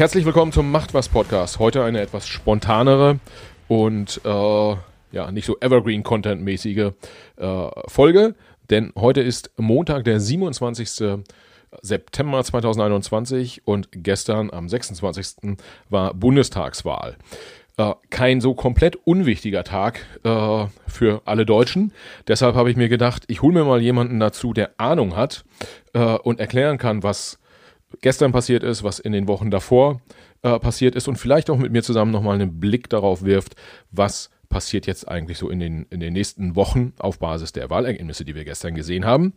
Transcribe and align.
Herzlich 0.00 0.24
willkommen 0.24 0.50
zum 0.50 0.70
Macht 0.70 0.94
was 0.94 1.10
Podcast. 1.10 1.58
Heute 1.58 1.84
eine 1.84 2.00
etwas 2.00 2.26
spontanere 2.26 3.20
und 3.68 4.18
äh, 4.24 4.28
ja 5.12 5.30
nicht 5.30 5.44
so 5.44 5.58
Evergreen 5.60 6.02
Content 6.02 6.40
mäßige 6.40 6.92
äh, 7.36 7.68
Folge, 7.86 8.34
denn 8.70 8.94
heute 8.96 9.20
ist 9.20 9.50
Montag 9.58 10.04
der 10.04 10.18
27. 10.18 11.20
September 11.82 12.42
2021 12.42 13.66
und 13.66 13.90
gestern 13.92 14.50
am 14.50 14.70
26. 14.70 15.58
war 15.90 16.14
Bundestagswahl. 16.14 17.18
Äh, 17.76 17.92
kein 18.08 18.40
so 18.40 18.54
komplett 18.54 18.96
unwichtiger 19.04 19.64
Tag 19.64 20.06
äh, 20.24 20.64
für 20.86 21.20
alle 21.26 21.44
Deutschen. 21.44 21.92
Deshalb 22.26 22.54
habe 22.54 22.70
ich 22.70 22.76
mir 22.78 22.88
gedacht, 22.88 23.24
ich 23.26 23.42
hole 23.42 23.52
mir 23.52 23.64
mal 23.64 23.82
jemanden 23.82 24.18
dazu, 24.18 24.54
der 24.54 24.70
Ahnung 24.78 25.14
hat 25.14 25.44
äh, 25.92 26.00
und 26.00 26.40
erklären 26.40 26.78
kann, 26.78 27.02
was 27.02 27.39
gestern 28.00 28.32
passiert 28.32 28.62
ist, 28.62 28.82
was 28.82 28.98
in 28.98 29.12
den 29.12 29.28
Wochen 29.28 29.50
davor 29.50 30.00
äh, 30.42 30.58
passiert 30.58 30.94
ist 30.94 31.08
und 31.08 31.16
vielleicht 31.16 31.50
auch 31.50 31.58
mit 31.58 31.72
mir 31.72 31.82
zusammen 31.82 32.12
nochmal 32.12 32.34
einen 32.34 32.60
Blick 32.60 32.88
darauf 32.88 33.22
wirft, 33.24 33.56
was 33.90 34.30
passiert 34.48 34.86
jetzt 34.86 35.08
eigentlich 35.08 35.38
so 35.38 35.48
in 35.48 35.60
den, 35.60 35.86
in 35.90 36.00
den 36.00 36.12
nächsten 36.12 36.56
Wochen 36.56 36.92
auf 36.98 37.18
Basis 37.18 37.52
der 37.52 37.70
Wahlergebnisse, 37.70 38.24
die 38.24 38.34
wir 38.34 38.44
gestern 38.44 38.74
gesehen 38.74 39.04
haben. 39.04 39.34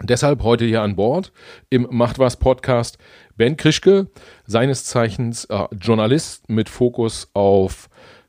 Deshalb 0.00 0.44
heute 0.44 0.64
hier 0.64 0.82
an 0.82 0.94
Bord 0.94 1.32
im 1.70 1.88
Macht 1.90 2.20
was 2.20 2.36
Podcast 2.36 2.98
Ben 3.36 3.56
Krischke, 3.56 4.08
seines 4.46 4.84
Zeichens 4.84 5.44
äh, 5.46 5.64
Journalist 5.72 6.48
mit 6.48 6.68
Fokus 6.68 7.30
auf 7.34 7.88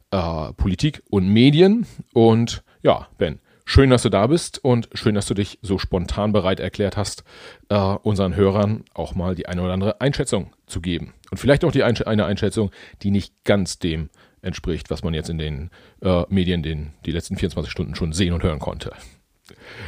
äh, 0.09 0.51
Politik 0.53 1.03
und 1.11 1.27
Medien. 1.27 1.85
Und 2.13 2.63
ja, 2.81 3.07
Ben, 3.19 3.39
Schön, 3.71 3.91
dass 3.91 4.01
du 4.01 4.09
da 4.09 4.25
bist 4.25 4.65
und 4.65 4.89
schön, 4.93 5.13
dass 5.13 5.27
du 5.27 5.35
dich 5.35 5.59
so 5.61 5.77
spontan 5.77 6.31
bereit 6.31 6.59
erklärt 6.59 6.97
hast, 6.97 7.23
äh, 7.69 7.75
unseren 7.77 8.35
Hörern 8.35 8.83
auch 8.95 9.13
mal 9.13 9.35
die 9.35 9.47
eine 9.47 9.61
oder 9.61 9.73
andere 9.73 10.01
Einschätzung 10.01 10.55
zu 10.65 10.81
geben. 10.81 11.13
Und 11.29 11.37
vielleicht 11.37 11.63
auch 11.63 11.71
die 11.71 11.83
Einsch 11.83 12.01
eine 12.01 12.25
Einschätzung, 12.25 12.71
die 13.03 13.11
nicht 13.11 13.31
ganz 13.43 13.77
dem 13.77 14.09
entspricht, 14.41 14.89
was 14.89 15.03
man 15.03 15.13
jetzt 15.13 15.29
in 15.29 15.37
den 15.37 15.69
äh, 16.01 16.23
Medien 16.29 16.63
den, 16.63 16.93
die 17.05 17.11
letzten 17.11 17.35
24 17.35 17.71
Stunden 17.71 17.93
schon 17.93 18.11
sehen 18.11 18.33
und 18.33 18.41
hören 18.41 18.57
konnte. 18.57 18.91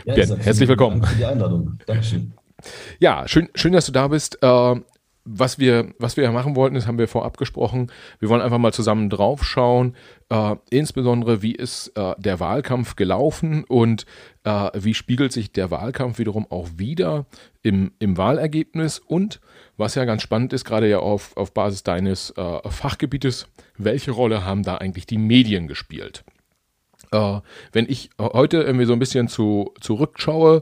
Ja, 0.05 0.13
ben, 0.13 0.37
herzlich 0.37 0.69
willkommen. 0.69 1.01
Danke 1.01 1.13
für 1.13 1.17
die 1.17 1.25
Einladung. 1.25 1.79
Dankeschön. 1.87 2.33
Ja, 2.99 3.27
schön, 3.27 3.49
schön, 3.55 3.73
dass 3.73 3.87
du 3.87 3.91
da 3.91 4.09
bist. 4.09 4.37
Äh, 4.43 4.75
was 5.23 5.59
wir, 5.59 5.93
was 5.99 6.17
wir 6.17 6.23
ja 6.23 6.31
machen 6.31 6.55
wollten, 6.55 6.75
das 6.75 6.87
haben 6.87 6.97
wir 6.97 7.07
vorab 7.07 7.37
gesprochen. 7.37 7.91
Wir 8.19 8.29
wollen 8.29 8.41
einfach 8.41 8.57
mal 8.57 8.73
zusammen 8.73 9.09
draufschauen, 9.09 9.95
äh, 10.29 10.55
insbesondere 10.69 11.41
wie 11.41 11.53
ist 11.53 11.89
äh, 11.95 12.15
der 12.17 12.39
Wahlkampf 12.39 12.95
gelaufen 12.95 13.63
und 13.63 14.05
äh, 14.43 14.69
wie 14.73 14.93
spiegelt 14.93 15.31
sich 15.31 15.51
der 15.51 15.69
Wahlkampf 15.69 16.17
wiederum 16.17 16.47
auch 16.49 16.69
wieder 16.77 17.25
im, 17.61 17.91
im 17.99 18.17
Wahlergebnis 18.17 18.99
und 18.99 19.39
was 19.77 19.95
ja 19.95 20.05
ganz 20.05 20.23
spannend 20.23 20.53
ist, 20.53 20.65
gerade 20.65 20.89
ja 20.89 20.99
auf, 20.99 21.37
auf 21.37 21.53
Basis 21.53 21.83
deines 21.83 22.31
äh, 22.31 22.69
Fachgebietes, 22.69 23.47
welche 23.77 24.11
Rolle 24.11 24.43
haben 24.43 24.63
da 24.63 24.77
eigentlich 24.77 25.05
die 25.05 25.17
Medien 25.17 25.67
gespielt? 25.67 26.23
Äh, 27.11 27.41
wenn 27.71 27.89
ich 27.89 28.09
heute 28.19 28.61
irgendwie 28.61 28.85
so 28.85 28.93
ein 28.93 28.99
bisschen 28.99 29.27
zu, 29.27 29.73
zurückschaue 29.81 30.61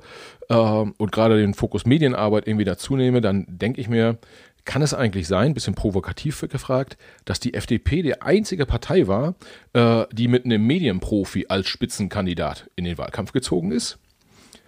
äh, 0.50 0.56
und 0.56 1.12
gerade 1.12 1.38
den 1.38 1.54
Fokus 1.54 1.86
Medienarbeit 1.86 2.48
irgendwie 2.48 2.66
dazu 2.66 2.96
nehme, 2.96 3.22
dann 3.22 3.46
denke 3.48 3.80
ich 3.80 3.90
mir, 3.90 4.18
kann 4.66 4.82
es 4.82 4.94
eigentlich 4.94 5.28
sein, 5.28 5.54
bisschen 5.54 5.76
provokativ 5.76 6.42
gefragt, 6.50 6.98
dass 7.26 7.40
die 7.40 7.54
FDP 7.54 8.02
die 8.02 8.22
einzige 8.22 8.66
Partei 8.66 9.08
war, 9.08 9.36
äh, 9.74 10.06
die 10.12 10.28
mit 10.28 10.46
einem 10.46 10.66
Medienprofi 10.66 11.46
als 11.50 11.68
Spitzenkandidat 11.68 12.70
in 12.76 12.86
den 12.86 12.98
Wahlkampf 12.98 13.32
gezogen 13.32 13.72
ist? 13.72 13.98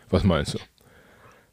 Was 0.10 0.24
meinst 0.24 0.54
du? 0.56 0.60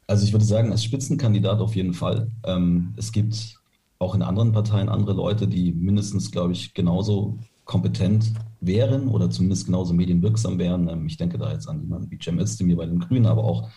Also 0.07 0.25
ich 0.25 0.33
würde 0.33 0.45
sagen, 0.45 0.71
als 0.71 0.83
Spitzenkandidat 0.83 1.59
auf 1.59 1.75
jeden 1.75 1.93
Fall. 1.93 2.31
Ähm, 2.43 2.93
es 2.97 3.11
gibt 3.11 3.59
auch 3.99 4.15
in 4.15 4.21
anderen 4.21 4.51
Parteien 4.51 4.89
andere 4.89 5.13
Leute, 5.13 5.47
die 5.47 5.71
mindestens, 5.71 6.31
glaube 6.31 6.53
ich, 6.53 6.73
genauso 6.73 7.37
kompetent 7.65 8.33
wären 8.61 9.07
oder 9.09 9.29
zumindest 9.29 9.67
genauso 9.67 9.93
medienwirksam 9.93 10.57
wären. 10.57 10.87
Ähm, 10.87 11.05
ich 11.05 11.17
denke 11.17 11.37
da 11.37 11.51
jetzt 11.51 11.67
an 11.67 11.81
jemanden 11.81 12.09
wie 12.09 12.17
Cem 12.19 12.39
Özdemir 12.39 12.77
bei 12.77 12.87
den 12.87 12.99
Grünen, 12.99 13.27
aber 13.27 13.43
auch 13.43 13.69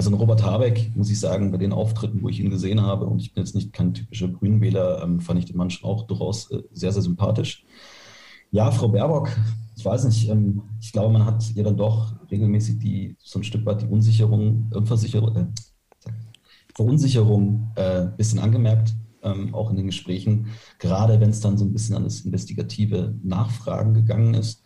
also 0.00 0.12
ein 0.12 0.14
Robert 0.14 0.42
Habeck, 0.42 0.96
muss 0.96 1.10
ich 1.10 1.20
sagen, 1.20 1.50
bei 1.50 1.58
den 1.58 1.74
Auftritten, 1.74 2.22
wo 2.22 2.30
ich 2.30 2.40
ihn 2.40 2.48
gesehen 2.48 2.80
habe, 2.80 3.04
und 3.04 3.20
ich 3.20 3.34
bin 3.34 3.44
jetzt 3.44 3.54
nicht 3.54 3.74
kein 3.74 3.92
typischer 3.92 4.28
Grünwähler, 4.28 5.02
ähm, 5.02 5.20
fand 5.20 5.38
ich 5.38 5.44
den 5.44 5.58
Mann 5.58 5.68
schon 5.68 5.90
auch 5.90 6.06
durchaus 6.06 6.50
äh, 6.50 6.62
sehr, 6.72 6.90
sehr 6.90 7.02
sympathisch. 7.02 7.66
Ja, 8.50 8.70
Frau 8.70 8.88
Baerbock, 8.88 9.28
ich 9.76 9.84
weiß 9.84 10.04
nicht, 10.04 10.26
ähm, 10.30 10.62
ich 10.80 10.92
glaube, 10.92 11.12
man 11.12 11.26
hat 11.26 11.54
ihr 11.54 11.64
dann 11.64 11.76
doch 11.76 12.14
regelmäßig 12.30 12.78
die, 12.78 13.14
so 13.18 13.40
ein 13.40 13.44
Stück 13.44 13.66
weit 13.66 13.82
die 13.82 13.88
Unsicherung, 13.88 14.70
äh, 14.72 14.78
äh, 14.78 15.46
Verunsicherung 16.74 17.70
ein 17.76 17.82
äh, 17.84 18.10
bisschen 18.16 18.38
angemerkt, 18.38 18.94
ähm, 19.22 19.54
auch 19.54 19.68
in 19.68 19.76
den 19.76 19.88
Gesprächen, 19.88 20.46
gerade 20.78 21.20
wenn 21.20 21.28
es 21.28 21.40
dann 21.40 21.58
so 21.58 21.66
ein 21.66 21.74
bisschen 21.74 21.96
an 21.96 22.04
das 22.04 22.22
investigative 22.22 23.14
Nachfragen 23.22 23.92
gegangen 23.92 24.32
ist. 24.32 24.62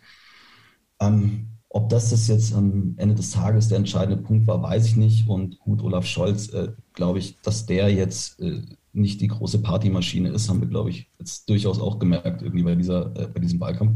Ähm, 1.01 1.54
ob 1.75 1.89
das 1.89 2.09
jetzt 2.29 2.55
am 2.55 2.93
Ende 2.95 3.15
des 3.15 3.31
Tages 3.31 3.67
der 3.67 3.79
entscheidende 3.79 4.23
Punkt 4.23 4.47
war, 4.47 4.63
weiß 4.63 4.85
ich 4.85 4.95
nicht. 4.95 5.27
Und 5.27 5.59
gut, 5.59 5.83
Olaf 5.83 6.05
Scholz, 6.05 6.47
äh, 6.53 6.69
glaube 6.93 7.19
ich, 7.19 7.35
dass 7.41 7.65
der 7.65 7.89
jetzt 7.89 8.39
äh, 8.39 8.61
nicht 8.93 9.19
die 9.19 9.27
große 9.27 9.61
Partymaschine 9.61 10.29
ist, 10.29 10.47
haben 10.47 10.61
wir, 10.61 10.69
glaube 10.69 10.89
ich, 10.89 11.09
jetzt 11.19 11.49
durchaus 11.49 11.81
auch 11.81 11.99
gemerkt, 11.99 12.41
irgendwie 12.41 12.63
bei, 12.63 12.75
dieser, 12.75 13.07
äh, 13.17 13.27
bei 13.27 13.41
diesem 13.41 13.59
Wahlkampf. 13.59 13.91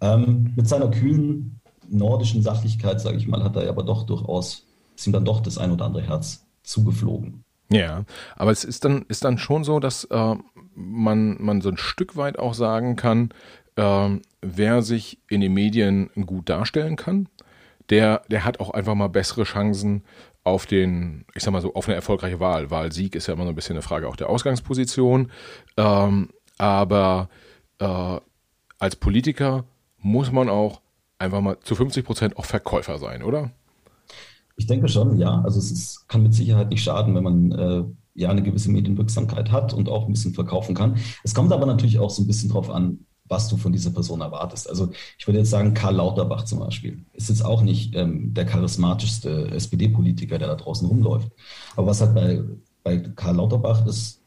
Ähm, 0.00 0.52
mit 0.54 0.68
seiner 0.68 0.88
kühlen 0.88 1.60
nordischen 1.88 2.42
Sachlichkeit, 2.42 3.00
sage 3.00 3.16
ich 3.16 3.26
mal, 3.26 3.42
hat 3.42 3.56
er 3.56 3.68
aber 3.68 3.82
doch 3.82 4.04
durchaus, 4.04 4.68
ist 4.94 5.08
ihm 5.08 5.12
dann 5.12 5.24
doch 5.24 5.40
das 5.40 5.58
ein 5.58 5.72
oder 5.72 5.86
andere 5.86 6.04
Herz 6.04 6.46
zugeflogen. 6.62 7.42
Ja, 7.72 8.04
aber 8.36 8.52
es 8.52 8.62
ist 8.62 8.84
dann, 8.84 9.04
ist 9.08 9.24
dann 9.24 9.38
schon 9.38 9.64
so, 9.64 9.80
dass 9.80 10.04
äh, 10.04 10.36
man, 10.74 11.36
man 11.40 11.60
so 11.60 11.70
ein 11.70 11.76
Stück 11.76 12.16
weit 12.16 12.38
auch 12.38 12.54
sagen 12.54 12.94
kann, 12.94 13.30
ähm, 13.80 14.20
wer 14.42 14.82
sich 14.82 15.18
in 15.30 15.40
den 15.40 15.54
Medien 15.54 16.10
gut 16.26 16.50
darstellen 16.50 16.96
kann, 16.96 17.28
der, 17.88 18.22
der 18.30 18.44
hat 18.44 18.60
auch 18.60 18.70
einfach 18.70 18.94
mal 18.94 19.08
bessere 19.08 19.44
Chancen 19.44 20.04
auf 20.44 20.66
den, 20.66 21.24
ich 21.34 21.42
sag 21.42 21.52
mal 21.52 21.62
so, 21.62 21.74
auf 21.74 21.86
eine 21.86 21.94
erfolgreiche 21.94 22.40
Wahl. 22.40 22.70
Wahlsieg 22.70 23.14
ist 23.14 23.26
ja 23.26 23.34
immer 23.34 23.44
so 23.44 23.48
ein 23.48 23.54
bisschen 23.54 23.76
eine 23.76 23.82
Frage 23.82 24.06
auch 24.06 24.16
der 24.16 24.28
Ausgangsposition. 24.28 25.30
Ähm, 25.78 26.28
aber 26.58 27.30
äh, 27.78 28.20
als 28.78 28.96
Politiker 28.96 29.64
muss 29.98 30.30
man 30.30 30.50
auch 30.50 30.82
einfach 31.18 31.40
mal 31.40 31.58
zu 31.60 31.74
50 31.74 32.04
Prozent 32.04 32.36
auch 32.36 32.44
Verkäufer 32.44 32.98
sein, 32.98 33.22
oder? 33.22 33.50
Ich 34.56 34.66
denke 34.66 34.88
schon, 34.88 35.16
ja. 35.16 35.40
Also 35.42 35.58
es 35.58 35.70
ist, 35.70 36.06
kann 36.08 36.22
mit 36.22 36.34
Sicherheit 36.34 36.68
nicht 36.68 36.82
schaden, 36.82 37.14
wenn 37.14 37.24
man 37.24 37.52
äh, 37.52 37.84
ja 38.14 38.28
eine 38.28 38.42
gewisse 38.42 38.70
Medienwirksamkeit 38.70 39.50
hat 39.50 39.72
und 39.72 39.88
auch 39.88 40.06
ein 40.06 40.12
bisschen 40.12 40.34
verkaufen 40.34 40.74
kann. 40.74 40.96
Es 41.24 41.34
kommt 41.34 41.52
aber 41.52 41.64
natürlich 41.64 41.98
auch 41.98 42.10
so 42.10 42.22
ein 42.22 42.26
bisschen 42.26 42.50
drauf 42.50 42.68
an, 42.70 43.06
was 43.30 43.48
du 43.48 43.56
von 43.56 43.72
dieser 43.72 43.90
Person 43.90 44.20
erwartest. 44.20 44.68
Also 44.68 44.90
ich 45.16 45.26
würde 45.26 45.38
jetzt 45.38 45.50
sagen, 45.50 45.72
Karl 45.72 45.94
Lauterbach 45.94 46.44
zum 46.44 46.58
Beispiel 46.58 47.04
ist 47.12 47.28
jetzt 47.28 47.44
auch 47.44 47.62
nicht 47.62 47.94
ähm, 47.94 48.34
der 48.34 48.44
charismatischste 48.44 49.52
SPD-Politiker, 49.52 50.38
der 50.38 50.48
da 50.48 50.56
draußen 50.56 50.86
rumläuft. 50.86 51.30
Aber 51.76 51.86
was 51.86 52.00
halt 52.00 52.14
bei, 52.14 52.42
bei 52.82 52.98
Karl 52.98 53.36
Lauterbach 53.36 53.86
ist, 53.86 54.20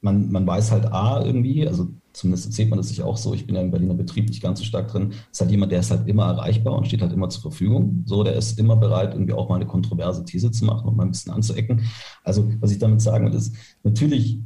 man, 0.00 0.30
man 0.30 0.46
weiß 0.46 0.70
halt 0.70 0.86
A 0.92 1.24
irgendwie, 1.24 1.66
also 1.66 1.88
zumindest 2.12 2.46
erzählt 2.46 2.70
man 2.70 2.78
das 2.78 2.88
sich 2.88 3.02
auch 3.02 3.16
so, 3.16 3.34
ich 3.34 3.46
bin 3.46 3.56
ja 3.56 3.62
im 3.62 3.72
Berliner 3.72 3.94
Betrieb 3.94 4.28
nicht 4.28 4.42
ganz 4.42 4.60
so 4.60 4.64
stark 4.64 4.88
drin, 4.88 5.12
ist 5.30 5.40
halt 5.40 5.50
jemand, 5.50 5.72
der 5.72 5.80
ist 5.80 5.90
halt 5.90 6.06
immer 6.08 6.26
erreichbar 6.26 6.74
und 6.76 6.86
steht 6.86 7.02
halt 7.02 7.12
immer 7.12 7.28
zur 7.28 7.42
Verfügung. 7.42 8.04
So, 8.06 8.22
der 8.22 8.34
ist 8.34 8.60
immer 8.60 8.76
bereit, 8.76 9.12
irgendwie 9.14 9.32
auch 9.32 9.48
mal 9.48 9.56
eine 9.56 9.66
kontroverse 9.66 10.24
These 10.24 10.52
zu 10.52 10.64
machen 10.64 10.86
und 10.86 10.96
mal 10.96 11.04
ein 11.04 11.10
bisschen 11.10 11.32
anzuecken. 11.32 11.82
Also, 12.22 12.48
was 12.60 12.70
ich 12.70 12.78
damit 12.78 13.00
sagen 13.00 13.26
will, 13.26 13.34
ist, 13.34 13.54
natürlich, 13.82 14.38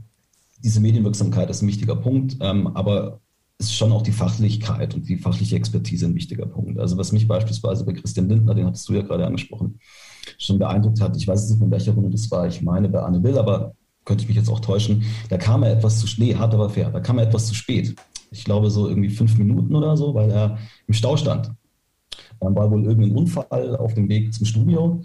diese 0.65 0.81
Medienwirksamkeit 0.81 1.51
ist 1.51 1.63
ein 1.63 1.69
wichtiger 1.69 1.97
Punkt, 1.97 2.39
ähm, 2.41 2.67
aber 2.69 3.21
ist 3.61 3.75
schon 3.75 3.93
auch 3.93 4.03
die 4.03 4.13
Fachlichkeit 4.13 4.95
und 4.95 5.07
die 5.07 5.19
fachliche 5.19 5.57
Expertise 5.57 6.07
ein 6.07 6.15
wichtiger 6.15 6.47
Punkt. 6.47 6.79
Also 6.79 6.97
was 6.97 7.13
mich 7.13 7.29
beispielsweise 7.29 7.85
bei 7.85 7.93
Christian 7.93 8.29
Lindner, 8.29 8.55
den 8.55 8.67
hattest 8.67 8.89
du 8.89 8.95
ja 8.95 9.03
gerade 9.03 9.27
angesprochen, 9.27 9.79
schon 10.39 10.59
beeindruckt 10.59 11.01
hat, 11.01 11.17
ich 11.17 11.29
weiß 11.29 11.51
nicht, 11.51 11.61
in 11.61 11.71
welcher 11.71 11.93
Runde 11.93 12.11
das 12.11 12.31
war, 12.31 12.47
ich 12.47 12.63
meine 12.63 12.89
bei 12.89 13.01
Anne 13.01 13.23
Will, 13.23 13.39
aber 13.39 13.75
könnte 14.07 14.23
ich 14.23 14.29
mich 14.29 14.37
jetzt 14.39 14.49
auch 14.49 14.61
täuschen, 14.61 15.05
da 15.29 15.37
kam 15.37 15.63
er 15.63 15.73
etwas 15.73 16.01
zu 16.01 16.07
spät, 16.07 16.39
hart 16.39 16.55
aber 16.55 16.71
fair, 16.71 16.91
da 16.91 17.01
kam 17.01 17.19
er 17.19 17.27
etwas 17.27 17.47
zu 17.47 17.55
spät. 17.55 17.95
Ich 18.31 18.45
glaube 18.45 18.71
so 18.71 18.89
irgendwie 18.89 19.11
fünf 19.11 19.37
Minuten 19.37 19.75
oder 19.75 19.97
so, 19.97 20.15
weil 20.15 20.31
er 20.31 20.59
im 20.87 20.95
Stau 20.95 21.17
stand. 21.17 21.51
Dann 22.41 22.55
war 22.57 22.71
wohl 22.71 22.85
irgendein 22.85 23.15
Unfall 23.15 23.77
auf 23.77 23.93
dem 23.93 24.09
Weg 24.09 24.33
zum 24.33 24.47
Studio 24.47 25.03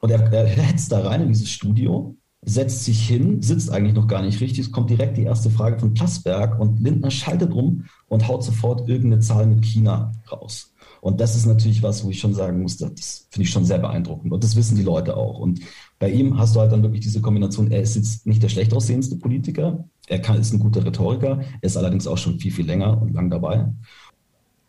und 0.00 0.10
er, 0.10 0.32
er 0.32 0.46
hetzt 0.46 0.90
da 0.90 1.00
rein 1.00 1.20
in 1.20 1.28
dieses 1.28 1.50
Studio 1.50 2.16
setzt 2.44 2.84
sich 2.84 3.06
hin, 3.06 3.42
sitzt 3.42 3.70
eigentlich 3.70 3.94
noch 3.94 4.06
gar 4.06 4.22
nicht 4.22 4.40
richtig. 4.40 4.60
Es 4.60 4.72
kommt 4.72 4.90
direkt 4.90 5.16
die 5.16 5.22
erste 5.22 5.50
Frage 5.50 5.78
von 5.78 5.94
Plasberg 5.94 6.58
und 6.60 6.80
Lindner 6.80 7.10
schaltet 7.10 7.52
um 7.52 7.84
und 8.08 8.28
haut 8.28 8.44
sofort 8.44 8.88
irgendeine 8.88 9.20
Zahl 9.20 9.46
mit 9.46 9.64
China 9.64 10.12
raus. 10.30 10.72
Und 11.00 11.20
das 11.20 11.36
ist 11.36 11.46
natürlich 11.46 11.82
was, 11.82 12.04
wo 12.04 12.10
ich 12.10 12.18
schon 12.18 12.34
sagen 12.34 12.62
muss, 12.62 12.78
das 12.78 13.26
finde 13.30 13.44
ich 13.44 13.50
schon 13.50 13.64
sehr 13.64 13.78
beeindruckend. 13.78 14.32
Und 14.32 14.42
das 14.42 14.56
wissen 14.56 14.76
die 14.76 14.82
Leute 14.82 15.16
auch. 15.16 15.38
Und 15.38 15.60
bei 15.98 16.10
ihm 16.10 16.38
hast 16.38 16.56
du 16.56 16.60
halt 16.60 16.72
dann 16.72 16.82
wirklich 16.82 17.02
diese 17.02 17.20
Kombination, 17.20 17.70
er 17.70 17.82
ist 17.82 17.96
jetzt 17.96 18.26
nicht 18.26 18.42
der 18.42 18.48
schlecht 18.48 18.72
aussehendste 18.72 19.16
Politiker, 19.16 19.84
er 20.06 20.18
kann, 20.20 20.40
ist 20.40 20.52
ein 20.52 20.60
guter 20.60 20.84
Rhetoriker, 20.84 21.40
er 21.60 21.66
ist 21.66 21.76
allerdings 21.76 22.06
auch 22.06 22.18
schon 22.18 22.38
viel, 22.38 22.52
viel 22.52 22.66
länger 22.66 23.00
und 23.00 23.12
lang 23.12 23.30
dabei. 23.30 23.66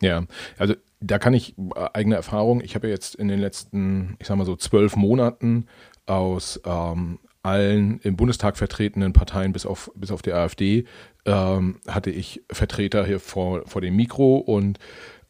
Ja, 0.02 0.24
also 0.58 0.74
da 1.00 1.18
kann 1.18 1.34
ich 1.34 1.56
äh, 1.56 1.88
eigene 1.94 2.16
Erfahrung, 2.16 2.60
ich 2.60 2.74
habe 2.74 2.88
jetzt 2.88 3.14
in 3.14 3.28
den 3.28 3.40
letzten, 3.40 4.16
ich 4.18 4.26
sag 4.26 4.36
mal 4.36 4.44
so 4.44 4.56
zwölf 4.56 4.96
Monaten 4.96 5.66
aus 6.06 6.60
ähm, 6.64 7.18
allen 7.46 8.00
im 8.00 8.16
Bundestag 8.16 8.56
vertretenen 8.56 9.12
Parteien 9.12 9.52
bis 9.52 9.66
auf, 9.66 9.90
bis 9.94 10.10
auf 10.10 10.22
die 10.22 10.32
AfD 10.32 10.84
ähm, 11.24 11.76
hatte 11.86 12.10
ich 12.10 12.42
Vertreter 12.50 13.06
hier 13.06 13.20
vor, 13.20 13.62
vor 13.66 13.80
dem 13.80 13.96
Mikro 13.96 14.36
und 14.36 14.78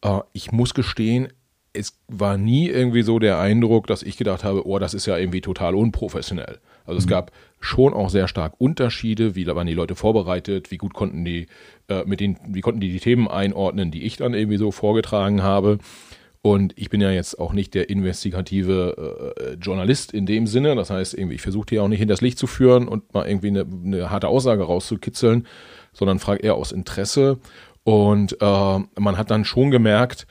äh, 0.03 0.21
ich 0.33 0.53
muss 0.53 0.75
gestehen, 0.75 1.29
es 1.73 1.99
war 2.09 2.39
nie 2.39 2.69
irgendwie 2.69 3.03
so 3.03 3.19
der 3.19 3.39
Eindruck, 3.39 3.87
dass 3.87 4.03
ich 4.03 4.17
gedacht 4.17 4.45
habe, 4.45 4.67
oh, 4.67 4.79
das 4.79 4.95
ist 4.95 5.07
ja 5.07 5.17
irgendwie 5.17 5.43
total 5.43 5.75
unprofessionell. 5.75 6.59
Also 6.87 6.99
es 6.99 7.07
mhm. 7.07 7.11
gab 7.11 7.33
schon 7.61 7.93
auch 7.93 8.11
sehr 8.11 8.29
stark 8.29 8.55
Unterschiede, 8.59 9.35
wie 9.35 9.47
waren 9.47 9.67
die 9.67 9.75
Leute 9.75 9.95
vorbereitet, 9.95 10.71
wie 10.71 10.79
gut 10.79 10.95
konnten 10.95 11.25
die 11.25 11.47
äh, 11.89 12.05
mit 12.05 12.21
den, 12.21 12.39
wie 12.49 12.61
konnten 12.61 12.81
die 12.81 12.93
die 12.93 13.01
Themen 13.01 13.29
einordnen, 13.29 13.91
die 13.91 14.05
ich 14.05 14.17
dann 14.17 14.35
irgendwie 14.35 14.57
so 14.57 14.71
vorgetragen 14.71 15.43
habe. 15.43 15.79
Und 16.47 16.75
ich 16.77 16.91
bin 16.91 17.01
ja 17.01 17.11
jetzt 17.11 17.41
auch 17.41 17.53
nicht 17.53 17.75
der 17.75 17.91
investigative 17.91 19.35
äh, 19.37 19.55
Journalist 19.55 20.13
in 20.13 20.27
dem 20.27 20.47
Sinne. 20.47 20.77
Das 20.77 20.91
heißt, 20.91 21.13
irgendwie, 21.13 21.35
ich 21.35 21.43
versuche 21.43 21.67
die 21.67 21.81
auch 21.81 21.89
nicht 21.89 21.99
hinters 21.99 22.21
Licht 22.21 22.39
zu 22.39 22.47
führen 22.47 22.87
und 22.87 23.13
mal 23.13 23.27
irgendwie 23.27 23.49
eine, 23.49 23.63
eine 23.63 24.11
harte 24.11 24.29
Aussage 24.29 24.63
rauszukitzeln, 24.63 25.49
sondern 25.93 26.21
frage 26.21 26.45
eher 26.45 26.55
aus 26.55 26.71
Interesse. 26.71 27.41
Und 27.83 28.41
äh, 28.41 28.79
man 28.97 29.19
hat 29.19 29.33
dann 29.33 29.45
schon 29.45 29.73
gemerkt, 29.73 30.29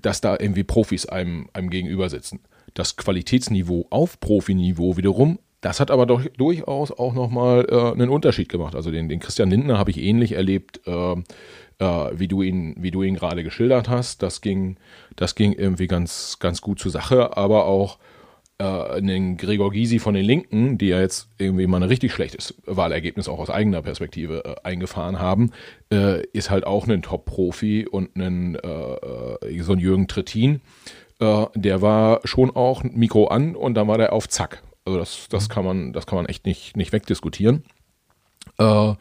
dass 0.00 0.20
da 0.20 0.36
irgendwie 0.38 0.62
Profis 0.62 1.06
einem, 1.06 1.48
einem 1.52 1.70
gegenüber 1.70 2.08
sitzen. 2.08 2.38
Das 2.74 2.96
Qualitätsniveau 2.96 3.88
auf 3.90 4.20
Profiniveau 4.20 4.96
wiederum, 4.96 5.40
das 5.62 5.80
hat 5.80 5.90
aber 5.90 6.06
doch 6.06 6.24
durchaus 6.36 6.92
auch 6.92 7.12
nochmal 7.12 7.66
äh, 7.68 7.90
einen 7.90 8.08
Unterschied 8.08 8.48
gemacht. 8.48 8.76
Also 8.76 8.92
den, 8.92 9.08
den 9.08 9.18
Christian 9.18 9.50
Lindner 9.50 9.78
habe 9.78 9.90
ich 9.90 9.98
ähnlich 9.98 10.30
erlebt, 10.30 10.80
äh, 11.82 12.18
wie 12.18 12.28
du 12.28 12.42
ihn, 12.42 12.74
wie 12.78 12.92
du 12.92 13.02
ihn 13.02 13.16
gerade 13.16 13.42
geschildert 13.42 13.88
hast. 13.88 14.22
Das 14.22 14.40
ging, 14.40 14.76
das 15.16 15.34
ging 15.34 15.52
irgendwie 15.52 15.88
ganz, 15.88 16.38
ganz 16.38 16.60
gut 16.60 16.78
zur 16.78 16.92
Sache, 16.92 17.36
aber 17.36 17.66
auch 17.66 17.98
äh, 18.58 18.64
einen 18.64 19.36
Gregor 19.36 19.72
Gysi 19.72 19.98
von 19.98 20.14
den 20.14 20.24
Linken, 20.24 20.78
die 20.78 20.88
ja 20.88 21.00
jetzt 21.00 21.28
irgendwie 21.38 21.66
mal 21.66 21.78
ein 21.78 21.88
richtig 21.88 22.12
schlechtes 22.12 22.54
Wahlergebnis 22.66 23.28
auch 23.28 23.40
aus 23.40 23.50
eigener 23.50 23.82
Perspektive 23.82 24.44
äh, 24.44 24.54
eingefahren 24.62 25.18
haben, 25.18 25.50
äh, 25.92 26.24
ist 26.28 26.50
halt 26.50 26.64
auch 26.64 26.86
ein 26.86 27.02
Top-Profi 27.02 27.86
und 27.90 28.14
ein, 28.16 28.54
äh, 28.54 28.68
äh, 28.68 29.62
so 29.62 29.72
ein 29.72 29.80
Jürgen 29.80 30.06
Trittin, 30.06 30.60
äh, 31.18 31.46
der 31.56 31.82
war 31.82 32.20
schon 32.24 32.54
auch 32.54 32.84
Mikro 32.84 33.26
an 33.26 33.56
und 33.56 33.74
dann 33.74 33.88
war 33.88 33.98
der 33.98 34.12
auf 34.12 34.28
Zack. 34.28 34.62
Also 34.84 34.98
das, 34.98 35.26
das 35.28 35.48
kann 35.48 35.64
man, 35.64 35.92
das 35.92 36.06
kann 36.06 36.16
man 36.16 36.26
echt 36.26 36.46
nicht, 36.46 36.76
nicht 36.76 36.92
wegdiskutieren. 36.92 37.64
Äh, 38.58 38.94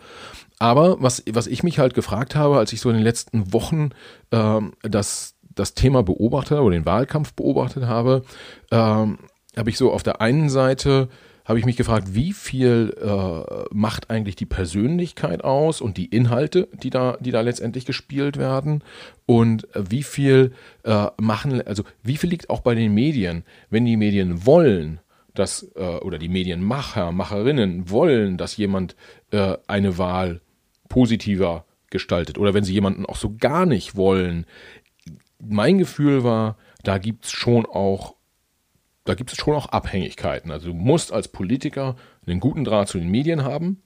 aber 0.62 1.02
was, 1.02 1.24
was 1.32 1.48
ich 1.48 1.64
mich 1.64 1.80
halt 1.80 1.96
gefragt 1.96 2.36
habe, 2.36 2.60
als 2.60 2.72
ich 2.72 2.82
so 2.82 2.90
in 2.90 2.96
den 2.96 3.04
letzten 3.04 3.52
Wochen 3.52 3.90
ähm, 4.32 4.74
das, 4.84 5.34
das 5.42 5.74
Thema 5.74 6.04
beobachtet 6.04 6.60
oder 6.60 6.76
den 6.76 6.86
Wahlkampf 6.86 7.34
beobachtet 7.34 7.86
habe, 7.86 8.24
ähm, 8.70 9.18
habe 9.58 9.70
ich 9.72 9.78
so 9.78 9.92
auf 9.92 10.04
der 10.04 10.22
einen 10.22 10.50
Seite 10.50 11.10
habe 11.46 11.58
ich 11.58 11.66
mich 11.66 11.78
gefragt, 11.78 12.14
wie 12.14 12.32
viel 12.32 12.96
äh, 13.02 13.66
macht 13.72 14.12
eigentlich 14.12 14.36
die 14.36 14.46
Persönlichkeit 14.46 15.44
aus 15.44 15.82
und 15.82 15.98
die 15.98 16.06
Inhalte, 16.06 16.70
die 16.84 16.92
da, 16.92 17.18
die 17.20 17.32
da 17.32 17.42
letztendlich 17.42 17.86
gespielt 17.86 18.38
werden? 18.38 18.84
Und 19.26 19.68
wie 19.74 20.04
viel 20.04 20.54
äh, 20.84 21.08
machen, 21.20 21.66
also 21.66 21.84
wie 22.04 22.18
viel 22.18 22.30
liegt 22.30 22.52
auch 22.52 22.62
bei 22.62 22.76
den 22.76 22.94
Medien, 22.94 23.44
wenn 23.72 23.86
die 23.86 23.98
Medien 23.98 24.46
wollen, 24.46 25.00
dass 25.34 25.64
äh, 25.76 25.98
oder 25.98 26.20
die 26.20 26.30
Medienmacher, 26.30 27.12
Macherinnen 27.12 27.90
wollen, 27.90 28.38
dass 28.38 28.56
jemand 28.56 28.96
äh, 29.32 29.58
eine 29.66 29.98
Wahl 29.98 30.42
positiver 30.92 31.66
gestaltet 31.90 32.38
oder 32.38 32.54
wenn 32.54 32.66
sie 32.66 32.74
jemanden 32.74 33.06
auch 33.06 33.16
so 33.16 33.36
gar 33.38 33.66
nicht 33.66 33.96
wollen. 33.96 34.46
Mein 35.40 35.78
Gefühl 35.78 36.24
war, 36.24 36.58
da 36.84 36.98
gibt 36.98 37.26
es 37.26 37.32
schon 37.32 37.66
auch 37.66 38.16
da 39.04 39.16
gibt 39.16 39.32
es 39.32 39.38
schon 39.38 39.56
auch 39.56 39.68
Abhängigkeiten. 39.68 40.52
Also 40.52 40.68
du 40.68 40.74
musst 40.76 41.12
als 41.12 41.28
Politiker 41.28 41.96
einen 42.28 42.40
guten 42.40 42.64
Draht 42.64 42.88
zu 42.88 43.00
den 43.00 43.10
Medien 43.10 43.44
haben. 43.44 43.82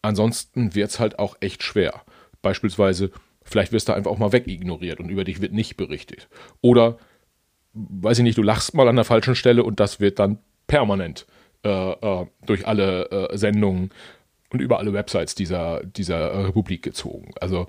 Ansonsten 0.00 0.74
wird 0.74 0.90
es 0.90 1.00
halt 1.00 1.18
auch 1.18 1.36
echt 1.40 1.64
schwer. 1.64 2.02
Beispielsweise, 2.40 3.10
vielleicht 3.42 3.72
wirst 3.72 3.88
du 3.88 3.94
einfach 3.94 4.12
auch 4.12 4.18
mal 4.18 4.32
wegignoriert 4.32 5.00
und 5.00 5.08
über 5.08 5.24
dich 5.24 5.40
wird 5.40 5.52
nicht 5.52 5.76
berichtet. 5.76 6.28
Oder, 6.60 6.98
weiß 7.72 8.18
ich 8.18 8.22
nicht, 8.22 8.38
du 8.38 8.42
lachst 8.42 8.74
mal 8.74 8.86
an 8.86 8.96
der 8.96 9.04
falschen 9.04 9.34
Stelle 9.34 9.64
und 9.64 9.80
das 9.80 9.98
wird 9.98 10.20
dann 10.20 10.38
permanent 10.68 11.26
äh, 11.64 11.90
äh, 11.90 12.26
durch 12.46 12.66
alle 12.66 13.10
äh, 13.10 13.36
Sendungen 13.36 13.90
und 14.52 14.60
über 14.60 14.78
alle 14.78 14.92
Websites 14.92 15.34
dieser, 15.34 15.84
dieser 15.84 16.46
Republik 16.48 16.82
gezogen. 16.82 17.32
Also 17.40 17.66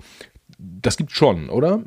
das 0.58 0.96
gibt 0.96 1.12
schon, 1.12 1.48
oder? 1.48 1.82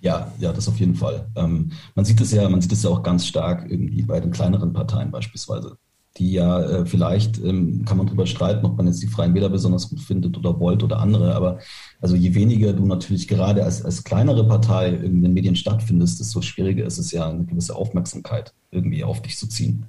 Ja, 0.00 0.32
ja, 0.38 0.52
das 0.52 0.68
auf 0.68 0.78
jeden 0.78 0.94
Fall. 0.94 1.26
Ähm, 1.36 1.72
man 1.94 2.04
sieht 2.04 2.20
es 2.20 2.32
ja, 2.32 2.48
man 2.48 2.60
sieht 2.60 2.72
es 2.72 2.82
ja 2.82 2.90
auch 2.90 3.02
ganz 3.02 3.26
stark 3.26 3.70
irgendwie 3.70 4.02
bei 4.02 4.20
den 4.20 4.30
kleineren 4.30 4.72
Parteien 4.72 5.10
beispielsweise, 5.10 5.78
die 6.18 6.32
ja 6.32 6.62
äh, 6.62 6.86
vielleicht 6.86 7.38
ähm, 7.38 7.84
kann 7.84 7.96
man 7.96 8.06
darüber 8.06 8.26
streiten, 8.26 8.66
ob 8.66 8.76
man 8.76 8.86
jetzt 8.86 9.02
die 9.02 9.06
Freien 9.06 9.34
Wähler 9.34 9.48
besonders 9.48 9.88
gut 9.88 10.00
findet 10.00 10.36
oder 10.36 10.60
Volt 10.60 10.82
oder 10.82 10.98
andere, 10.98 11.34
aber 11.34 11.60
also 12.00 12.14
je 12.14 12.34
weniger 12.34 12.72
du 12.74 12.84
natürlich 12.84 13.26
gerade 13.26 13.64
als, 13.64 13.82
als 13.82 14.04
kleinere 14.04 14.46
Partei 14.46 14.90
in 14.90 15.22
den 15.22 15.32
Medien 15.32 15.56
stattfindest, 15.56 16.20
desto 16.20 16.42
schwieriger 16.42 16.84
ist 16.84 16.98
es 16.98 17.10
ja, 17.10 17.28
eine 17.28 17.44
gewisse 17.44 17.74
Aufmerksamkeit 17.74 18.52
irgendwie 18.70 19.02
auf 19.02 19.22
dich 19.22 19.38
zu 19.38 19.48
ziehen. 19.48 19.86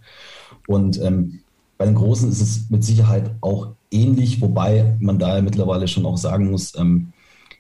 Und 0.68 1.02
ähm, 1.02 1.42
bei 1.78 1.86
den 1.86 1.96
Großen 1.96 2.30
ist 2.30 2.42
es 2.42 2.70
mit 2.70 2.84
Sicherheit 2.84 3.32
auch 3.42 3.74
ähnlich, 3.92 4.42
wobei 4.42 4.96
man 5.00 5.20
da 5.20 5.42
mittlerweile 5.42 5.88
schon 5.88 6.06
auch 6.06 6.18
sagen 6.18 6.52
muss, 6.52 6.76
ähm, 6.78 7.14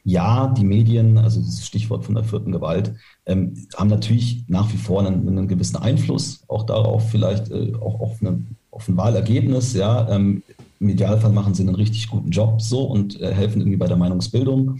ja, 0.03 0.47
die 0.47 0.63
Medien, 0.63 1.17
also 1.17 1.41
das 1.41 1.65
Stichwort 1.65 2.05
von 2.05 2.15
der 2.15 2.23
vierten 2.23 2.53
Gewalt, 2.53 2.93
ähm, 3.25 3.67
haben 3.75 3.89
natürlich 3.89 4.45
nach 4.47 4.71
wie 4.71 4.77
vor 4.77 5.05
einen, 5.05 5.27
einen 5.27 5.49
gewissen 5.49 5.75
Einfluss 5.75 6.43
auch 6.47 6.63
darauf, 6.63 7.09
vielleicht 7.11 7.51
äh, 7.51 7.73
auch 7.75 7.99
auf, 7.99 8.21
eine, 8.21 8.41
auf 8.71 8.87
ein 8.87 8.95
Wahlergebnis. 8.95 9.73
Ja, 9.73 10.09
ähm, 10.09 10.43
im 10.79 10.89
Idealfall 10.89 11.33
machen 11.33 11.53
sie 11.53 11.63
einen 11.63 11.75
richtig 11.75 12.07
guten 12.07 12.29
Job 12.29 12.61
so 12.61 12.83
und 12.83 13.19
äh, 13.19 13.33
helfen 13.33 13.59
irgendwie 13.59 13.77
bei 13.77 13.87
der 13.87 13.97
Meinungsbildung. 13.97 14.79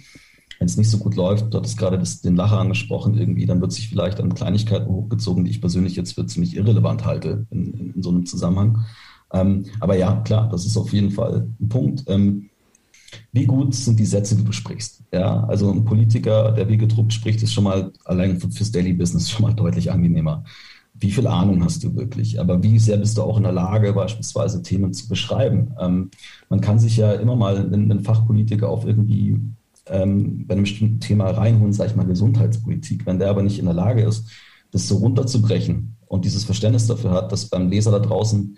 Wenn 0.60 0.66
es 0.66 0.78
nicht 0.78 0.90
so 0.90 0.98
gut 0.98 1.16
läuft, 1.16 1.54
dort 1.54 1.66
ist 1.66 1.78
gerade 1.78 2.00
das, 2.00 2.22
den 2.22 2.38
Lacher 2.38 2.60
angesprochen, 2.60 3.18
irgendwie, 3.18 3.46
dann 3.46 3.60
wird 3.60 3.74
sich 3.74 3.90
vielleicht 3.90 4.22
an 4.22 4.34
Kleinigkeiten 4.34 4.88
hochgezogen, 4.88 5.44
die 5.44 5.52
ich 5.52 5.60
persönlich 5.60 5.98
jetzt 5.98 6.14
für 6.14 6.26
ziemlich 6.26 6.56
irrelevant 6.56 7.06
halte 7.06 7.46
in, 7.52 7.74
in, 7.74 7.94
in 7.96 8.02
so 8.02 8.10
einem 8.10 8.26
Zusammenhang. 8.26 8.86
Ähm, 9.34 9.66
aber 9.80 9.96
ja, 9.96 10.22
klar, 10.22 10.50
das 10.50 10.66
ist 10.66 10.78
auf 10.78 10.94
jeden 10.94 11.12
Fall 11.12 11.48
ein 11.60 11.70
Punkt. 11.70 12.04
Ähm, 12.08 12.50
wie 13.32 13.46
gut 13.46 13.74
sind 13.74 14.00
die 14.00 14.06
Sätze, 14.06 14.36
die 14.36 14.44
du 14.44 14.52
sprichst? 14.52 15.04
Ja, 15.14 15.44
also 15.46 15.72
ein 15.72 15.86
Politiker, 15.86 16.52
der 16.52 16.68
wie 16.70 16.78
gedruckt 16.78 17.14
spricht, 17.14 17.42
ist 17.44 17.54
schon 17.54 17.64
mal 17.64 17.92
allein 18.06 18.40
fürs 18.40 18.72
Daily 18.72 18.94
Business 18.94 19.30
schon 19.30 19.44
mal 19.44 19.54
deutlich 19.54 19.92
angenehmer. 19.92 20.44
Wie 20.94 21.12
viel 21.12 21.28
Ahnung 21.28 21.64
hast 21.64 21.84
du 21.84 21.96
wirklich? 21.96 22.40
Aber 22.40 22.62
wie 22.64 22.80
sehr 22.80 22.98
bist 22.98 23.18
du 23.18 23.22
auch 23.22 23.38
in 23.38 23.44
der 23.44 23.52
Lage, 23.52 23.94
beispielsweise 23.94 24.64
Themen 24.64 24.94
zu 24.94 25.08
beschreiben? 25.08 25.72
Ähm, 25.80 26.10
man 26.50 26.60
kann 26.60 26.80
sich 26.80 26.98
ja 26.98 27.14
immer 27.14 27.36
mal 27.36 27.58
einen, 27.58 27.92
einen 27.92 28.04
Fachpolitiker 28.04 28.68
auf 28.68 28.86
irgendwie 28.86 29.40
ähm, 29.86 30.48
bei 30.48 30.54
einem 30.54 30.64
bestimmten 30.64 31.00
Thema 31.00 31.30
reinholen, 31.30 31.74
sage 31.74 31.92
ich 31.92 31.96
mal 31.96 32.06
Gesundheitspolitik. 32.06 33.06
Wenn 33.06 33.20
der 33.20 33.30
aber 33.30 33.44
nicht 33.44 33.60
in 33.60 33.66
der 33.66 33.74
Lage 33.76 34.02
ist, 34.02 34.30
das 34.72 34.88
so 34.88 34.98
runterzubrechen 34.98 35.96
und 36.08 36.26
dieses 36.26 36.44
Verständnis 36.44 36.88
dafür 36.88 37.12
hat, 37.12 37.32
dass 37.32 37.50
beim 37.50 37.70
Leser 37.70 37.92
da 37.92 38.00
draußen 38.00 38.58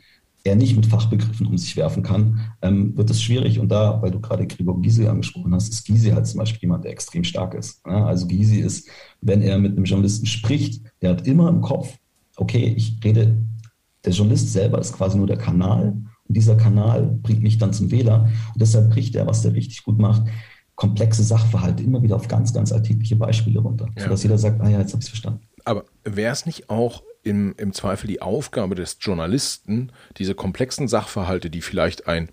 er 0.50 0.56
nicht 0.56 0.76
mit 0.76 0.86
Fachbegriffen 0.86 1.48
um 1.48 1.58
sich 1.58 1.76
werfen 1.78 2.04
kann, 2.04 2.52
ähm, 2.62 2.98
wird 2.98 3.10
es 3.10 3.22
schwierig. 3.22 3.60
Und 3.60 3.70
da, 3.70 4.02
weil 4.02 4.12
du 4.12 4.20
gerade 4.20 4.46
Gregor 4.48 4.82
Gysi 4.82 5.08
angesprochen 5.08 5.54
hast, 5.54 5.70
ist 5.70 5.86
Gysi 5.86 6.12
halt 6.12 6.28
zum 6.28 6.40
Beispiel 6.40 6.62
jemand, 6.62 6.84
der 6.84 6.92
extrem 6.92 7.24
stark 7.24 7.54
ist. 7.54 7.82
Ja, 7.86 8.06
also 8.06 8.28
Gysi 8.28 8.60
ist, 8.60 8.90
wenn 9.22 9.42
er 9.42 9.58
mit 9.58 9.74
einem 9.74 9.86
Journalisten 9.86 10.26
spricht, 10.26 10.84
der 11.02 11.12
hat 11.12 11.28
immer 11.28 11.50
im 11.50 11.62
Kopf, 11.62 11.98
okay, 12.36 12.74
ich 12.76 13.00
rede, 13.04 13.38
der 14.04 14.14
Journalist 14.14 14.52
selber 14.52 14.80
ist 14.80 14.94
quasi 14.94 15.18
nur 15.18 15.28
der 15.28 15.38
Kanal 15.38 15.98
und 16.28 16.38
dieser 16.38 16.56
Kanal 16.56 17.08
bringt 17.22 17.42
mich 17.42 17.58
dann 17.58 17.74
zum 17.74 17.92
Wähler. 17.92 18.30
Und 18.54 18.62
deshalb 18.62 18.92
bricht 18.92 19.16
er, 19.16 19.28
was 19.28 19.42
der 19.42 19.54
richtig 19.54 19.84
gut 19.84 20.00
macht, 20.00 20.24
komplexe 20.76 21.24
Sachverhalte 21.24 21.84
immer 21.84 22.02
wieder 22.02 22.16
auf 22.16 22.28
ganz, 22.28 22.54
ganz 22.54 22.72
alltägliche 22.72 23.18
Beispiele 23.18 23.60
runter, 23.60 23.88
ja. 23.98 24.04
sodass 24.04 24.24
jeder 24.24 24.38
sagt, 24.38 24.62
ah 24.62 24.70
ja, 24.70 24.80
jetzt 24.80 24.94
habe 24.94 25.02
ich 25.02 25.06
es 25.06 25.10
verstanden. 25.10 25.42
Aber 25.66 25.84
wäre 26.06 26.32
es 26.32 26.46
nicht 26.46 26.70
auch 26.70 27.04
im, 27.24 27.54
im 27.58 27.74
Zweifel 27.74 28.08
die 28.08 28.22
Aufgabe 28.22 28.76
des 28.76 28.98
Journalisten, 29.02 29.92
diese 30.18 30.36
komplexen 30.36 30.88
Sachverhalte, 30.88 31.50
die 31.50 31.62
vielleicht 31.62 32.08
ein 32.08 32.30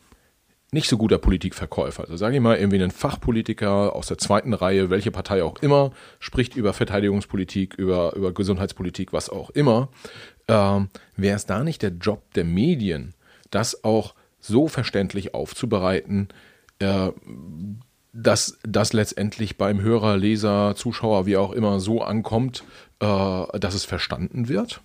nicht 0.73 0.89
so 0.89 0.99
guter 0.99 1.19
Politikverkäufer, 1.19 2.03
also 2.03 2.17
sage 2.17 2.37
ich 2.37 2.43
mal, 2.43 2.57
irgendwie 2.57 2.83
ein 2.83 2.91
Fachpolitiker 2.91 3.95
aus 3.95 4.09
der 4.09 4.19
zweiten 4.19 4.53
Reihe, 4.53 4.91
welche 4.91 5.13
Partei 5.13 5.45
auch 5.45 5.59
immer, 5.63 5.93
spricht 6.19 6.57
über 6.57 6.73
Verteidigungspolitik, 6.73 7.75
über, 7.75 8.15
über 8.17 8.33
Gesundheitspolitik, 8.33 9.13
was 9.13 9.31
auch 9.31 9.51
immer, 9.51 9.89
ähm, 10.49 10.91
wäre 11.17 11.37
es 11.37 11.47
da 11.47 11.63
nicht 11.63 11.83
der 11.83 11.91
Job 11.91 12.35
der 12.35 12.45
Medien, 12.45 13.15
das 13.51 13.85
auch 13.85 14.15
so 14.41 14.67
verständlich 14.67 15.35
aufzubereiten, 15.35 16.29
äh, 16.81 17.11
dass 18.13 18.59
das 18.67 18.93
letztendlich 18.93 19.59
beim 19.59 19.81
Hörer, 19.81 20.17
Leser, 20.17 20.75
Zuschauer, 20.75 21.27
wie 21.27 21.37
auch 21.37 21.53
immer, 21.53 21.81
so 21.81 22.03
ankommt, 22.03 22.65
äh, 23.01 23.59
dass 23.59 23.75
es 23.75 23.85
verstanden 23.85 24.49
wird? 24.49 24.81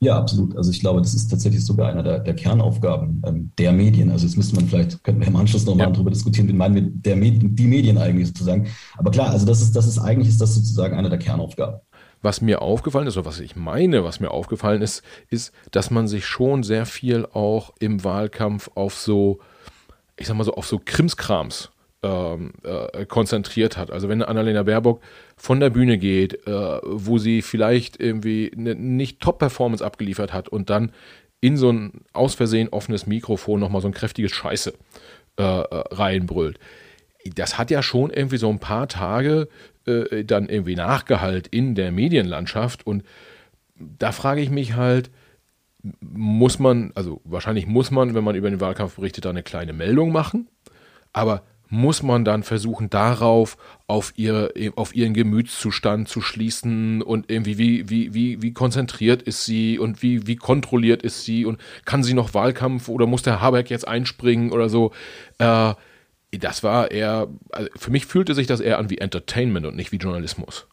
Ja, 0.00 0.18
absolut. 0.18 0.56
Also 0.56 0.70
ich 0.70 0.80
glaube, 0.80 1.00
das 1.00 1.14
ist 1.14 1.28
tatsächlich 1.28 1.64
sogar 1.64 1.88
einer 1.88 2.02
der, 2.02 2.20
der 2.20 2.34
Kernaufgaben 2.34 3.22
ähm, 3.26 3.50
der 3.58 3.72
Medien. 3.72 4.10
Also 4.10 4.26
jetzt 4.26 4.36
müsste 4.36 4.56
man 4.56 4.68
vielleicht, 4.68 5.02
könnten 5.02 5.20
wir 5.20 5.28
im 5.28 5.36
Anschluss 5.36 5.64
nochmal 5.64 5.88
ja. 5.88 5.92
darüber 5.92 6.10
diskutieren, 6.10 6.48
wie 6.48 6.52
meinen 6.52 6.74
wir 6.74 6.82
der 6.82 7.16
Med 7.16 7.40
die 7.58 7.66
Medien 7.66 7.98
eigentlich 7.98 8.28
sozusagen. 8.28 8.68
Aber 8.96 9.10
klar, 9.10 9.30
also 9.30 9.46
das 9.46 9.60
ist, 9.60 9.74
das 9.74 9.86
ist 9.86 9.98
eigentlich 9.98 10.28
ist 10.28 10.40
das 10.40 10.54
sozusagen 10.54 10.96
einer 10.96 11.10
der 11.10 11.18
Kernaufgaben. 11.18 11.80
was 12.22 12.40
mir 12.40 12.62
aufgefallen 12.62 13.06
ist, 13.06 13.16
oder 13.16 13.26
was 13.26 13.40
ich 13.40 13.56
meine, 13.56 14.04
was 14.04 14.20
mir 14.20 14.30
aufgefallen 14.30 14.82
ist, 14.82 15.02
ist, 15.28 15.52
dass 15.70 15.90
man 15.90 16.08
sich 16.08 16.24
schon 16.24 16.62
sehr 16.62 16.86
viel 16.86 17.26
auch 17.26 17.72
im 17.80 18.02
Wahlkampf 18.04 18.70
auf 18.74 18.94
so, 18.94 19.40
ich 20.16 20.26
sag 20.26 20.36
mal 20.36 20.44
so, 20.44 20.54
auf 20.54 20.66
so 20.66 20.80
Krimskrams 20.82 21.70
äh, 22.04 23.06
konzentriert 23.06 23.76
hat. 23.76 23.90
Also 23.90 24.08
wenn 24.08 24.22
Annalena 24.22 24.62
Baerbock 24.62 25.00
von 25.36 25.60
der 25.60 25.70
Bühne 25.70 25.98
geht, 25.98 26.46
äh, 26.46 26.78
wo 26.82 27.18
sie 27.18 27.40
vielleicht 27.42 28.00
irgendwie 28.00 28.52
eine 28.56 28.74
nicht 28.74 29.20
Top-Performance 29.20 29.84
abgeliefert 29.84 30.32
hat 30.32 30.48
und 30.48 30.70
dann 30.70 30.92
in 31.40 31.56
so 31.56 31.70
ein 31.70 32.02
aus 32.12 32.34
Versehen 32.34 32.68
offenes 32.68 33.06
Mikrofon 33.06 33.60
nochmal 33.60 33.80
so 33.80 33.88
ein 33.88 33.94
kräftiges 33.94 34.32
Scheiße 34.32 34.74
äh, 35.36 35.42
reinbrüllt. 35.42 36.58
Das 37.34 37.56
hat 37.56 37.70
ja 37.70 37.82
schon 37.82 38.10
irgendwie 38.10 38.36
so 38.36 38.50
ein 38.50 38.58
paar 38.58 38.86
Tage 38.88 39.48
dann 39.86 40.48
irgendwie 40.48 40.76
nachgehalt 40.76 41.46
in 41.46 41.74
der 41.74 41.92
Medienlandschaft 41.92 42.86
und 42.86 43.02
da 43.76 44.12
frage 44.12 44.40
ich 44.40 44.48
mich 44.48 44.76
halt, 44.76 45.10
muss 46.00 46.58
man, 46.58 46.92
also 46.94 47.20
wahrscheinlich 47.24 47.66
muss 47.66 47.90
man, 47.90 48.14
wenn 48.14 48.24
man 48.24 48.34
über 48.34 48.48
den 48.48 48.60
Wahlkampf 48.60 48.96
berichtet, 48.96 49.26
da 49.26 49.30
eine 49.30 49.42
kleine 49.42 49.74
Meldung 49.74 50.10
machen, 50.10 50.48
aber 51.12 51.42
muss 51.74 52.02
man 52.04 52.24
dann 52.24 52.44
versuchen, 52.44 52.88
darauf 52.88 53.56
auf, 53.88 54.12
ihr, 54.16 54.52
auf 54.76 54.94
ihren 54.94 55.12
Gemütszustand 55.12 56.08
zu 56.08 56.20
schließen 56.20 57.02
und 57.02 57.30
irgendwie, 57.30 57.58
wie, 57.58 57.90
wie, 57.90 58.14
wie, 58.14 58.42
wie 58.42 58.52
konzentriert 58.52 59.22
ist 59.22 59.44
sie 59.44 59.78
und 59.78 60.00
wie, 60.00 60.26
wie 60.26 60.36
kontrolliert 60.36 61.02
ist 61.02 61.24
sie 61.24 61.44
und 61.44 61.60
kann 61.84 62.04
sie 62.04 62.14
noch 62.14 62.32
Wahlkampf 62.32 62.88
oder 62.88 63.06
muss 63.06 63.22
der 63.22 63.40
Habeck 63.40 63.70
jetzt 63.70 63.88
einspringen 63.88 64.52
oder 64.52 64.68
so. 64.68 64.92
Äh, 65.38 65.74
das 66.30 66.62
war 66.62 66.90
eher, 66.90 67.28
also 67.50 67.68
für 67.76 67.90
mich 67.90 68.06
fühlte 68.06 68.34
sich 68.34 68.46
das 68.46 68.60
eher 68.60 68.78
an 68.78 68.90
wie 68.90 68.98
Entertainment 68.98 69.66
und 69.66 69.76
nicht 69.76 69.90
wie 69.90 69.96
Journalismus. 69.96 70.66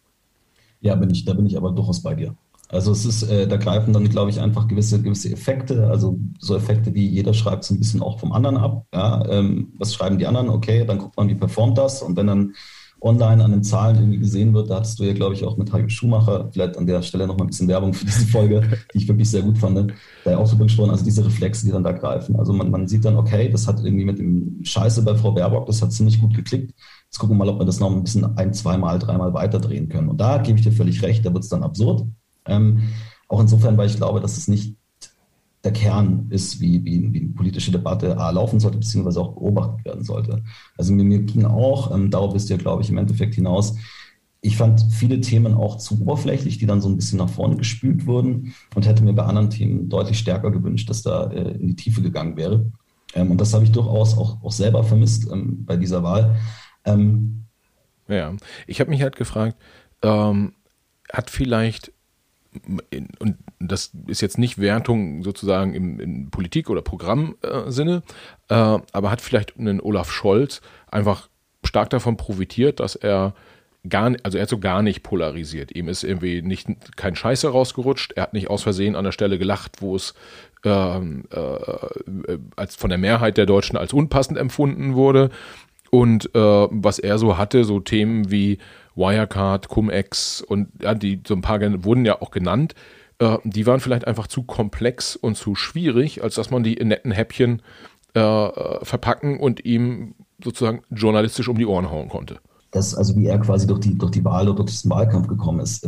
Ja, 0.81 0.95
bin 0.95 1.09
ich, 1.09 1.25
da 1.25 1.33
bin 1.33 1.45
ich 1.47 1.57
aber 1.57 1.71
durchaus 1.71 2.03
bei 2.03 2.13
dir. 2.13 2.35
Also 2.71 2.91
es 2.93 3.05
ist, 3.05 3.23
äh, 3.23 3.47
da 3.47 3.57
greifen 3.57 3.93
dann, 3.93 4.07
glaube 4.09 4.29
ich, 4.29 4.39
einfach 4.39 4.67
gewisse, 4.67 5.01
gewisse 5.01 5.31
Effekte, 5.31 5.87
also 5.87 6.17
so 6.39 6.55
Effekte 6.55 6.93
wie 6.93 7.05
jeder 7.07 7.33
schreibt 7.33 7.65
so 7.65 7.73
ein 7.73 7.79
bisschen 7.79 8.01
auch 8.01 8.19
vom 8.19 8.31
anderen 8.31 8.57
ab. 8.57 8.85
Ja, 8.93 9.25
ähm, 9.29 9.73
was 9.77 9.93
schreiben 9.93 10.17
die 10.17 10.25
anderen? 10.25 10.49
Okay, 10.49 10.85
dann 10.85 10.97
guckt 10.97 11.17
man, 11.17 11.27
wie 11.27 11.35
performt 11.35 11.77
das. 11.77 12.01
Und 12.01 12.15
wenn 12.15 12.27
dann 12.27 12.53
online 13.01 13.43
an 13.43 13.51
den 13.51 13.63
Zahlen 13.63 13.97
irgendwie 13.97 14.19
gesehen 14.19 14.53
wird, 14.53 14.69
da 14.69 14.75
hattest 14.75 14.99
du 14.99 15.03
ja, 15.03 15.13
glaube 15.13 15.33
ich, 15.33 15.43
auch 15.43 15.57
mit 15.57 15.73
Heiko 15.73 15.89
Schumacher, 15.89 16.49
vielleicht 16.53 16.77
an 16.77 16.85
der 16.85 17.01
Stelle 17.01 17.27
nochmal 17.27 17.47
ein 17.47 17.49
bisschen 17.49 17.67
Werbung 17.67 17.93
für 17.93 18.05
diese 18.05 18.27
Folge, 18.27 18.61
die 18.93 18.99
ich 18.99 19.07
wirklich 19.07 19.29
sehr 19.29 19.41
gut 19.41 19.57
fand, 19.57 19.91
da 20.23 20.31
ja 20.31 20.37
auch 20.37 20.47
drüber 20.47 20.65
gesprochen, 20.65 20.91
also 20.91 21.03
diese 21.03 21.25
Reflexe, 21.25 21.65
die 21.65 21.71
dann 21.71 21.83
da 21.83 21.91
greifen. 21.91 22.35
Also 22.35 22.53
man, 22.53 22.69
man 22.69 22.87
sieht 22.87 23.03
dann, 23.03 23.17
okay, 23.17 23.49
das 23.49 23.67
hat 23.67 23.83
irgendwie 23.83 24.05
mit 24.05 24.19
dem 24.19 24.59
Scheiße 24.63 25.01
bei 25.01 25.15
Frau 25.15 25.31
Baerbock, 25.31 25.65
das 25.65 25.81
hat 25.81 25.91
ziemlich 25.91 26.21
gut 26.21 26.35
geklickt. 26.35 26.73
Jetzt 27.05 27.17
gucken 27.17 27.35
wir 27.35 27.45
mal, 27.45 27.51
ob 27.51 27.59
wir 27.59 27.65
das 27.65 27.79
noch 27.79 27.91
ein 27.91 28.03
bisschen 28.03 28.37
ein, 28.37 28.53
zweimal, 28.53 28.99
dreimal 28.99 29.33
weiterdrehen 29.33 29.89
können. 29.89 30.09
Und 30.09 30.21
da 30.21 30.37
gebe 30.37 30.59
ich 30.59 30.63
dir 30.63 30.71
völlig 30.71 31.01
recht, 31.01 31.25
da 31.25 31.33
wird 31.33 31.43
es 31.43 31.49
dann 31.49 31.63
absurd. 31.63 32.05
Ähm, 32.45 32.83
auch 33.27 33.39
insofern, 33.39 33.77
weil 33.77 33.87
ich 33.87 33.97
glaube, 33.97 34.19
dass 34.19 34.37
es 34.37 34.47
nicht 34.47 34.75
der 35.63 35.73
Kern 35.73 36.27
ist, 36.29 36.59
wie, 36.59 36.83
wie, 36.83 37.13
wie 37.13 37.19
eine 37.19 37.29
politische 37.29 37.71
Debatte 37.71 38.17
A 38.17 38.31
laufen 38.31 38.59
sollte, 38.59 38.79
beziehungsweise 38.79 39.21
auch 39.21 39.33
beobachtet 39.33 39.85
werden 39.85 40.03
sollte. 40.03 40.43
Also 40.77 40.91
mir, 40.91 41.03
mir 41.03 41.19
ging 41.19 41.45
auch, 41.45 41.93
ähm, 41.93 42.09
darauf 42.09 42.33
bist 42.33 42.49
du 42.49 42.55
ja, 42.55 42.59
glaube 42.59 42.81
ich, 42.81 42.89
im 42.89 42.97
Endeffekt 42.97 43.35
hinaus, 43.35 43.75
ich 44.41 44.57
fand 44.57 44.81
viele 44.91 45.21
Themen 45.21 45.53
auch 45.53 45.77
zu 45.77 46.01
oberflächlich, 46.01 46.57
die 46.57 46.65
dann 46.65 46.81
so 46.81 46.89
ein 46.89 46.95
bisschen 46.95 47.19
nach 47.19 47.29
vorne 47.29 47.57
gespült 47.57 48.07
wurden 48.07 48.55
und 48.73 48.87
hätte 48.87 49.03
mir 49.03 49.13
bei 49.13 49.23
anderen 49.23 49.51
Themen 49.51 49.87
deutlich 49.87 50.17
stärker 50.17 50.49
gewünscht, 50.49 50.89
dass 50.89 51.03
da 51.03 51.29
äh, 51.29 51.51
in 51.51 51.67
die 51.67 51.75
Tiefe 51.75 52.01
gegangen 52.01 52.35
wäre. 52.37 52.71
Ähm, 53.13 53.29
und 53.29 53.39
das 53.39 53.53
habe 53.53 53.63
ich 53.63 53.71
durchaus 53.71 54.17
auch, 54.17 54.43
auch 54.43 54.51
selber 54.51 54.83
vermisst 54.83 55.29
ähm, 55.31 55.63
bei 55.65 55.77
dieser 55.77 56.01
Wahl. 56.01 56.37
Ähm, 56.85 57.43
ja, 58.07 58.33
ich 58.65 58.79
habe 58.79 58.89
mich 58.89 59.03
halt 59.03 59.15
gefragt, 59.15 59.57
ähm, 60.01 60.53
hat 61.13 61.29
vielleicht 61.29 61.91
und 63.19 63.37
das 63.59 63.91
ist 64.07 64.21
jetzt 64.21 64.37
nicht 64.37 64.57
Wertung 64.57 65.23
sozusagen 65.23 65.73
im, 65.73 65.99
im 65.99 66.31
Politik- 66.31 66.69
oder 66.69 66.81
Programmsinne, 66.81 68.03
äh, 68.49 68.53
äh, 68.53 68.79
aber 68.91 69.11
hat 69.11 69.21
vielleicht 69.21 69.57
einen 69.57 69.79
Olaf 69.79 70.11
Scholz 70.11 70.61
einfach 70.87 71.29
stark 71.63 71.89
davon 71.91 72.17
profitiert, 72.17 72.79
dass 72.79 72.95
er 72.95 73.33
gar 73.87 74.13
also 74.23 74.37
er 74.37 74.43
hat 74.43 74.49
so 74.49 74.59
gar 74.59 74.81
nicht 74.81 75.01
polarisiert. 75.01 75.75
Ihm 75.75 75.87
ist 75.87 76.03
irgendwie 76.03 76.41
nicht 76.41 76.67
kein 76.97 77.15
Scheiße 77.15 77.47
rausgerutscht. 77.47 78.13
Er 78.13 78.23
hat 78.23 78.33
nicht 78.33 78.49
aus 78.49 78.63
Versehen 78.63 78.95
an 78.95 79.05
der 79.05 79.11
Stelle 79.11 79.39
gelacht, 79.39 79.81
wo 79.81 79.95
es 79.95 80.13
ähm, 80.63 81.23
äh, 81.31 82.37
als 82.55 82.75
von 82.75 82.89
der 82.89 82.99
Mehrheit 82.99 83.37
der 83.37 83.45
Deutschen 83.45 83.77
als 83.77 83.93
unpassend 83.93 84.37
empfunden 84.37 84.93
wurde. 84.93 85.31
Und 85.91 86.33
äh, 86.33 86.39
was 86.39 86.99
er 86.99 87.17
so 87.19 87.37
hatte, 87.37 87.65
so 87.65 87.79
Themen 87.79 88.31
wie 88.31 88.57
Wirecard, 88.95 89.67
Cum-Ex 89.67 90.41
und 90.41 90.69
ja, 90.81 90.93
die 90.95 91.21
so 91.27 91.35
ein 91.35 91.41
paar 91.41 91.59
wurden 91.83 92.05
ja 92.05 92.21
auch 92.21 92.31
genannt. 92.31 92.75
Äh, 93.19 93.37
die 93.43 93.67
waren 93.67 93.79
vielleicht 93.79 94.07
einfach 94.07 94.27
zu 94.27 94.43
komplex 94.43 95.15
und 95.15 95.35
zu 95.35 95.53
schwierig, 95.53 96.23
als 96.23 96.35
dass 96.35 96.49
man 96.49 96.63
die 96.63 96.73
in 96.73 96.87
netten 96.87 97.11
Häppchen 97.11 97.61
äh, 98.15 98.19
äh, 98.19 98.83
verpacken 98.83 99.39
und 99.39 99.63
ihm 99.63 100.15
sozusagen 100.43 100.81
journalistisch 100.89 101.47
um 101.47 101.57
die 101.57 101.65
Ohren 101.65 101.91
hauen 101.91 102.09
konnte. 102.09 102.39
Das, 102.71 102.95
also 102.95 103.15
wie 103.15 103.27
er 103.27 103.37
quasi 103.39 103.67
durch 103.67 103.81
die, 103.81 103.97
durch 103.97 104.11
die 104.11 104.23
Wahl 104.25 104.49
oder 104.49 104.63
durch 104.63 104.81
den 104.81 104.91
Wahlkampf 104.91 105.27
gekommen 105.27 105.59
ist. 105.59 105.87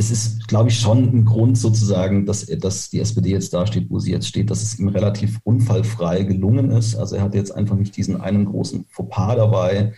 Es 0.00 0.12
ist, 0.12 0.46
glaube 0.46 0.68
ich, 0.68 0.78
schon 0.78 1.04
ein 1.12 1.24
Grund 1.24 1.58
sozusagen, 1.58 2.24
dass, 2.24 2.46
dass 2.46 2.88
die 2.88 3.00
SPD 3.00 3.30
jetzt 3.30 3.52
da 3.52 3.66
steht, 3.66 3.90
wo 3.90 3.98
sie 3.98 4.12
jetzt 4.12 4.28
steht, 4.28 4.48
dass 4.48 4.62
es 4.62 4.78
ihm 4.78 4.88
relativ 4.88 5.40
unfallfrei 5.42 6.22
gelungen 6.22 6.70
ist. 6.70 6.94
Also 6.94 7.16
er 7.16 7.22
hat 7.22 7.34
jetzt 7.34 7.50
einfach 7.50 7.74
nicht 7.74 7.96
diesen 7.96 8.20
einen 8.20 8.44
großen 8.44 8.86
Fauxpas 8.90 9.36
dabei 9.36 9.92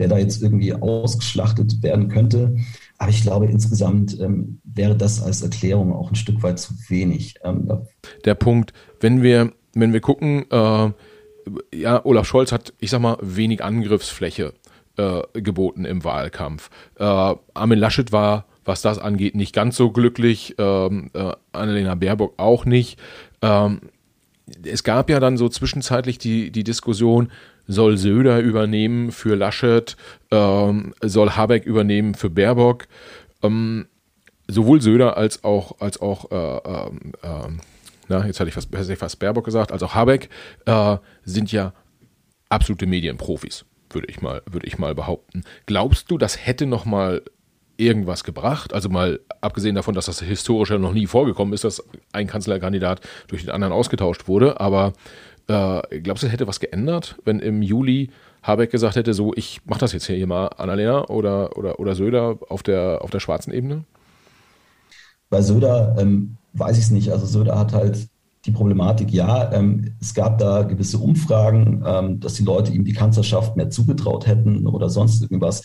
der 0.00 0.08
da 0.08 0.18
jetzt 0.18 0.42
irgendwie 0.42 0.72
ausgeschlachtet 0.72 1.82
werden 1.82 2.08
könnte. 2.08 2.56
Aber 2.98 3.10
ich 3.10 3.22
glaube, 3.22 3.46
insgesamt 3.46 4.18
ähm, 4.18 4.60
wäre 4.64 4.96
das 4.96 5.22
als 5.22 5.42
Erklärung 5.42 5.94
auch 5.94 6.10
ein 6.10 6.16
Stück 6.16 6.42
weit 6.42 6.58
zu 6.58 6.72
wenig. 6.88 7.34
Ähm, 7.44 7.68
der 8.24 8.34
Punkt, 8.34 8.72
wenn 8.98 9.22
wir, 9.22 9.52
wenn 9.74 9.92
wir 9.92 10.00
gucken, 10.00 10.50
äh, 10.50 10.90
ja, 11.74 12.04
Olaf 12.04 12.26
Scholz 12.26 12.50
hat, 12.50 12.72
ich 12.78 12.90
sag 12.90 13.00
mal, 13.00 13.18
wenig 13.20 13.62
Angriffsfläche 13.62 14.54
äh, 14.96 15.20
geboten 15.34 15.84
im 15.84 16.02
Wahlkampf. 16.02 16.70
Äh, 16.98 17.04
Armin 17.04 17.78
Laschet 17.78 18.10
war, 18.10 18.46
was 18.64 18.82
das 18.82 18.98
angeht, 18.98 19.34
nicht 19.34 19.54
ganz 19.54 19.76
so 19.76 19.90
glücklich. 19.90 20.54
Ähm, 20.58 21.10
äh, 21.14 21.32
Annalena 21.52 21.94
Baerbock 21.94 22.34
auch 22.36 22.64
nicht. 22.64 22.98
Ähm, 23.42 23.80
es 24.64 24.82
gab 24.84 25.10
ja 25.10 25.20
dann 25.20 25.36
so 25.36 25.48
zwischenzeitlich 25.48 26.18
die, 26.18 26.50
die 26.50 26.64
Diskussion, 26.64 27.30
soll 27.66 27.96
Söder 27.96 28.40
übernehmen 28.40 29.12
für 29.12 29.36
Laschet, 29.36 29.96
ähm, 30.30 30.94
soll 31.02 31.30
Habeck 31.30 31.64
übernehmen 31.66 32.14
für 32.14 32.30
Baerbock. 32.30 32.88
Ähm, 33.42 33.86
sowohl 34.48 34.80
Söder 34.80 35.16
als 35.16 35.44
auch, 35.44 35.80
als 35.80 36.00
auch 36.00 36.30
äh, 36.32 36.88
äh, 37.22 37.48
na, 38.10 38.26
jetzt 38.26 38.40
hatte 38.40 38.48
ich, 38.48 38.54
fast, 38.54 38.68
fast 38.98 39.18
Baerbock 39.20 39.44
gesagt, 39.44 39.70
als 39.70 39.82
auch 39.84 39.94
Habeck 39.94 40.28
äh, 40.66 40.96
sind 41.24 41.52
ja 41.52 41.72
absolute 42.48 42.86
Medienprofis, 42.86 43.64
würde 43.88 44.08
ich 44.08 44.20
mal, 44.20 44.42
würde 44.50 44.66
ich 44.66 44.78
mal 44.78 44.94
behaupten. 44.94 45.44
Glaubst 45.66 46.10
du, 46.10 46.18
das 46.18 46.44
hätte 46.44 46.66
noch 46.66 46.84
mal 46.84 47.22
irgendwas 47.80 48.24
gebracht? 48.24 48.72
Also 48.74 48.88
mal 48.88 49.20
abgesehen 49.40 49.74
davon, 49.74 49.94
dass 49.94 50.06
das 50.06 50.20
historisch 50.20 50.70
ja 50.70 50.78
noch 50.78 50.92
nie 50.92 51.06
vorgekommen 51.06 51.54
ist, 51.54 51.64
dass 51.64 51.82
ein 52.12 52.26
Kanzlerkandidat 52.26 53.00
durch 53.28 53.42
den 53.42 53.50
anderen 53.50 53.72
ausgetauscht 53.72 54.28
wurde, 54.28 54.60
aber 54.60 54.92
äh, 55.48 56.00
glaubst 56.00 56.22
du, 56.22 56.28
hätte 56.28 56.46
was 56.46 56.60
geändert, 56.60 57.16
wenn 57.24 57.40
im 57.40 57.62
Juli 57.62 58.10
Habeck 58.42 58.70
gesagt 58.70 58.96
hätte, 58.96 59.14
so, 59.14 59.32
ich 59.34 59.60
mache 59.66 59.80
das 59.80 59.92
jetzt 59.92 60.06
hier 60.06 60.26
mal, 60.26 60.48
Annalena 60.56 61.08
oder, 61.08 61.56
oder, 61.56 61.80
oder 61.80 61.94
Söder 61.94 62.38
auf 62.48 62.62
der, 62.62 63.00
auf 63.02 63.10
der 63.10 63.20
schwarzen 63.20 63.52
Ebene? 63.52 63.84
Bei 65.28 65.42
Söder 65.42 65.96
ähm, 65.98 66.36
weiß 66.54 66.78
ich 66.78 66.84
es 66.84 66.90
nicht. 66.90 67.10
Also 67.10 67.26
Söder 67.26 67.58
hat 67.58 67.72
halt 67.72 68.08
die 68.46 68.50
Problematik, 68.52 69.12
ja, 69.12 69.52
ähm, 69.52 69.94
es 70.00 70.14
gab 70.14 70.38
da 70.38 70.62
gewisse 70.62 70.98
Umfragen, 70.98 71.84
ähm, 71.86 72.20
dass 72.20 72.34
die 72.34 72.44
Leute 72.44 72.72
ihm 72.72 72.84
die 72.84 72.94
Kanzlerschaft 72.94 73.56
mehr 73.56 73.68
zugetraut 73.68 74.26
hätten 74.26 74.66
oder 74.66 74.88
sonst 74.88 75.22
irgendwas. 75.22 75.62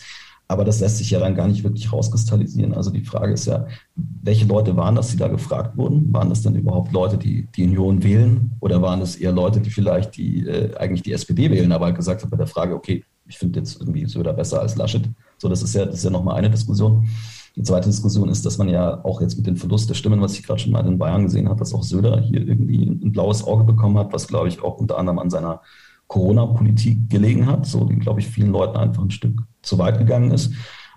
Aber 0.48 0.64
das 0.64 0.80
lässt 0.80 0.98
sich 0.98 1.10
ja 1.10 1.18
dann 1.18 1.34
gar 1.34 1.48
nicht 1.48 1.64
wirklich 1.64 1.92
rauskristallisieren. 1.92 2.72
Also 2.72 2.90
die 2.90 3.04
Frage 3.04 3.32
ist 3.32 3.46
ja, 3.46 3.66
welche 3.96 4.46
Leute 4.46 4.76
waren 4.76 4.94
das, 4.94 5.08
die 5.08 5.16
da 5.16 5.26
gefragt 5.26 5.76
wurden? 5.76 6.12
Waren 6.12 6.28
das 6.28 6.42
denn 6.42 6.54
überhaupt 6.54 6.92
Leute, 6.92 7.18
die 7.18 7.48
die 7.56 7.64
Union 7.64 8.02
wählen? 8.02 8.52
Oder 8.60 8.80
waren 8.80 9.00
es 9.00 9.16
eher 9.16 9.32
Leute, 9.32 9.60
die 9.60 9.70
vielleicht 9.70 10.16
die 10.16 10.46
äh, 10.46 10.76
eigentlich 10.76 11.02
die 11.02 11.12
SPD 11.12 11.50
wählen, 11.50 11.72
aber 11.72 11.86
halt 11.86 11.96
gesagt 11.96 12.22
haben 12.22 12.30
bei 12.30 12.36
der 12.36 12.46
Frage, 12.46 12.74
okay, 12.74 13.04
ich 13.26 13.38
finde 13.38 13.58
jetzt 13.58 13.80
irgendwie 13.80 14.06
Söder 14.06 14.32
besser 14.32 14.60
als 14.60 14.76
Laschet. 14.76 15.02
So, 15.38 15.48
das 15.48 15.62
ist 15.62 15.74
ja, 15.74 15.84
das 15.84 15.96
ist 15.96 16.04
ja 16.04 16.10
nochmal 16.10 16.36
eine 16.36 16.50
Diskussion. 16.50 17.08
Die 17.56 17.62
zweite 17.62 17.88
Diskussion 17.88 18.28
ist, 18.28 18.44
dass 18.44 18.58
man 18.58 18.68
ja 18.68 19.02
auch 19.04 19.20
jetzt 19.20 19.36
mit 19.36 19.46
dem 19.46 19.56
Verlust 19.56 19.88
der 19.88 19.94
Stimmen, 19.94 20.20
was 20.20 20.34
ich 20.34 20.42
gerade 20.42 20.60
schon 20.60 20.72
mal 20.72 20.86
in 20.86 20.98
Bayern 20.98 21.22
gesehen 21.24 21.48
habe, 21.48 21.58
dass 21.58 21.72
auch 21.72 21.82
Söder 21.82 22.20
hier 22.20 22.46
irgendwie 22.46 22.84
ein 22.84 23.12
blaues 23.12 23.42
Auge 23.42 23.64
bekommen 23.64 23.98
hat, 23.98 24.12
was 24.12 24.28
glaube 24.28 24.48
ich 24.48 24.62
auch 24.62 24.76
unter 24.76 24.98
anderem 24.98 25.18
an 25.18 25.30
seiner 25.30 25.62
Corona-Politik 26.08 27.10
gelegen 27.10 27.46
hat, 27.46 27.66
so 27.66 27.84
die, 27.84 27.96
glaube 27.96 28.20
ich, 28.20 28.28
vielen 28.28 28.52
Leuten 28.52 28.76
einfach 28.76 29.02
ein 29.02 29.10
Stück 29.10 29.42
zu 29.62 29.78
weit 29.78 29.98
gegangen 29.98 30.30
ist. 30.30 30.52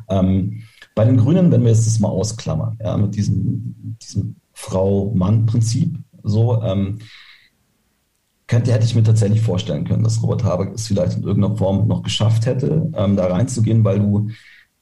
Ähm, 0.10 0.64
bei 0.96 1.06
den 1.06 1.18
Grünen, 1.18 1.52
wenn 1.52 1.62
wir 1.62 1.70
jetzt 1.70 1.88
das 1.88 2.00
mal 2.00 2.10
ausklammern, 2.10 2.78
ja, 2.82 2.98
mit 2.98 3.16
diesem, 3.16 3.98
diesem 4.02 4.36
Frau-Mann-Prinzip, 4.54 5.98
so, 6.24 6.62
ähm, 6.62 7.00
könnte, 8.48 8.74
hätte 8.74 8.86
ich 8.86 8.96
mir 8.96 9.04
tatsächlich 9.04 9.42
vorstellen 9.42 9.86
können, 9.86 10.04
dass 10.04 10.22
Robert 10.22 10.44
Habeck 10.44 10.74
es 10.74 10.88
vielleicht 10.88 11.18
in 11.18 11.24
irgendeiner 11.24 11.56
Form 11.56 11.88
noch 11.88 12.02
geschafft 12.02 12.46
hätte, 12.46 12.92
ähm, 12.96 13.16
da 13.16 13.28
reinzugehen, 13.28 13.84
weil 13.84 14.00
du 14.00 14.30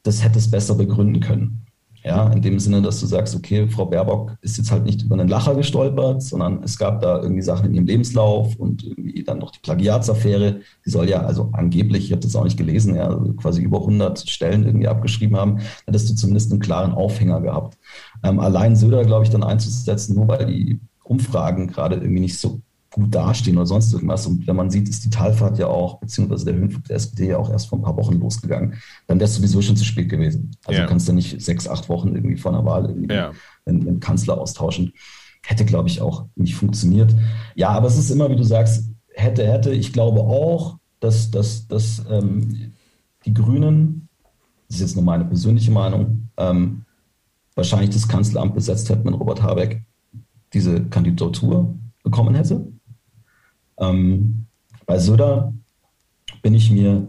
das 0.03 0.24
hättest 0.24 0.51
besser 0.51 0.75
begründen 0.75 1.19
können. 1.19 1.67
Ja, 2.08 2.32
in 2.32 2.42
dem 2.42 2.58
Sinne, 2.58 2.82
dass 2.82 3.02
du 3.02 3.06
sagst, 3.06 3.36
okay, 3.36 3.68
Frau 3.68 3.86
Baerbock 3.86 4.38
ist 4.40 4.58
jetzt 4.58 4.72
halt 4.72 4.86
nicht 4.86 5.02
über 5.02 5.16
einen 5.16 5.28
Lacher 5.28 5.56
gestolpert, 5.56 6.24
sondern 6.24 6.64
es 6.64 6.78
gab 6.78 7.02
da 7.02 7.22
irgendwie 7.22 7.42
Sachen 7.42 7.66
in 7.66 7.74
ihrem 7.74 7.86
Lebenslauf 7.86 8.56
und 8.56 8.86
irgendwie 8.86 9.26
dann 9.26 9.40
noch 9.40 9.52
die 9.52 9.60
Plagiatsaffäre. 9.60 10.62
Die 10.86 10.90
soll 10.90 11.10
ja 11.10 11.24
also 11.24 11.50
angeblich, 11.52 12.06
ich 12.06 12.12
habe 12.14 12.22
das 12.22 12.34
auch 12.38 12.46
nicht 12.46 12.56
gelesen, 12.56 12.96
ja, 12.96 13.14
quasi 13.36 13.62
über 13.62 13.80
100 13.80 14.20
Stellen 14.30 14.66
irgendwie 14.66 14.88
abgeschrieben 14.88 15.36
haben. 15.36 15.60
Hättest 15.86 16.10
du 16.10 16.16
zumindest 16.16 16.50
einen 16.50 16.62
klaren 16.62 16.94
Aufhänger 16.94 17.42
gehabt. 17.42 17.78
Ähm, 18.24 18.40
allein 18.40 18.78
Söder, 18.78 19.04
glaube 19.04 19.26
ich, 19.26 19.30
dann 19.30 19.44
einzusetzen, 19.44 20.16
nur 20.16 20.30
weil 20.30 20.46
die 20.46 20.80
Umfragen 21.04 21.68
gerade 21.68 21.98
irgendwie 21.98 22.22
nicht 22.22 22.40
so 22.40 22.62
gut 22.98 23.13
dastehen 23.13 23.58
oder 23.58 23.68
sonst 23.68 23.94
irgendwas. 23.94 24.25
Und 24.25 24.48
wenn 24.48 24.56
man 24.56 24.72
sieht, 24.72 24.89
ist 24.89 25.06
die 25.06 25.10
Talfahrt 25.10 25.60
ja 25.60 25.68
auch, 25.68 26.00
beziehungsweise 26.00 26.46
der 26.46 26.56
Höhenflug 26.56 26.84
der 26.86 26.96
SPD 26.96 27.30
ja 27.30 27.38
auch 27.38 27.50
erst 27.51 27.70
vor 27.70 27.77
ein 27.77 27.84
paar 27.84 27.96
Wochen 27.96 28.20
losgegangen, 28.20 28.74
dann 29.06 29.20
wäre 29.20 29.30
es 29.30 29.36
sowieso 29.36 29.62
schon 29.62 29.77
zu 29.77 29.86
spät 29.86 30.10
gewesen. 30.10 30.51
Also 30.66 30.80
ja. 30.80 30.86
du 30.86 30.89
kannst 30.89 31.08
ja 31.08 31.13
nicht 31.13 31.42
sechs, 31.42 31.68
acht 31.68 31.89
Wochen 31.89 32.16
irgendwie 32.16 32.38
vor 32.38 32.51
einer 32.51 32.66
Wahl 32.66 32.89
irgendwie 32.89 33.13
ja. 33.13 33.32
den, 33.66 33.86
den 33.86 34.00
Kanzler 34.00 34.39
austauschen. 34.39 34.94
Hätte, 35.46 35.63
glaube 35.63 35.89
ich, 35.89 36.01
auch 36.01 36.25
nicht 36.36 36.56
funktioniert. 36.56 37.16
Ja, 37.56 37.70
aber 37.70 37.88
es 37.88 37.98
ist 37.98 38.10
immer, 38.10 38.30
wie 38.30 38.36
du 38.36 38.44
sagst, 38.44 38.89
hätte, 39.13 39.48
hätte. 39.48 39.72
Ich 39.72 39.94
glaube 39.94 40.22
auch, 40.22 40.77
dass, 41.00 41.30
dass, 41.30 41.68
dass 41.68 42.04
ähm, 42.10 42.74
die 43.25 43.34
Grünen, 43.34 44.10
das 44.68 44.77
ist 44.77 44.82
jetzt 44.82 44.96
nur 44.96 45.06
meine 45.06 45.25
persönliche 45.25 45.72
Meinung, 45.72 46.30
ähm, 46.38 46.84
wahrscheinlich 47.56 47.92
das 47.92 48.08
Kanzleramt 48.08 48.56
besetzt 48.56 48.89
hätten, 48.89 49.06
wenn 49.06 49.13
Robert 49.13 49.42
Habeck 49.42 49.84
diese 50.54 50.84
Kandidatur 50.86 51.75
bekommen 52.04 52.36
hätte. 52.36 52.66
Ähm, 53.79 54.46
bei 54.86 55.00
Söder 55.00 55.53
bin 56.41 56.53
ich 56.53 56.72
mir 56.72 57.07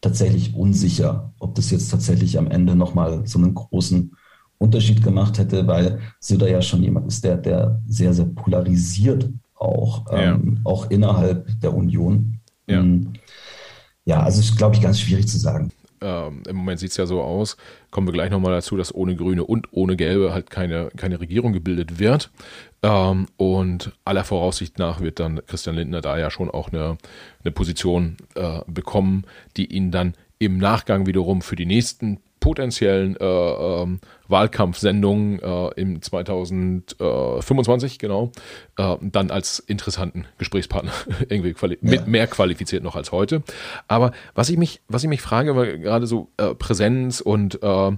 tatsächlich 0.00 0.54
unsicher, 0.54 1.32
ob 1.38 1.54
das 1.54 1.70
jetzt 1.70 1.90
tatsächlich 1.90 2.38
am 2.38 2.50
Ende 2.50 2.74
nochmal 2.74 3.26
so 3.26 3.38
einen 3.38 3.54
großen 3.54 4.14
Unterschied 4.58 5.02
gemacht 5.02 5.38
hätte, 5.38 5.66
weil 5.66 6.00
Söder 6.20 6.48
ja 6.48 6.62
schon 6.62 6.82
jemand 6.82 7.08
ist, 7.08 7.24
der, 7.24 7.36
der 7.36 7.80
sehr, 7.86 8.12
sehr 8.12 8.26
polarisiert 8.26 9.28
auch, 9.54 10.06
ähm, 10.10 10.60
auch 10.64 10.90
innerhalb 10.90 11.48
der 11.60 11.74
Union. 11.74 12.40
Ja, 12.66 12.80
ähm, 12.80 13.14
ja 14.04 14.22
also 14.22 14.40
ist, 14.40 14.56
glaube 14.56 14.74
ich, 14.74 14.82
ganz 14.82 15.00
schwierig 15.00 15.26
zu 15.28 15.38
sagen. 15.38 15.72
Ähm, 16.00 16.42
Im 16.46 16.56
Moment 16.56 16.80
sieht 16.80 16.90
es 16.90 16.96
ja 16.98 17.06
so 17.06 17.22
aus, 17.22 17.56
kommen 17.90 18.06
wir 18.06 18.12
gleich 18.12 18.30
nochmal 18.30 18.52
dazu, 18.52 18.76
dass 18.76 18.94
ohne 18.94 19.16
Grüne 19.16 19.44
und 19.44 19.68
ohne 19.72 19.96
Gelbe 19.96 20.34
halt 20.34 20.50
keine, 20.50 20.90
keine 20.96 21.18
Regierung 21.18 21.54
gebildet 21.54 21.98
wird. 21.98 22.30
Ähm, 22.84 23.26
und 23.38 23.92
aller 24.04 24.24
Voraussicht 24.24 24.78
nach 24.78 25.00
wird 25.00 25.18
dann 25.18 25.40
Christian 25.46 25.74
Lindner 25.74 26.02
da 26.02 26.18
ja 26.18 26.30
schon 26.30 26.50
auch 26.50 26.70
eine, 26.70 26.98
eine 27.42 27.50
Position 27.50 28.18
äh, 28.34 28.60
bekommen, 28.66 29.24
die 29.56 29.74
ihn 29.74 29.90
dann 29.90 30.12
im 30.38 30.58
Nachgang 30.58 31.06
wiederum 31.06 31.40
für 31.40 31.56
die 31.56 31.64
nächsten 31.64 32.20
potenziellen 32.44 33.16
äh, 33.16 33.24
ähm, 33.24 34.00
Wahlkampfsendungen 34.28 35.40
äh, 35.40 35.80
im 35.80 36.02
2025, 36.02 37.98
genau, 37.98 38.32
äh, 38.76 38.96
dann 39.00 39.30
als 39.30 39.60
interessanten 39.60 40.26
Gesprächspartner 40.36 40.92
irgendwie 41.30 41.54
ja. 41.58 41.76
mit 41.80 42.06
mehr 42.06 42.26
qualifiziert 42.26 42.82
noch 42.82 42.96
als 42.96 43.12
heute. 43.12 43.42
Aber 43.88 44.12
was 44.34 44.50
ich 44.50 44.58
mich, 44.58 44.82
was 44.88 45.02
ich 45.02 45.08
mich 45.08 45.22
frage, 45.22 45.56
war 45.56 45.64
gerade 45.64 46.06
so 46.06 46.28
äh, 46.36 46.54
Präsenz 46.54 47.22
und 47.22 47.62
äh, 47.62 47.88
äh, 47.88 47.94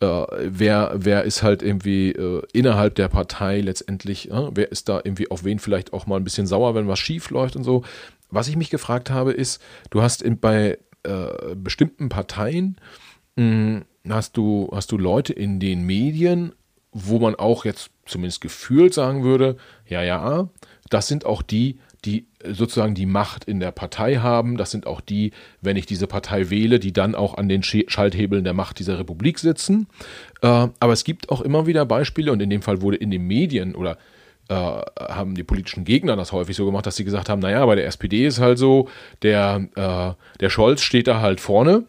wer, 0.00 0.92
wer 0.96 1.22
ist 1.22 1.42
halt 1.42 1.62
irgendwie 1.62 2.10
äh, 2.10 2.42
innerhalb 2.52 2.96
der 2.96 3.08
Partei 3.08 3.62
letztendlich, 3.62 4.30
äh, 4.30 4.50
wer 4.52 4.70
ist 4.70 4.90
da 4.90 5.00
irgendwie 5.02 5.30
auf 5.30 5.42
wen 5.42 5.58
vielleicht 5.58 5.94
auch 5.94 6.06
mal 6.06 6.16
ein 6.16 6.24
bisschen 6.24 6.46
sauer, 6.46 6.74
wenn 6.74 6.86
was 6.86 6.98
schief 6.98 7.30
läuft 7.30 7.56
und 7.56 7.64
so. 7.64 7.82
Was 8.28 8.48
ich 8.48 8.56
mich 8.56 8.68
gefragt 8.68 9.08
habe, 9.08 9.32
ist, 9.32 9.62
du 9.88 10.02
hast 10.02 10.20
in, 10.20 10.38
bei 10.38 10.78
bestimmten 11.54 12.08
Parteien 12.08 12.80
hast 14.08 14.36
du, 14.36 14.68
hast 14.72 14.92
du 14.92 14.98
Leute 14.98 15.32
in 15.32 15.60
den 15.60 15.84
Medien, 15.84 16.52
wo 16.92 17.18
man 17.18 17.34
auch 17.34 17.64
jetzt 17.64 17.90
zumindest 18.06 18.40
gefühlt 18.40 18.94
sagen 18.94 19.24
würde, 19.24 19.56
ja, 19.86 20.02
ja, 20.02 20.48
das 20.88 21.08
sind 21.08 21.26
auch 21.26 21.42
die, 21.42 21.78
die 22.04 22.26
sozusagen 22.44 22.94
die 22.94 23.06
Macht 23.06 23.44
in 23.44 23.60
der 23.60 23.72
Partei 23.72 24.16
haben. 24.16 24.56
Das 24.56 24.70
sind 24.70 24.86
auch 24.86 25.00
die, 25.00 25.32
wenn 25.60 25.76
ich 25.76 25.86
diese 25.86 26.06
Partei 26.06 26.48
wähle, 26.50 26.78
die 26.78 26.92
dann 26.92 27.14
auch 27.14 27.34
an 27.34 27.48
den 27.48 27.62
Schalthebeln 27.62 28.44
der 28.44 28.54
Macht 28.54 28.78
dieser 28.78 28.98
Republik 28.98 29.38
sitzen. 29.38 29.88
Äh, 30.42 30.68
aber 30.78 30.92
es 30.92 31.04
gibt 31.04 31.28
auch 31.30 31.40
immer 31.40 31.66
wieder 31.66 31.84
Beispiele, 31.84 32.32
und 32.32 32.40
in 32.40 32.50
dem 32.50 32.62
Fall 32.62 32.80
wurde 32.80 32.96
in 32.96 33.10
den 33.10 33.26
Medien 33.26 33.74
oder 33.74 33.98
äh, 34.48 34.54
haben 34.54 35.34
die 35.34 35.42
politischen 35.42 35.84
Gegner 35.84 36.14
das 36.14 36.32
häufig 36.32 36.56
so 36.56 36.64
gemacht, 36.64 36.86
dass 36.86 36.96
sie 36.96 37.04
gesagt 37.04 37.28
haben, 37.28 37.40
naja, 37.40 37.66
bei 37.66 37.74
der 37.74 37.86
SPD 37.86 38.26
ist 38.26 38.38
halt 38.38 38.58
so, 38.58 38.88
der, 39.22 39.68
äh, 39.74 40.38
der 40.40 40.50
Scholz 40.50 40.82
steht 40.82 41.08
da 41.08 41.20
halt 41.20 41.40
vorne 41.40 41.84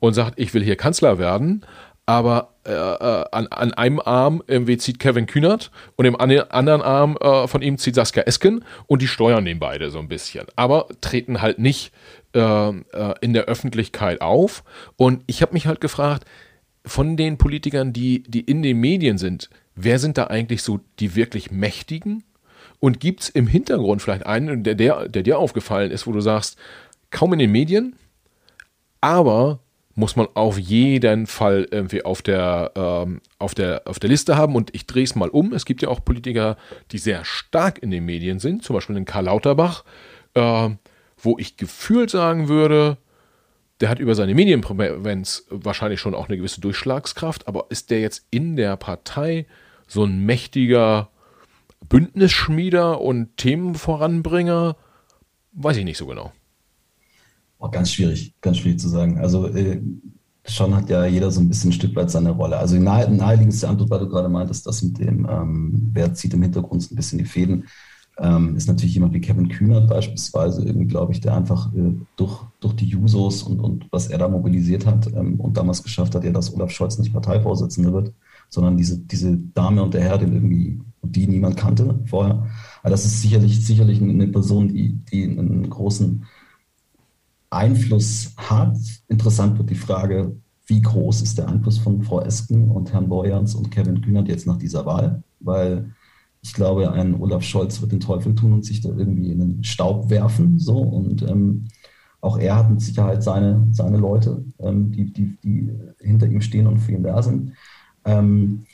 und 0.00 0.14
sagt, 0.14 0.38
ich 0.38 0.52
will 0.54 0.62
hier 0.62 0.76
Kanzler 0.76 1.18
werden, 1.18 1.64
aber 2.06 2.54
äh, 2.64 2.72
äh, 2.72 3.24
an, 3.32 3.46
an 3.48 3.74
einem 3.74 4.00
Arm 4.00 4.42
irgendwie 4.46 4.76
zieht 4.76 4.98
Kevin 4.98 5.26
Kühnert 5.26 5.70
und 5.96 6.04
im 6.04 6.16
anderen 6.16 6.82
Arm 6.82 7.16
äh, 7.20 7.46
von 7.46 7.62
ihm 7.62 7.78
zieht 7.78 7.94
Saskia 7.94 8.24
Esken 8.24 8.64
und 8.86 9.02
die 9.02 9.08
steuern 9.08 9.44
den 9.44 9.58
beide 9.58 9.90
so 9.90 9.98
ein 9.98 10.08
bisschen, 10.08 10.46
aber 10.56 10.88
treten 11.00 11.42
halt 11.42 11.58
nicht 11.58 11.92
äh, 12.34 12.40
äh 12.40 13.14
in 13.20 13.32
der 13.32 13.44
Öffentlichkeit 13.44 14.20
auf. 14.20 14.64
Und 14.96 15.22
ich 15.26 15.42
habe 15.42 15.52
mich 15.52 15.66
halt 15.66 15.80
gefragt, 15.80 16.24
von 16.84 17.16
den 17.16 17.38
Politikern, 17.38 17.92
die, 17.92 18.22
die 18.24 18.40
in 18.40 18.62
den 18.62 18.78
Medien 18.78 19.18
sind, 19.18 19.50
wer 19.74 19.98
sind 19.98 20.18
da 20.18 20.26
eigentlich 20.26 20.62
so 20.62 20.80
die 20.98 21.14
wirklich 21.14 21.50
Mächtigen? 21.50 22.24
Und 22.80 22.98
gibt 22.98 23.22
es 23.22 23.28
im 23.28 23.46
Hintergrund 23.46 24.02
vielleicht 24.02 24.26
einen, 24.26 24.64
der, 24.64 24.74
der, 24.74 25.08
der 25.08 25.22
dir 25.22 25.38
aufgefallen 25.38 25.92
ist, 25.92 26.06
wo 26.08 26.12
du 26.12 26.20
sagst, 26.20 26.58
kaum 27.10 27.32
in 27.32 27.38
den 27.38 27.52
Medien, 27.52 27.94
aber 29.00 29.60
muss 29.94 30.16
man 30.16 30.26
auf 30.34 30.58
jeden 30.58 31.26
Fall 31.26 31.68
irgendwie 31.70 32.04
auf 32.04 32.22
der, 32.22 32.72
ähm, 32.74 33.20
auf 33.38 33.54
der, 33.54 33.82
auf 33.84 33.98
der 33.98 34.10
Liste 34.10 34.36
haben. 34.36 34.54
Und 34.54 34.74
ich 34.74 34.86
drehe 34.86 35.04
es 35.04 35.14
mal 35.14 35.28
um. 35.28 35.52
Es 35.52 35.64
gibt 35.64 35.82
ja 35.82 35.88
auch 35.88 36.04
Politiker, 36.04 36.56
die 36.90 36.98
sehr 36.98 37.24
stark 37.24 37.82
in 37.82 37.90
den 37.90 38.04
Medien 38.04 38.38
sind, 38.38 38.64
zum 38.64 38.74
Beispiel 38.74 38.94
den 38.94 39.04
Karl 39.04 39.26
Lauterbach, 39.26 39.84
äh, 40.34 40.70
wo 41.18 41.38
ich 41.38 41.56
gefühlt 41.56 42.10
sagen 42.10 42.48
würde, 42.48 42.96
der 43.80 43.88
hat 43.88 43.98
über 43.98 44.14
seine 44.14 44.34
Medienpräsenz 44.34 45.46
wahrscheinlich 45.50 46.00
schon 46.00 46.14
auch 46.14 46.28
eine 46.28 46.36
gewisse 46.36 46.60
Durchschlagskraft, 46.60 47.48
aber 47.48 47.66
ist 47.68 47.90
der 47.90 48.00
jetzt 48.00 48.26
in 48.30 48.54
der 48.56 48.76
Partei 48.76 49.46
so 49.88 50.04
ein 50.04 50.24
mächtiger 50.24 51.10
Bündnisschmieder 51.88 53.00
und 53.00 53.36
Themenvoranbringer? 53.36 54.76
Weiß 55.52 55.76
ich 55.76 55.84
nicht 55.84 55.98
so 55.98 56.06
genau. 56.06 56.32
Oh, 57.64 57.70
ganz 57.70 57.92
schwierig, 57.92 58.34
ganz 58.40 58.58
schwierig 58.58 58.80
zu 58.80 58.88
sagen. 58.88 59.18
Also 59.18 59.46
äh, 59.46 59.80
schon 60.44 60.74
hat 60.74 60.90
ja 60.90 61.06
jeder 61.06 61.30
so 61.30 61.40
ein 61.40 61.48
bisschen 61.48 61.70
ein 61.70 61.74
Stück 61.74 61.94
weit 61.94 62.10
seine 62.10 62.30
Rolle. 62.32 62.56
Also 62.58 62.74
die 62.74 62.82
nahe, 62.82 63.08
naheliegendste 63.08 63.68
Antwort, 63.68 63.88
weil 63.88 64.00
du 64.00 64.08
gerade 64.08 64.28
meintest, 64.28 64.66
das 64.66 64.82
mit 64.82 64.98
dem, 64.98 65.28
ähm, 65.30 65.90
wer 65.92 66.12
zieht 66.12 66.34
im 66.34 66.42
Hintergrund 66.42 66.82
so 66.82 66.92
ein 66.92 66.96
bisschen 66.96 67.20
die 67.20 67.24
Fäden, 67.24 67.68
ähm, 68.18 68.56
ist 68.56 68.66
natürlich 68.66 68.94
jemand 68.94 69.14
wie 69.14 69.20
Kevin 69.20 69.48
Kühnert 69.48 69.88
beispielsweise, 69.88 70.64
glaube 70.86 71.12
ich, 71.12 71.20
der 71.20 71.36
einfach 71.36 71.72
äh, 71.72 71.94
durch, 72.16 72.42
durch 72.58 72.74
die 72.74 72.86
Jusos 72.86 73.44
und, 73.44 73.60
und 73.60 73.86
was 73.92 74.08
er 74.08 74.18
da 74.18 74.26
mobilisiert 74.26 74.84
hat 74.84 75.06
ähm, 75.14 75.38
und 75.38 75.56
damals 75.56 75.84
geschafft 75.84 76.16
hat, 76.16 76.24
ja, 76.24 76.32
dass 76.32 76.52
Olaf 76.52 76.72
Scholz 76.72 76.98
nicht 76.98 77.12
Parteivorsitzender 77.12 77.92
wird, 77.92 78.12
sondern 78.48 78.76
diese, 78.76 78.98
diese 78.98 79.38
Dame 79.38 79.84
und 79.84 79.94
der 79.94 80.02
Herr, 80.02 80.18
den 80.18 80.32
irgendwie, 80.32 80.80
die 81.02 81.28
niemand 81.28 81.56
kannte 81.56 82.00
vorher. 82.06 82.48
Aber 82.82 82.90
das 82.90 83.04
ist 83.04 83.22
sicherlich, 83.22 83.64
sicherlich 83.64 84.02
eine 84.02 84.26
Person, 84.26 84.66
die, 84.66 84.98
die 85.12 85.22
einen 85.22 85.70
großen 85.70 86.24
Einfluss 87.52 88.34
hat. 88.36 88.76
Interessant 89.08 89.58
wird 89.58 89.70
die 89.70 89.74
Frage, 89.74 90.36
wie 90.66 90.80
groß 90.80 91.22
ist 91.22 91.38
der 91.38 91.48
Einfluss 91.48 91.78
von 91.78 92.02
Frau 92.02 92.20
Esken 92.20 92.70
und 92.70 92.92
Herrn 92.92 93.08
Borjans 93.08 93.54
und 93.54 93.70
Kevin 93.70 94.00
Kühnert 94.00 94.28
jetzt 94.28 94.46
nach 94.46 94.58
dieser 94.58 94.86
Wahl? 94.86 95.22
Weil 95.40 95.92
ich 96.40 96.54
glaube, 96.54 96.90
ein 96.92 97.14
Olaf 97.14 97.42
Scholz 97.42 97.80
wird 97.80 97.92
den 97.92 98.00
Teufel 98.00 98.34
tun 98.34 98.52
und 98.52 98.64
sich 98.64 98.80
da 98.80 98.88
irgendwie 98.90 99.30
in 99.30 99.38
den 99.38 99.64
Staub 99.64 100.10
werfen. 100.10 100.58
So. 100.58 100.78
Und 100.78 101.22
ähm, 101.22 101.66
auch 102.20 102.38
er 102.38 102.56
hat 102.56 102.70
mit 102.70 102.80
Sicherheit 102.80 103.22
seine, 103.22 103.66
seine 103.72 103.98
Leute, 103.98 104.44
ähm, 104.58 104.90
die, 104.90 105.12
die, 105.12 105.36
die 105.42 105.70
hinter 106.00 106.26
ihm 106.26 106.40
stehen 106.40 106.66
und 106.66 106.78
für 106.78 106.92
ihn 106.92 107.02
da 107.02 107.22
sind. 107.22 107.52
Ähm, 108.04 108.64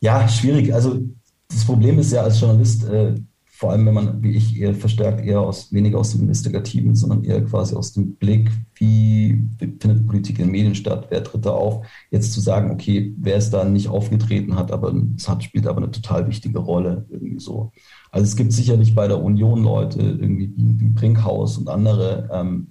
ja, 0.00 0.28
schwierig. 0.28 0.72
Also 0.72 1.00
das 1.48 1.64
Problem 1.64 1.98
ist 1.98 2.12
ja 2.12 2.22
als 2.22 2.40
Journalist, 2.40 2.84
äh, 2.84 3.14
vor 3.60 3.72
allem 3.72 3.84
wenn 3.84 3.92
man, 3.92 4.22
wie 4.22 4.30
ich, 4.30 4.58
eher 4.58 4.74
verstärkt 4.74 5.22
eher 5.22 5.42
aus 5.42 5.70
weniger 5.70 5.98
aus 5.98 6.12
dem 6.12 6.22
Investigativen, 6.22 6.94
sondern 6.94 7.24
eher 7.24 7.44
quasi 7.44 7.74
aus 7.76 7.92
dem 7.92 8.14
Blick, 8.14 8.50
wie 8.76 9.46
findet 9.58 10.06
Politik 10.06 10.38
in 10.38 10.50
Medien 10.50 10.74
statt, 10.74 11.08
wer 11.10 11.22
tritt 11.22 11.44
da 11.44 11.50
auf, 11.50 11.86
jetzt 12.10 12.32
zu 12.32 12.40
sagen, 12.40 12.70
okay, 12.70 13.14
wer 13.18 13.36
es 13.36 13.50
da 13.50 13.66
nicht 13.66 13.88
aufgetreten 13.88 14.56
hat, 14.56 14.72
aber 14.72 14.94
es 15.14 15.28
hat, 15.28 15.44
spielt 15.44 15.66
aber 15.66 15.82
eine 15.82 15.90
total 15.90 16.26
wichtige 16.26 16.58
Rolle, 16.58 17.04
irgendwie 17.10 17.38
so. 17.38 17.70
Also 18.10 18.24
es 18.24 18.34
gibt 18.34 18.54
sicherlich 18.54 18.94
bei 18.94 19.06
der 19.08 19.22
Union 19.22 19.62
Leute, 19.62 20.00
irgendwie 20.00 20.54
wie, 20.56 20.80
wie 20.80 20.88
Brinkhaus 20.88 21.58
und 21.58 21.68
andere, 21.68 22.30
ähm, 22.32 22.68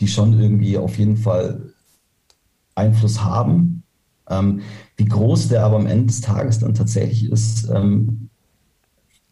die 0.00 0.08
schon 0.08 0.38
irgendwie 0.38 0.76
auf 0.76 0.98
jeden 0.98 1.16
Fall 1.16 1.72
Einfluss 2.74 3.24
haben. 3.24 3.84
Ähm, 4.28 4.60
wie 4.98 5.06
groß 5.06 5.48
der 5.48 5.64
aber 5.64 5.76
am 5.76 5.86
Ende 5.86 6.08
des 6.08 6.20
Tages 6.20 6.58
dann 6.58 6.74
tatsächlich 6.74 7.24
ist, 7.32 7.70
ähm, 7.70 8.28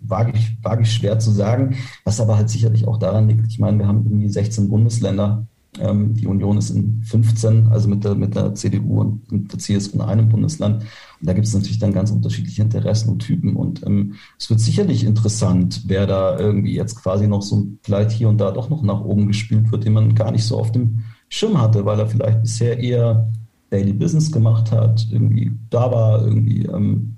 wage 0.09 0.33
ich, 0.35 0.57
wage 0.63 0.83
ich 0.83 0.93
schwer 0.93 1.19
zu 1.19 1.31
sagen, 1.31 1.77
was 2.05 2.21
aber 2.21 2.37
halt 2.37 2.51
sicherlich 2.51 2.87
auch 2.87 2.99
daran 2.99 3.29
liegt, 3.29 3.47
ich 3.49 3.59
meine, 3.59 3.79
wir 3.79 3.87
haben 3.89 4.05
irgendwie 4.05 4.29
16 4.29 4.69
Bundesländer 4.69 5.47
Ähm, 5.81 6.15
die 6.15 6.27
Union 6.29 6.57
ist 6.59 6.71
in 6.71 7.03
15, 7.03 7.67
also 7.69 7.89
mit 7.89 8.05
der, 8.05 8.15
mit 8.15 8.37
der 8.37 8.55
CDU 8.55 9.01
und 9.01 9.33
mit 9.33 9.53
der 9.53 9.59
CSU 9.59 9.95
in 9.97 10.01
einem 10.03 10.29
Bundesland. 10.29 10.83
Und 10.83 11.29
da 11.29 11.33
gibt 11.33 11.47
es 11.47 11.55
natürlich 11.55 11.81
dann 11.81 11.93
ganz 11.93 12.13
unterschiedliche 12.13 12.63
Interessen 12.63 13.09
und 13.11 13.19
Typen. 13.21 13.57
Und 13.57 13.85
ähm, 13.85 14.15
es 14.39 14.49
wird 14.51 14.61
sicherlich 14.61 15.03
interessant, 15.05 15.83
wer 15.87 16.07
da 16.07 16.39
irgendwie 16.39 16.75
jetzt 16.75 16.95
quasi 17.03 17.27
noch 17.27 17.43
so 17.43 17.67
vielleicht 17.83 18.13
hier 18.13 18.29
und 18.29 18.39
da 18.39 18.53
doch 18.53 18.71
noch 18.71 18.83
nach 18.83 19.01
oben 19.01 19.27
gespielt 19.27 19.73
wird, 19.73 19.85
den 19.85 19.95
man 19.95 20.15
gar 20.15 20.31
nicht 20.31 20.45
so 20.45 20.59
auf 20.59 20.71
dem 20.71 21.01
Schirm 21.29 21.61
hatte, 21.61 21.85
weil 21.85 21.99
er 21.99 22.07
vielleicht 22.07 22.43
bisher 22.43 22.79
eher 22.79 23.33
Daily 23.71 23.93
Business 23.93 24.31
gemacht 24.31 24.71
hat, 24.71 25.07
irgendwie 25.11 25.51
da 25.71 25.91
war, 25.91 26.25
irgendwie 26.25 26.67
ähm, 26.67 27.14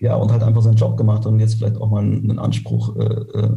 ja 0.00 0.14
und 0.16 0.32
halt 0.32 0.42
einfach 0.42 0.62
seinen 0.62 0.76
Job 0.76 0.96
gemacht 0.96 1.24
hat 1.24 1.32
und 1.32 1.40
jetzt 1.40 1.54
vielleicht 1.54 1.76
auch 1.76 1.90
mal 1.90 2.02
einen 2.02 2.38
Anspruch 2.38 2.96
äh, 2.96 3.04
äh, 3.04 3.50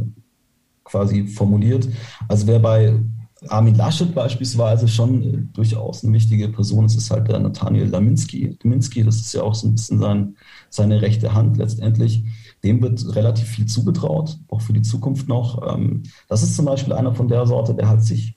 quasi 0.83 1.27
formuliert. 1.27 1.87
Also 2.27 2.47
wer 2.47 2.59
bei 2.59 2.99
Armin 3.47 3.75
Laschet 3.75 4.13
beispielsweise 4.13 4.87
schon 4.87 5.23
äh, 5.23 5.37
durchaus 5.53 6.03
eine 6.03 6.13
wichtige 6.13 6.49
Person 6.49 6.85
ist, 6.85 6.95
ist 6.95 7.11
halt 7.11 7.27
der 7.29 7.39
Nathaniel 7.39 7.87
Laminski. 7.87 8.57
Laminski, 8.63 9.03
das 9.03 9.17
ist 9.17 9.33
ja 9.33 9.43
auch 9.43 9.55
so 9.55 9.67
ein 9.67 9.75
bisschen 9.75 9.99
sein, 9.99 10.35
seine 10.69 11.01
rechte 11.01 11.33
Hand 11.33 11.57
letztendlich. 11.57 12.23
Dem 12.63 12.81
wird 12.81 13.15
relativ 13.15 13.47
viel 13.47 13.65
zugetraut, 13.65 14.37
auch 14.49 14.61
für 14.61 14.73
die 14.73 14.81
Zukunft 14.81 15.29
noch. 15.29 15.73
Ähm, 15.73 16.03
das 16.27 16.43
ist 16.43 16.55
zum 16.55 16.65
Beispiel 16.65 16.93
einer 16.93 17.15
von 17.15 17.29
der 17.29 17.45
Sorte, 17.45 17.73
der 17.73 17.87
hat 17.87 18.03
sich, 18.03 18.35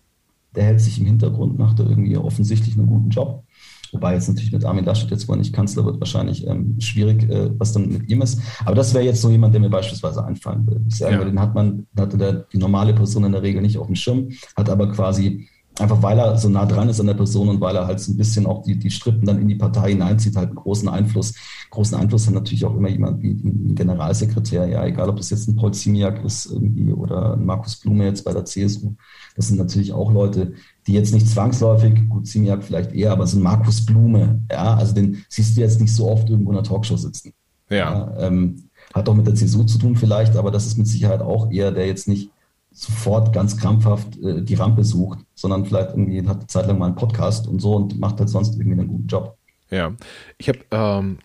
der 0.55 0.65
hält 0.65 0.81
sich 0.81 1.01
im 1.01 1.07
Hintergrund, 1.07 1.59
macht 1.59 1.81
da 1.81 1.85
irgendwie 1.85 2.17
offensichtlich 2.17 2.79
einen 2.79 2.87
guten 2.87 3.11
Job. 3.11 3.45
Wobei 3.93 4.15
jetzt 4.15 4.29
natürlich 4.29 4.53
mit 4.53 4.65
Armin 4.65 4.85
Laschet 4.85 5.11
jetzt, 5.11 5.29
wo 5.29 5.33
er 5.33 5.39
nicht 5.39 5.53
Kanzler 5.53 5.85
wird, 5.85 6.01
wahrscheinlich 6.01 6.47
ähm, 6.47 6.77
schwierig, 6.81 7.29
äh, 7.29 7.51
was 7.59 7.73
dann 7.73 7.89
mit 7.89 8.09
ihm 8.11 8.23
ist. 8.23 8.41
Aber 8.65 8.75
das 8.75 8.95
wäre 8.95 9.05
jetzt 9.05 9.21
so 9.21 9.31
jemand, 9.31 9.53
der 9.53 9.61
mir 9.61 9.69
beispielsweise 9.69 10.25
einfallen 10.25 10.67
würde. 10.67 10.81
Ich 10.89 10.97
sage, 10.97 11.15
ja. 11.15 11.25
den 11.25 11.39
hat 11.39 11.55
man, 11.55 11.87
hatte 11.99 12.17
der, 12.17 12.33
die 12.53 12.59
normale 12.59 12.95
Person 12.95 13.25
in 13.25 13.33
der 13.33 13.43
Regel 13.43 13.61
nicht 13.61 13.77
auf 13.77 13.87
dem 13.87 13.95
Schirm, 13.95 14.31
hat 14.57 14.71
aber 14.71 14.91
quasi 14.91 15.49
einfach 15.79 16.03
weil 16.03 16.19
er 16.19 16.37
so 16.37 16.49
nah 16.49 16.67
dran 16.67 16.89
ist 16.89 17.01
an 17.01 17.07
der 17.07 17.15
Person 17.15 17.49
und 17.49 17.61
weil 17.61 17.75
er 17.75 17.87
halt 17.87 17.99
so 17.99 18.13
ein 18.13 18.17
bisschen 18.17 18.47
auch 18.47 18.63
die, 18.63 18.79
die 18.79 18.91
Strippen 18.91 19.27
dann 19.27 19.41
in 19.41 19.49
die 19.49 19.55
Partei 19.55 19.91
hineinzieht, 19.91 20.37
halt 20.37 20.49
einen 20.49 20.57
großen 20.57 20.89
Einfluss. 20.89 21.35
Großen 21.71 21.97
Einfluss 21.97 22.27
hat 22.27 22.35
natürlich 22.35 22.65
auch 22.65 22.77
immer 22.77 22.91
jemand 22.91 23.23
wie 23.23 23.31
ein 23.31 23.75
Generalsekretär, 23.75 24.67
ja, 24.67 24.85
egal 24.85 25.09
ob 25.09 25.17
das 25.17 25.31
jetzt 25.31 25.49
ein 25.49 25.57
Paul 25.57 25.73
Ziemiak 25.73 26.23
ist 26.25 26.47
irgendwie 26.47 26.93
oder 26.93 27.35
ein 27.35 27.47
Markus 27.47 27.77
Blume 27.77 28.05
jetzt 28.05 28.25
bei 28.25 28.33
der 28.33 28.45
CSU. 28.45 28.95
Das 29.35 29.49
sind 29.49 29.57
natürlich 29.57 29.93
auch 29.93 30.13
Leute, 30.13 30.53
die 30.87 30.93
jetzt 30.93 31.15
nicht 31.15 31.29
zwangsläufig, 31.29 32.09
gut, 32.09 32.27
Ziemiak 32.27 32.63
vielleicht 32.63 32.93
eher, 32.93 33.13
aber 33.13 33.27
sind 33.27 33.43
Markus 33.43 33.85
Blume, 33.85 34.43
ja, 34.51 34.75
also 34.75 34.95
den 34.95 35.25
siehst 35.29 35.57
du 35.57 35.63
jetzt 35.63 35.81
nicht 35.81 35.95
so 35.95 36.11
oft 36.11 36.29
irgendwo 36.29 36.51
in 36.51 36.59
einer 36.59 36.67
Talkshow 36.67 36.97
sitzen. 36.97 37.33
Ja. 37.71 37.77
ja 37.77 38.27
ähm, 38.27 38.69
hat 38.93 39.09
auch 39.09 39.15
mit 39.15 39.27
der 39.27 39.35
CSU 39.35 39.65
zu 39.65 39.79
tun 39.79 39.97
vielleicht, 39.97 40.37
aber 40.37 40.51
das 40.51 40.67
ist 40.67 40.77
mit 40.77 40.87
Sicherheit 40.87 41.23
auch 41.23 41.51
eher, 41.51 41.73
der 41.73 41.87
jetzt 41.87 42.09
nicht 42.09 42.31
sofort 42.73 43.33
ganz 43.33 43.57
krampfhaft 43.57 44.19
äh, 44.23 44.43
die 44.43 44.55
Rampe 44.55 44.85
sucht, 44.85 45.21
sondern 45.35 45.65
vielleicht 45.65 45.91
irgendwie 45.91 46.27
hat 46.27 46.39
eine 46.39 46.47
Zeit 46.47 46.67
lang 46.67 46.79
mal 46.79 46.87
einen 46.87 46.95
Podcast 46.95 47.47
und 47.47 47.61
so 47.61 47.75
und 47.77 47.99
macht 47.99 48.19
halt 48.19 48.29
sonst 48.29 48.55
irgendwie 48.59 48.81
einen 48.81 48.89
guten 48.89 49.07
Job. 49.07 49.37
Ja, 49.71 49.93
ich 50.39 50.49
habe 50.49 50.61
ähm, 50.71 51.19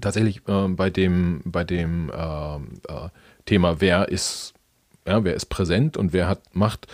tatsächlich 0.00 0.42
äh, 0.48 0.68
bei 0.68 0.90
dem, 0.90 1.42
bei 1.44 1.64
dem 1.64 2.10
ähm, 2.14 2.68
äh, 2.88 3.08
Thema, 3.46 3.80
wer 3.80 4.08
ist, 4.08 4.54
ja, 5.06 5.24
wer 5.24 5.34
ist 5.34 5.46
präsent 5.46 5.96
und 5.96 6.12
wer 6.12 6.28
hat 6.28 6.40
Macht, 6.54 6.86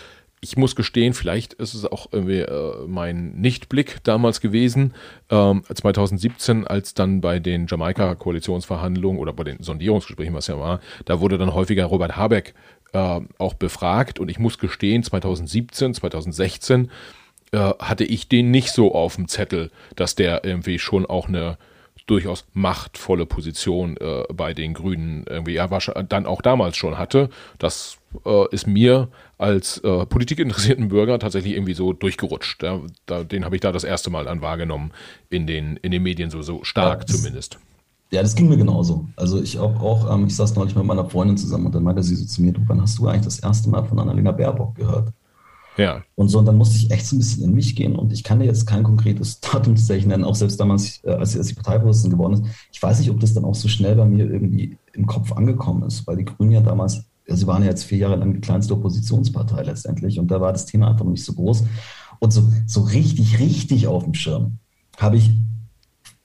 ich 0.44 0.58
muss 0.58 0.76
gestehen, 0.76 1.14
vielleicht 1.14 1.54
ist 1.54 1.72
es 1.72 1.86
auch 1.86 2.08
irgendwie 2.12 2.40
äh, 2.40 2.86
mein 2.86 3.32
Nichtblick 3.32 4.04
damals 4.04 4.42
gewesen, 4.42 4.92
ähm, 5.30 5.64
2017, 5.72 6.66
als 6.66 6.92
dann 6.92 7.22
bei 7.22 7.38
den 7.38 7.66
Jamaika-Koalitionsverhandlungen 7.66 9.18
oder 9.18 9.32
bei 9.32 9.44
den 9.44 9.62
Sondierungsgesprächen, 9.62 10.34
was 10.34 10.48
ja 10.48 10.58
war, 10.58 10.80
da 11.06 11.20
wurde 11.20 11.38
dann 11.38 11.54
häufiger 11.54 11.86
Robert 11.86 12.16
Habeck 12.18 12.54
äh, 12.94 13.20
auch 13.38 13.54
befragt 13.54 14.18
und 14.18 14.30
ich 14.30 14.38
muss 14.38 14.58
gestehen, 14.58 15.02
2017, 15.02 15.94
2016 15.94 16.90
äh, 17.52 17.58
hatte 17.78 18.04
ich 18.04 18.28
den 18.28 18.50
nicht 18.50 18.70
so 18.70 18.94
auf 18.94 19.16
dem 19.16 19.28
Zettel, 19.28 19.70
dass 19.96 20.14
der 20.14 20.44
irgendwie 20.44 20.78
schon 20.78 21.04
auch 21.04 21.28
eine 21.28 21.58
durchaus 22.06 22.44
machtvolle 22.52 23.26
Position 23.26 23.96
äh, 23.96 24.24
bei 24.32 24.52
den 24.52 24.74
Grünen 24.74 25.24
irgendwie 25.26 25.54
ja, 25.54 25.66
dann 25.66 26.26
auch 26.26 26.42
damals 26.42 26.76
schon 26.76 26.98
hatte. 26.98 27.30
Das 27.58 27.98
äh, 28.26 28.46
ist 28.50 28.66
mir 28.66 29.08
als 29.38 29.78
äh, 29.78 30.04
politikinteressierten 30.06 30.88
Bürger 30.88 31.18
tatsächlich 31.18 31.54
irgendwie 31.54 31.74
so 31.74 31.92
durchgerutscht. 31.92 32.62
Ja, 32.62 32.80
da, 33.06 33.24
den 33.24 33.44
habe 33.44 33.56
ich 33.56 33.62
da 33.62 33.72
das 33.72 33.84
erste 33.84 34.10
Mal 34.10 34.24
dann 34.24 34.42
wahrgenommen 34.42 34.92
in 35.30 35.46
den, 35.46 35.78
in 35.78 35.92
den 35.92 36.02
Medien 36.02 36.30
so, 36.30 36.42
so 36.42 36.62
stark 36.62 37.00
ja, 37.00 37.06
zumindest. 37.06 37.58
Ja, 38.10 38.22
das 38.22 38.34
ging 38.34 38.48
mir 38.48 38.56
genauso. 38.56 39.08
Also 39.16 39.42
ich 39.42 39.58
auch, 39.58 39.80
auch 39.80 40.14
ähm, 40.14 40.26
ich 40.26 40.36
saß 40.36 40.54
neulich 40.54 40.76
mit 40.76 40.84
meiner 40.84 41.04
Freundin 41.04 41.36
zusammen 41.36 41.66
und 41.66 41.74
dann 41.74 41.82
meinte 41.82 42.02
sie 42.02 42.14
so 42.14 42.24
zu 42.24 42.42
mir, 42.42 42.52
du, 42.52 42.60
wann 42.66 42.80
hast 42.80 42.98
du 42.98 43.08
eigentlich 43.08 43.24
das 43.24 43.40
erste 43.40 43.68
Mal 43.68 43.84
von 43.84 43.98
Annalena 43.98 44.30
Baerbock 44.30 44.76
gehört? 44.76 45.12
Ja. 45.76 46.02
Und 46.14 46.28
so, 46.28 46.38
und 46.38 46.46
dann 46.46 46.56
musste 46.56 46.76
ich 46.76 46.90
echt 46.90 47.06
so 47.06 47.16
ein 47.16 47.18
bisschen 47.18 47.44
in 47.44 47.54
mich 47.54 47.74
gehen 47.74 47.96
und 47.96 48.12
ich 48.12 48.22
kann 48.22 48.38
dir 48.38 48.44
jetzt 48.44 48.66
kein 48.66 48.84
konkretes 48.84 49.40
Datumszeichen 49.52 50.08
nennen, 50.08 50.24
auch 50.24 50.34
selbst 50.34 50.60
damals, 50.60 51.02
äh, 51.04 51.10
als, 51.10 51.36
als 51.36 51.48
die 51.48 51.54
Parteivorsitzende 51.54 52.16
geworden 52.16 52.34
ist. 52.34 52.44
Ich 52.72 52.82
weiß 52.82 53.00
nicht, 53.00 53.10
ob 53.10 53.20
das 53.20 53.34
dann 53.34 53.44
auch 53.44 53.54
so 53.54 53.68
schnell 53.68 53.96
bei 53.96 54.06
mir 54.06 54.30
irgendwie 54.30 54.78
im 54.92 55.06
Kopf 55.06 55.32
angekommen 55.32 55.82
ist, 55.82 56.06
weil 56.06 56.16
die 56.16 56.24
Grünen 56.24 56.52
ja 56.52 56.60
damals, 56.60 57.04
ja, 57.26 57.34
sie 57.34 57.46
waren 57.46 57.62
ja 57.62 57.70
jetzt 57.70 57.84
vier 57.84 57.98
Jahre 57.98 58.16
lang 58.16 58.34
die 58.34 58.40
kleinste 58.40 58.74
Oppositionspartei 58.74 59.62
letztendlich 59.62 60.20
und 60.20 60.30
da 60.30 60.40
war 60.40 60.52
das 60.52 60.66
Thema 60.66 60.88
einfach 60.88 61.04
noch 61.04 61.12
nicht 61.12 61.24
so 61.24 61.32
groß. 61.32 61.64
Und 62.20 62.32
so, 62.32 62.48
so 62.66 62.82
richtig, 62.82 63.40
richtig 63.40 63.88
auf 63.88 64.04
dem 64.04 64.14
Schirm 64.14 64.58
habe 64.98 65.16
ich 65.16 65.32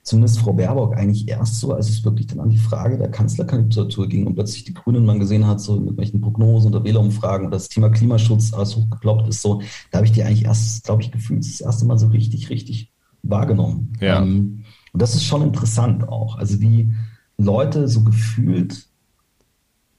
zumindest 0.10 0.40
Frau 0.40 0.54
Baerbock 0.54 0.98
eigentlich 0.98 1.28
erst 1.28 1.60
so, 1.60 1.72
als 1.72 1.88
es 1.88 2.04
wirklich 2.04 2.26
dann 2.26 2.40
an 2.40 2.50
die 2.50 2.58
Frage 2.58 2.98
der 2.98 3.12
Kanzlerkandidatur 3.12 4.08
ging 4.10 4.26
und 4.26 4.34
plötzlich 4.34 4.64
die 4.64 4.74
Grünen 4.74 5.06
man 5.06 5.20
gesehen 5.20 5.46
hat, 5.46 5.62
so 5.62 5.80
mit 5.80 5.98
welchen 5.98 6.20
Prognosen 6.20 6.74
oder 6.74 6.84
Wählerumfragen 6.84 7.46
und 7.46 7.52
das 7.52 7.70
Thema 7.70 7.90
Klimaschutz 7.90 8.52
alles 8.52 8.76
hochgeploppt 8.76 9.28
ist, 9.28 9.44
so, 9.44 9.62
da 9.92 10.00
habe 10.00 10.08
ich 10.08 10.12
die 10.12 10.24
eigentlich 10.24 10.46
erst, 10.46 10.84
glaube 10.84 11.04
ich, 11.04 11.12
gefühlt 11.12 11.46
das 11.46 11.62
erste 11.62 11.86
Mal 11.86 12.00
so 12.00 12.08
richtig, 12.08 12.50
richtig 12.50 12.92
wahrgenommen. 13.22 13.94
Ja. 14.02 14.24
Ähm, 14.24 14.64
und 14.94 15.02
das 15.02 15.14
ist 15.14 15.26
schon 15.26 15.44
interessant 15.44 16.10
auch. 16.10 16.40
Also 16.40 16.60
wie 16.60 16.92
Leute 17.38 17.88
so 17.88 18.04
gefühlt 18.04 18.88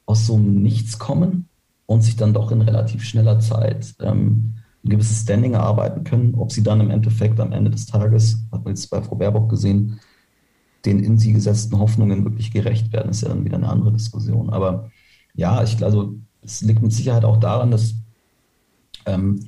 aus 0.06 0.26
so 0.26 0.34
einem 0.34 0.60
Nichts 0.60 0.98
kommen 0.98 1.48
und 1.86 2.02
sich 2.02 2.16
dann 2.16 2.34
doch 2.34 2.50
in 2.50 2.62
relativ 2.62 3.04
schneller 3.04 3.38
Zeit 3.38 3.94
ähm, 4.00 4.54
ein 4.84 4.90
gewisses 4.90 5.22
Standing 5.22 5.54
erarbeiten 5.54 6.04
können. 6.04 6.34
Ob 6.34 6.52
sie 6.52 6.62
dann 6.62 6.80
im 6.80 6.90
Endeffekt 6.90 7.38
am 7.40 7.52
Ende 7.52 7.70
des 7.70 7.86
Tages, 7.86 8.44
hat 8.50 8.64
man 8.64 8.74
jetzt 8.74 8.88
bei 8.90 9.02
Frau 9.02 9.16
Baerbock 9.16 9.50
gesehen, 9.50 10.00
den 10.86 10.98
in 11.00 11.18
sie 11.18 11.32
gesetzten 11.32 11.78
Hoffnungen 11.78 12.24
wirklich 12.24 12.50
gerecht 12.52 12.92
werden, 12.92 13.10
ist 13.10 13.22
ja 13.22 13.28
dann 13.28 13.44
wieder 13.44 13.56
eine 13.56 13.68
andere 13.68 13.92
Diskussion. 13.92 14.50
Aber 14.50 14.90
ja, 15.34 15.62
ich 15.62 15.76
glaube, 15.76 15.86
also, 15.86 16.14
es 16.42 16.62
liegt 16.62 16.82
mit 16.82 16.92
Sicherheit 16.92 17.24
auch 17.24 17.36
daran, 17.36 17.70
dass 17.70 17.94
ähm, 19.04 19.46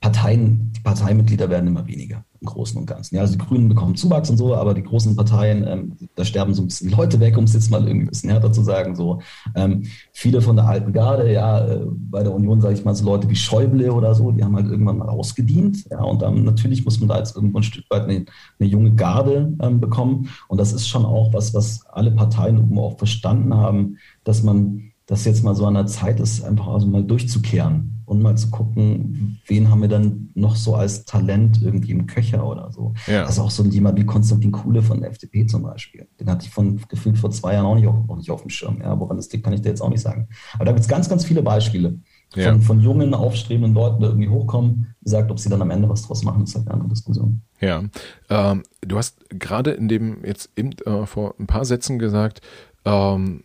Parteien, 0.00 0.72
die 0.72 0.80
Parteimitglieder 0.80 1.50
werden 1.50 1.66
immer 1.66 1.86
weniger 1.86 2.24
im 2.40 2.46
Großen 2.46 2.78
und 2.78 2.86
Ganzen. 2.86 3.14
Ja, 3.14 3.22
also 3.22 3.34
die 3.34 3.38
Grünen 3.38 3.68
bekommen 3.68 3.96
Zuwachs 3.96 4.30
und 4.30 4.36
so, 4.36 4.54
aber 4.54 4.74
die 4.74 4.82
großen 4.82 5.14
Parteien, 5.16 5.66
ähm, 5.66 5.96
da 6.14 6.24
sterben 6.24 6.54
so 6.54 6.62
ein 6.62 6.68
bisschen 6.68 6.90
Leute 6.90 7.20
weg, 7.20 7.36
um 7.36 7.44
es 7.44 7.52
jetzt 7.52 7.70
mal 7.70 7.86
irgendwie 7.86 8.06
ein 8.06 8.10
bisschen 8.10 8.30
härter 8.30 8.52
zu 8.52 8.62
sagen. 8.62 8.96
So 8.96 9.20
ähm, 9.54 9.84
viele 10.12 10.40
von 10.40 10.56
der 10.56 10.66
alten 10.66 10.92
Garde, 10.92 11.32
ja, 11.32 11.66
äh, 11.66 11.86
bei 11.86 12.22
der 12.22 12.34
Union 12.34 12.60
sage 12.60 12.74
ich 12.74 12.84
mal 12.84 12.94
so 12.94 13.04
Leute 13.04 13.28
wie 13.28 13.36
Schäuble 13.36 13.92
oder 13.92 14.14
so, 14.14 14.30
die 14.30 14.42
haben 14.42 14.56
halt 14.56 14.66
irgendwann 14.66 14.98
mal 14.98 15.08
ausgedient. 15.08 15.84
Ja, 15.90 16.02
und 16.02 16.22
dann 16.22 16.44
natürlich 16.44 16.84
muss 16.84 17.00
man 17.00 17.08
da 17.08 17.18
jetzt 17.18 17.36
irgendwo 17.36 17.58
ein 17.58 17.62
Stück 17.62 17.84
weit 17.90 18.04
eine, 18.04 18.24
eine 18.58 18.68
junge 18.68 18.94
Garde 18.94 19.56
ähm, 19.60 19.80
bekommen. 19.80 20.28
Und 20.48 20.58
das 20.58 20.72
ist 20.72 20.88
schon 20.88 21.04
auch 21.04 21.32
was, 21.32 21.54
was 21.54 21.86
alle 21.86 22.10
Parteien 22.10 22.56
irgendwo 22.56 22.82
auch 22.82 22.98
verstanden 22.98 23.54
haben, 23.54 23.98
dass 24.24 24.42
man 24.42 24.89
das 25.10 25.24
jetzt 25.24 25.42
mal 25.42 25.56
so 25.56 25.66
an 25.66 25.74
der 25.74 25.86
Zeit 25.86 26.20
ist, 26.20 26.44
einfach 26.44 26.68
also 26.68 26.86
mal 26.86 27.02
durchzukehren 27.02 28.00
und 28.06 28.22
mal 28.22 28.36
zu 28.36 28.48
gucken, 28.50 29.40
wen 29.44 29.68
haben 29.68 29.82
wir 29.82 29.88
dann 29.88 30.30
noch 30.34 30.54
so 30.54 30.76
als 30.76 31.04
Talent 31.04 31.60
irgendwie 31.62 31.90
im 31.90 32.06
Köcher 32.06 32.46
oder 32.46 32.70
so. 32.70 32.94
Ja. 33.08 33.24
Also 33.24 33.42
auch 33.42 33.50
so 33.50 33.64
jemand 33.64 33.98
wie 33.98 34.06
Konstantin 34.06 34.52
Kuhle 34.52 34.82
von 34.82 35.00
der 35.00 35.10
FDP 35.10 35.46
zum 35.46 35.64
Beispiel. 35.64 36.06
Den 36.20 36.30
hatte 36.30 36.46
ich 36.46 36.52
von 36.52 36.80
gefühlt 36.88 37.18
vor 37.18 37.32
zwei 37.32 37.54
Jahren 37.54 37.66
auch 37.66 37.74
nicht 37.74 37.88
auf, 37.88 37.96
auch 38.08 38.16
nicht 38.16 38.30
auf 38.30 38.42
dem 38.42 38.50
Schirm. 38.50 38.78
Ja, 38.80 39.00
woran 39.00 39.16
das 39.16 39.32
liegt, 39.32 39.42
kann 39.42 39.52
ich 39.52 39.62
dir 39.62 39.70
jetzt 39.70 39.80
auch 39.80 39.88
nicht 39.88 40.00
sagen. 40.00 40.28
Aber 40.54 40.64
da 40.64 40.70
gibt 40.70 40.82
es 40.82 40.88
ganz, 40.88 41.08
ganz 41.08 41.24
viele 41.24 41.42
Beispiele 41.42 41.98
von, 42.28 42.42
ja. 42.42 42.58
von 42.60 42.80
jungen, 42.80 43.12
aufstrebenden 43.12 43.74
Leuten, 43.74 43.98
die 43.98 44.06
irgendwie 44.06 44.28
hochkommen. 44.28 44.94
Wie 45.00 45.04
gesagt, 45.06 45.28
ob 45.32 45.40
sie 45.40 45.48
dann 45.48 45.60
am 45.60 45.70
Ende 45.70 45.88
was 45.88 46.02
draus 46.02 46.22
machen, 46.22 46.44
ist 46.44 46.54
halt 46.54 46.68
eine 46.68 46.74
andere 46.74 46.90
Diskussion. 46.90 47.42
Ja, 47.60 47.82
ähm, 48.28 48.62
du 48.80 48.96
hast 48.96 49.28
gerade 49.28 49.72
in 49.72 49.88
dem 49.88 50.24
jetzt 50.24 50.50
eben 50.56 50.70
äh, 50.86 51.04
vor 51.04 51.34
ein 51.40 51.48
paar 51.48 51.64
Sätzen 51.64 51.98
gesagt, 51.98 52.42
ähm, 52.84 53.42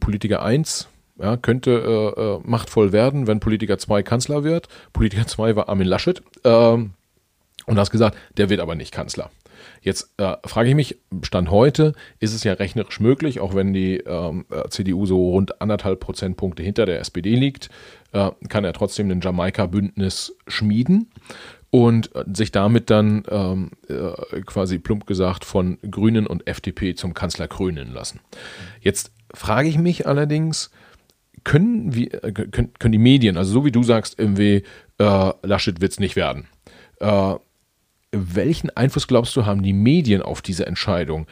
Politiker 0.00 0.42
1 0.42 0.88
ja, 1.18 1.36
könnte 1.36 1.70
äh, 2.16 2.20
äh, 2.20 2.40
machtvoll 2.44 2.92
werden, 2.92 3.26
wenn 3.26 3.40
Politiker 3.40 3.78
2 3.78 4.02
Kanzler 4.02 4.44
wird. 4.44 4.68
Politiker 4.92 5.26
2 5.26 5.56
war 5.56 5.68
Armin 5.68 5.86
Laschet. 5.86 6.22
Ähm, 6.44 6.92
und 7.66 7.78
hast 7.78 7.90
gesagt, 7.90 8.16
der 8.36 8.50
wird 8.50 8.60
aber 8.60 8.74
nicht 8.74 8.92
Kanzler. 8.92 9.30
Jetzt 9.80 10.12
äh, 10.18 10.36
frage 10.44 10.70
ich 10.70 10.74
mich, 10.74 10.98
Stand 11.22 11.50
heute 11.50 11.92
ist 12.18 12.34
es 12.34 12.44
ja 12.44 12.54
rechnerisch 12.54 13.00
möglich, 13.00 13.40
auch 13.40 13.54
wenn 13.54 13.72
die 13.72 13.98
ähm, 13.98 14.46
äh, 14.50 14.68
CDU 14.68 15.06
so 15.06 15.30
rund 15.30 15.60
anderthalb 15.60 16.00
Prozentpunkte 16.00 16.62
hinter 16.62 16.86
der 16.86 17.00
SPD 17.00 17.34
liegt, 17.34 17.68
äh, 18.12 18.30
kann 18.48 18.64
er 18.64 18.72
trotzdem 18.72 19.10
ein 19.10 19.20
Jamaika-Bündnis 19.20 20.36
schmieden 20.46 21.10
und 21.74 22.10
sich 22.32 22.52
damit 22.52 22.88
dann 22.88 23.24
ähm, 23.28 23.72
äh, 23.88 24.42
quasi 24.42 24.78
plump 24.78 25.08
gesagt 25.08 25.44
von 25.44 25.76
Grünen 25.90 26.24
und 26.24 26.46
FDP 26.46 26.94
zum 26.94 27.14
Kanzler 27.14 27.48
krönen 27.48 27.92
lassen. 27.92 28.20
Jetzt 28.80 29.10
frage 29.34 29.68
ich 29.68 29.76
mich 29.76 30.06
allerdings, 30.06 30.70
können, 31.42 31.92
wir, 31.92 32.22
äh, 32.22 32.30
können, 32.30 32.72
können 32.78 32.92
die 32.92 32.98
Medien, 32.98 33.36
also 33.36 33.50
so 33.50 33.64
wie 33.64 33.72
du 33.72 33.82
sagst, 33.82 34.20
irgendwie 34.20 34.62
äh, 34.98 35.32
Laschet 35.42 35.80
wird 35.80 35.90
es 35.90 35.98
nicht 35.98 36.14
werden. 36.14 36.46
Äh, 37.00 37.34
welchen 38.12 38.70
Einfluss 38.70 39.08
glaubst 39.08 39.34
du, 39.34 39.44
haben 39.44 39.64
die 39.64 39.72
Medien 39.72 40.22
auf 40.22 40.42
diese 40.42 40.68
Entscheidung? 40.68 41.26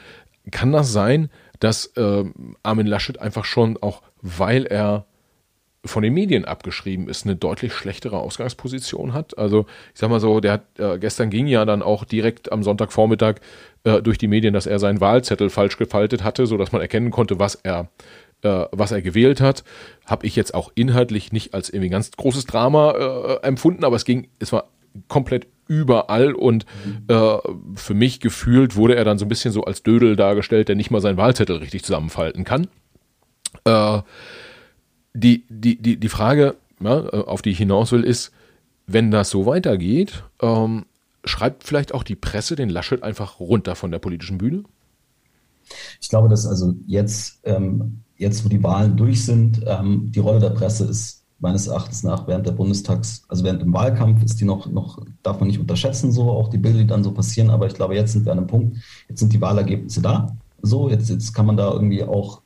Kann 0.50 0.72
das 0.72 0.90
sein, 0.90 1.30
dass 1.60 1.86
äh, 1.94 2.24
Armin 2.64 2.88
Laschet 2.88 3.20
einfach 3.20 3.44
schon 3.44 3.76
auch, 3.80 4.02
weil 4.22 4.66
er 4.66 5.06
von 5.84 6.02
den 6.02 6.14
Medien 6.14 6.44
abgeschrieben 6.44 7.08
ist, 7.08 7.24
eine 7.24 7.34
deutlich 7.34 7.72
schlechtere 7.72 8.18
Ausgangsposition 8.18 9.12
hat. 9.14 9.36
Also 9.36 9.66
ich 9.92 10.00
sag 10.00 10.10
mal 10.10 10.20
so, 10.20 10.40
der 10.40 10.52
hat, 10.52 10.78
äh, 10.78 10.98
gestern 10.98 11.30
ging 11.30 11.46
ja 11.46 11.64
dann 11.64 11.82
auch 11.82 12.04
direkt 12.04 12.52
am 12.52 12.62
Sonntagvormittag 12.62 13.36
äh, 13.84 14.00
durch 14.00 14.18
die 14.18 14.28
Medien, 14.28 14.54
dass 14.54 14.66
er 14.66 14.78
seinen 14.78 15.00
Wahlzettel 15.00 15.50
falsch 15.50 15.78
gefaltet 15.78 16.22
hatte, 16.22 16.46
so 16.46 16.56
dass 16.56 16.70
man 16.70 16.80
erkennen 16.80 17.10
konnte, 17.10 17.38
was 17.40 17.56
er 17.56 17.88
äh, 18.42 18.66
was 18.70 18.92
er 18.92 19.02
gewählt 19.02 19.40
hat. 19.40 19.64
Habe 20.06 20.26
ich 20.26 20.36
jetzt 20.36 20.54
auch 20.54 20.70
inhaltlich 20.74 21.32
nicht 21.32 21.54
als 21.54 21.68
irgendwie 21.68 21.90
ganz 21.90 22.10
großes 22.12 22.46
Drama 22.46 22.92
äh, 22.92 23.46
empfunden, 23.46 23.84
aber 23.84 23.96
es 23.96 24.04
ging, 24.04 24.28
es 24.38 24.52
war 24.52 24.68
komplett 25.08 25.46
überall 25.68 26.32
und 26.32 26.66
äh, 27.08 27.38
für 27.74 27.94
mich 27.94 28.20
gefühlt 28.20 28.76
wurde 28.76 28.94
er 28.94 29.04
dann 29.04 29.18
so 29.18 29.24
ein 29.24 29.28
bisschen 29.28 29.52
so 29.52 29.64
als 29.64 29.82
Dödel 29.82 30.16
dargestellt, 30.16 30.68
der 30.68 30.76
nicht 30.76 30.90
mal 30.90 31.00
seinen 31.00 31.16
Wahlzettel 31.16 31.56
richtig 31.56 31.82
zusammenfalten 31.84 32.44
kann. 32.44 32.68
Äh, 33.64 34.02
die, 35.14 35.44
die, 35.48 35.76
die, 35.76 35.96
die 35.96 36.08
Frage, 36.08 36.56
ja, 36.80 37.00
auf 37.00 37.42
die 37.42 37.50
ich 37.50 37.58
hinaus 37.58 37.92
will, 37.92 38.04
ist, 38.04 38.32
wenn 38.86 39.10
das 39.10 39.30
so 39.30 39.46
weitergeht, 39.46 40.24
ähm, 40.40 40.86
schreibt 41.24 41.64
vielleicht 41.64 41.94
auch 41.94 42.02
die 42.02 42.16
Presse 42.16 42.56
den 42.56 42.68
Laschet 42.68 43.02
einfach 43.02 43.40
runter 43.40 43.74
von 43.74 43.90
der 43.90 43.98
politischen 43.98 44.38
Bühne? 44.38 44.64
Ich 46.00 46.08
glaube, 46.08 46.28
dass 46.28 46.46
also 46.46 46.74
jetzt, 46.86 47.40
ähm, 47.44 48.00
jetzt 48.16 48.44
wo 48.44 48.48
die 48.48 48.62
Wahlen 48.62 48.96
durch 48.96 49.24
sind, 49.24 49.62
ähm, 49.66 50.10
die 50.10 50.18
Rolle 50.18 50.40
der 50.40 50.50
Presse 50.50 50.84
ist 50.84 51.22
meines 51.38 51.66
Erachtens 51.66 52.04
nach 52.04 52.28
während 52.28 52.46
der 52.46 52.52
Bundestags, 52.52 53.24
also 53.28 53.42
während 53.44 53.62
dem 53.62 53.72
Wahlkampf 53.72 54.22
ist 54.22 54.40
die 54.40 54.44
noch, 54.44 54.66
noch, 54.66 55.04
darf 55.22 55.40
man 55.40 55.48
nicht 55.48 55.58
unterschätzen, 55.58 56.12
so 56.12 56.30
auch 56.30 56.48
die 56.48 56.58
Bilder, 56.58 56.78
die 56.78 56.86
dann 56.86 57.02
so 57.02 57.12
passieren. 57.12 57.50
Aber 57.50 57.66
ich 57.66 57.74
glaube, 57.74 57.96
jetzt 57.96 58.12
sind 58.12 58.24
wir 58.24 58.32
an 58.32 58.38
einem 58.38 58.46
Punkt, 58.46 58.76
jetzt 59.08 59.20
sind 59.20 59.32
die 59.32 59.40
Wahlergebnisse 59.40 60.02
da. 60.02 60.36
So, 60.62 60.88
jetzt, 60.88 61.10
jetzt 61.10 61.34
kann 61.34 61.46
man 61.46 61.56
da 61.56 61.72
irgendwie 61.72 62.04
auch 62.04 62.41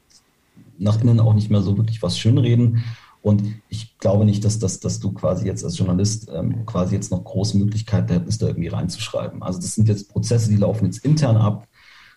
nach 0.78 1.00
innen 1.00 1.20
auch 1.20 1.34
nicht 1.34 1.50
mehr 1.50 1.62
so 1.62 1.76
wirklich 1.76 2.02
was 2.02 2.18
schönreden. 2.18 2.84
Und 3.22 3.42
ich 3.68 3.98
glaube 3.98 4.24
nicht, 4.24 4.44
dass, 4.44 4.60
dass, 4.60 4.78
dass 4.78 5.00
du 5.00 5.10
quasi 5.12 5.46
jetzt 5.46 5.64
als 5.64 5.76
Journalist 5.76 6.30
ähm, 6.32 6.64
quasi 6.64 6.94
jetzt 6.94 7.10
noch 7.10 7.24
große 7.24 7.58
Möglichkeiten 7.58 8.12
hättest, 8.12 8.40
da 8.40 8.46
irgendwie 8.46 8.68
reinzuschreiben. 8.68 9.42
Also 9.42 9.58
das 9.58 9.74
sind 9.74 9.88
jetzt 9.88 10.10
Prozesse, 10.10 10.48
die 10.48 10.56
laufen 10.56 10.84
jetzt 10.84 11.04
intern 11.04 11.36
ab. 11.36 11.66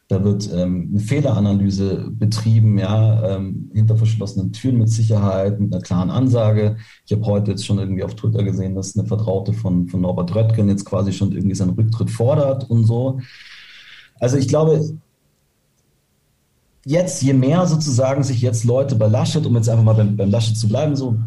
Da 0.08 0.24
wird 0.24 0.50
ähm, 0.54 0.89
eine 0.91 1.00
Fehleranalyse 1.00 2.10
betrieben, 2.12 2.78
ja, 2.78 3.38
ähm, 3.38 3.69
hinter 3.74 3.95
verschlossenen 3.95 4.52
Türen 4.52 4.80
mit 4.80 4.89
Sicherheit, 4.89 5.60
mit 5.60 5.74
einer 5.74 5.84
klaren 5.84 6.10
Ansage. 6.10 6.78
Ich 7.06 7.12
habe 7.12 7.26
heute 7.26 7.52
jetzt 7.52 7.65
schon 7.65 7.78
irgendwie 7.80 8.04
auf 8.04 8.15
Twitter 8.15 8.43
gesehen, 8.43 8.76
dass 8.76 8.98
eine 8.98 9.08
Vertraute 9.08 9.54
von, 9.54 9.88
von 9.88 10.02
Norbert 10.02 10.36
Röttgen 10.36 10.67
jetzt 10.67 10.86
quasi 10.86 11.12
schon 11.12 11.32
irgendwie 11.32 11.56
seinen 11.56 11.72
Rücktritt 11.76 12.10
fordert 12.10 12.69
und 12.69 12.86
so. 12.86 13.19
Also 14.19 14.38
ich 14.38 14.48
glaube, 14.48 14.98
jetzt, 16.85 17.21
je 17.21 17.33
mehr 17.33 17.65
sozusagen 17.65 18.23
sich 18.23 18.41
jetzt 18.41 18.63
Leute 18.63 18.95
bei 18.95 19.07
Laschet, 19.07 19.45
um 19.45 19.55
jetzt 19.55 19.69
einfach 19.69 19.83
mal 19.83 19.93
beim, 19.93 20.15
beim 20.15 20.29
Laschet 20.29 20.57
zu 20.57 20.67
bleiben, 20.67 20.95
so, 20.95 21.17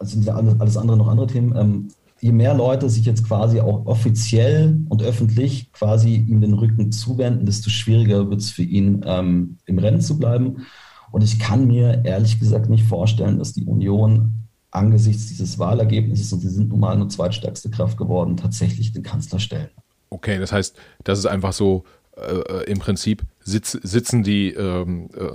sind 0.00 0.24
ja 0.24 0.34
alles 0.34 0.76
andere 0.76 0.96
noch 0.96 1.08
andere 1.08 1.26
Themen, 1.26 1.56
ähm, 1.56 1.88
je 2.20 2.32
mehr 2.32 2.54
Leute 2.54 2.90
sich 2.90 3.04
jetzt 3.04 3.24
quasi 3.24 3.60
auch 3.60 3.86
offiziell 3.86 4.80
und 4.88 5.02
öffentlich 5.02 5.72
quasi 5.72 6.16
ihm 6.16 6.40
den 6.40 6.54
Rücken 6.54 6.90
zuwenden, 6.90 7.46
desto 7.46 7.70
schwieriger 7.70 8.28
wird 8.28 8.40
es 8.40 8.50
für 8.50 8.64
ihn, 8.64 9.04
ähm, 9.06 9.58
im 9.66 9.78
Rennen 9.78 10.00
zu 10.00 10.18
bleiben. 10.18 10.66
Und 11.10 11.22
ich 11.22 11.38
kann 11.38 11.66
mir 11.66 12.04
ehrlich 12.04 12.38
gesagt 12.38 12.68
nicht 12.68 12.84
vorstellen, 12.84 13.38
dass 13.38 13.52
die 13.52 13.64
Union 13.64 14.48
angesichts 14.70 15.28
dieses 15.28 15.58
Wahlergebnisses, 15.58 16.32
und 16.32 16.40
sie 16.40 16.50
sind 16.50 16.68
nun 16.68 16.80
mal 16.80 16.96
nur 16.96 17.08
zweitstärkste 17.08 17.70
Kraft 17.70 17.96
geworden, 17.96 18.36
tatsächlich 18.36 18.92
den 18.92 19.02
Kanzler 19.02 19.38
stellen. 19.38 19.70
Okay, 20.10 20.38
das 20.38 20.52
heißt, 20.52 20.76
das 21.04 21.18
ist 21.18 21.26
einfach 21.26 21.52
so, 21.52 21.84
äh, 22.18 22.70
im 22.70 22.78
Prinzip 22.78 23.22
sitz, 23.40 23.72
sitzen 23.72 24.22
die 24.22 24.50
ähm, 24.50 25.10
äh, 25.16 25.28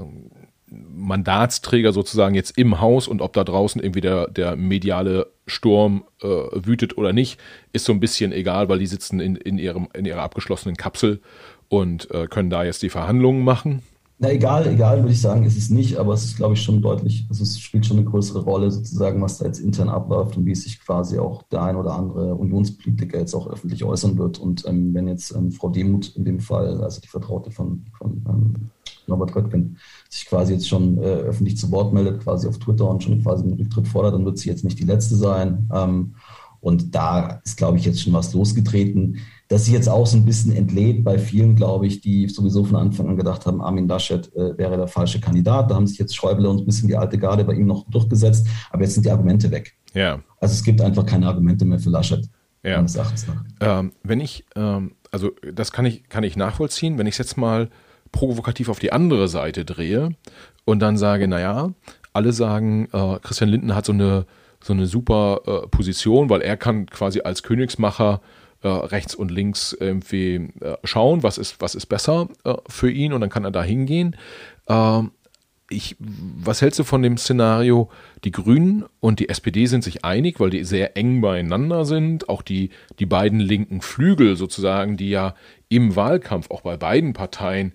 Mandatsträger 0.73 1.93
sozusagen 1.93 2.35
jetzt 2.35 2.57
im 2.57 2.81
Haus 2.81 3.07
und 3.07 3.21
ob 3.21 3.33
da 3.33 3.43
draußen 3.43 3.81
irgendwie 3.81 4.01
der, 4.01 4.27
der 4.27 4.55
mediale 4.55 5.27
Sturm 5.45 6.05
äh, 6.21 6.27
wütet 6.27 6.97
oder 6.97 7.13
nicht, 7.13 7.39
ist 7.73 7.85
so 7.85 7.93
ein 7.93 7.99
bisschen 7.99 8.31
egal, 8.31 8.69
weil 8.69 8.79
die 8.79 8.87
sitzen 8.87 9.19
in, 9.19 9.35
in, 9.35 9.57
ihrem, 9.57 9.87
in 9.93 10.05
ihrer 10.05 10.21
abgeschlossenen 10.21 10.77
Kapsel 10.77 11.21
und 11.69 12.09
äh, 12.11 12.27
können 12.27 12.49
da 12.49 12.63
jetzt 12.63 12.81
die 12.81 12.89
Verhandlungen 12.89 13.43
machen. 13.43 13.83
Na, 14.23 14.31
egal, 14.31 14.65
egal, 14.67 14.99
würde 14.99 15.11
ich 15.11 15.19
sagen, 15.19 15.43
ist 15.43 15.57
es 15.57 15.69
nicht, 15.69 15.97
aber 15.97 16.13
es 16.13 16.23
ist, 16.23 16.37
glaube 16.37 16.53
ich, 16.53 16.61
schon 16.61 16.81
deutlich, 16.81 17.25
also 17.27 17.43
es 17.43 17.59
spielt 17.59 17.85
schon 17.85 17.97
eine 17.97 18.05
größere 18.05 18.39
Rolle, 18.39 18.71
sozusagen, 18.71 19.21
was 19.21 19.37
da 19.37 19.45
jetzt 19.45 19.59
intern 19.59 19.89
abläuft 19.89 20.37
und 20.37 20.45
wie 20.45 20.55
sich 20.55 20.79
quasi 20.79 21.19
auch 21.19 21.43
der 21.51 21.61
ein 21.63 21.75
oder 21.75 21.93
andere 21.93 22.33
Unionspolitiker 22.33 23.19
jetzt 23.19 23.33
auch 23.33 23.47
öffentlich 23.47 23.83
äußern 23.83 24.17
wird. 24.17 24.39
Und 24.39 24.65
ähm, 24.65 24.93
wenn 24.93 25.09
jetzt 25.09 25.35
ähm, 25.35 25.51
Frau 25.51 25.67
Demuth 25.67 26.15
in 26.15 26.23
dem 26.23 26.39
Fall, 26.39 26.81
also 26.81 27.01
die 27.01 27.09
Vertraute 27.09 27.51
von, 27.51 27.83
von 27.97 28.23
ähm, 28.29 28.53
Norbert 29.07 29.35
Röttgen, 29.35 29.77
sich 30.09 30.25
quasi 30.25 30.53
jetzt 30.53 30.69
schon 30.69 30.99
äh, 30.99 31.01
öffentlich 31.01 31.57
zu 31.57 31.69
Wort 31.71 31.93
meldet, 31.93 32.23
quasi 32.23 32.47
auf 32.47 32.57
Twitter 32.59 32.89
und 32.89 33.03
schon 33.03 33.21
quasi 33.21 33.43
einen 33.43 33.59
Rücktritt 33.59 33.89
fordert, 33.89 34.13
dann 34.13 34.23
wird 34.23 34.37
sie 34.37 34.47
jetzt 34.47 34.63
nicht 34.63 34.79
die 34.79 34.85
Letzte 34.85 35.17
sein. 35.17 35.69
Ähm, 35.73 36.15
und 36.61 36.95
da 36.95 37.41
ist, 37.43 37.57
glaube 37.57 37.77
ich, 37.77 37.83
jetzt 37.83 38.01
schon 38.01 38.13
was 38.13 38.33
losgetreten, 38.33 39.17
dass 39.53 39.65
sie 39.65 39.73
jetzt 39.73 39.87
auch 39.87 40.07
so 40.07 40.17
ein 40.17 40.25
bisschen 40.25 40.51
entlädt 40.51 41.03
bei 41.03 41.19
vielen, 41.19 41.55
glaube 41.55 41.85
ich, 41.85 42.01
die 42.01 42.27
sowieso 42.27 42.63
von 42.63 42.75
Anfang 42.75 43.07
an 43.07 43.17
gedacht 43.17 43.45
haben, 43.45 43.61
Armin 43.61 43.87
Laschet 43.87 44.35
äh, 44.35 44.57
wäre 44.57 44.77
der 44.77 44.87
falsche 44.87 45.21
Kandidat. 45.21 45.69
Da 45.69 45.75
haben 45.75 45.85
sich 45.85 45.99
jetzt 45.99 46.15
Schäuble 46.15 46.49
und 46.49 46.61
ein 46.61 46.65
bisschen 46.65 46.87
die 46.87 46.97
alte 46.97 47.19
Garde 47.19 47.43
bei 47.43 47.53
ihm 47.53 47.67
noch 47.67 47.87
durchgesetzt. 47.87 48.47
Aber 48.71 48.81
jetzt 48.81 48.95
sind 48.95 49.05
die 49.05 49.11
Argumente 49.11 49.51
weg. 49.51 49.75
Ja. 49.93 50.21
Also 50.39 50.53
es 50.53 50.63
gibt 50.63 50.81
einfach 50.81 51.05
keine 51.05 51.27
Argumente 51.27 51.65
mehr 51.65 51.77
für 51.77 51.91
Laschet. 51.91 52.27
Ja. 52.63 52.77
Meines 52.77 52.95
Erachtens 52.95 53.27
nach. 53.27 53.43
Ähm, 53.59 53.91
wenn 54.01 54.21
ich, 54.21 54.43
ähm, 54.55 54.95
also 55.11 55.29
das 55.53 55.71
kann 55.71 55.85
ich, 55.85 56.09
kann 56.09 56.23
ich 56.23 56.35
nachvollziehen, 56.35 56.97
wenn 56.97 57.05
ich 57.05 57.13
es 57.13 57.19
jetzt 57.19 57.37
mal 57.37 57.69
provokativ 58.11 58.69
auf 58.69 58.79
die 58.79 58.91
andere 58.91 59.27
Seite 59.27 59.65
drehe 59.65 60.15
und 60.65 60.79
dann 60.79 60.97
sage, 60.97 61.27
naja, 61.27 61.69
alle 62.11 62.33
sagen, 62.33 62.87
äh, 62.91 63.19
Christian 63.21 63.51
Lindner 63.51 63.75
hat 63.75 63.85
so 63.85 63.93
eine, 63.93 64.25
so 64.63 64.73
eine 64.73 64.87
super 64.87 65.41
äh, 65.45 65.67
Position, 65.67 66.31
weil 66.31 66.41
er 66.41 66.57
kann 66.57 66.87
quasi 66.87 67.21
als 67.21 67.43
Königsmacher 67.43 68.19
äh, 68.63 68.67
rechts 68.67 69.13
und 69.13 69.31
links 69.31 69.75
irgendwie 69.77 70.49
äh, 70.61 70.77
schauen, 70.83 71.21
was 71.21 71.37
ist, 71.37 71.61
was 71.61 71.75
ist 71.75 71.85
besser 71.87 72.29
äh, 72.43 72.55
für 72.67 72.89
ihn 72.89 73.13
und 73.13 73.21
dann 73.21 73.29
kann 73.29 73.45
er 73.45 73.51
da 73.51 73.63
hingehen. 73.63 74.15
Ähm, 74.67 75.11
ich, 75.69 75.95
was 75.99 76.61
hältst 76.61 76.79
du 76.79 76.83
von 76.83 77.01
dem 77.01 77.17
Szenario? 77.17 77.89
Die 78.23 78.31
Grünen 78.31 78.85
und 78.99 79.19
die 79.19 79.29
SPD 79.29 79.65
sind 79.65 79.83
sich 79.83 80.05
einig, 80.05 80.39
weil 80.39 80.49
die 80.49 80.63
sehr 80.63 80.97
eng 80.97 81.21
beieinander 81.21 81.85
sind. 81.85 82.29
Auch 82.29 82.41
die, 82.41 82.69
die 82.99 83.05
beiden 83.05 83.39
linken 83.39 83.81
Flügel 83.81 84.35
sozusagen, 84.35 84.97
die 84.97 85.09
ja 85.09 85.35
im 85.69 85.95
Wahlkampf 85.95 86.51
auch 86.51 86.61
bei 86.61 86.77
beiden 86.77 87.13
Parteien 87.13 87.73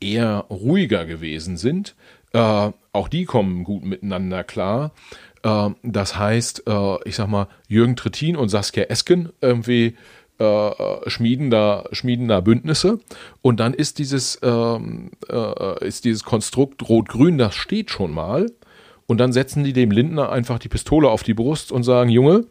eher 0.00 0.46
ruhiger 0.50 1.06
gewesen 1.06 1.56
sind. 1.56 1.96
Äh, 2.32 2.70
auch 2.92 3.08
die 3.08 3.24
kommen 3.24 3.64
gut 3.64 3.84
miteinander 3.84 4.44
klar. 4.44 4.92
Äh, 5.42 5.70
das 5.82 6.16
heißt, 6.16 6.64
äh, 6.66 7.08
ich 7.08 7.16
sag 7.16 7.28
mal, 7.28 7.48
Jürgen 7.68 7.96
Trittin 7.96 8.36
und 8.36 8.48
Saskia 8.48 8.84
Esken 8.84 9.30
irgendwie 9.40 9.96
äh, 10.40 11.10
schmieden, 11.10 11.50
da, 11.50 11.84
schmieden 11.92 12.28
da 12.28 12.40
Bündnisse. 12.40 12.98
Und 13.42 13.60
dann 13.60 13.74
ist 13.74 13.98
dieses, 13.98 14.38
ähm, 14.42 15.10
äh, 15.28 15.86
ist 15.86 16.04
dieses 16.04 16.24
Konstrukt 16.24 16.88
Rot-Grün, 16.88 17.38
das 17.38 17.54
steht 17.54 17.90
schon 17.90 18.12
mal. 18.12 18.50
Und 19.06 19.18
dann 19.18 19.32
setzen 19.32 19.64
die 19.64 19.72
dem 19.72 19.90
Lindner 19.90 20.30
einfach 20.30 20.58
die 20.58 20.68
Pistole 20.68 21.08
auf 21.08 21.22
die 21.22 21.34
Brust 21.34 21.72
und 21.72 21.82
sagen, 21.82 22.10
Junge, 22.10 22.46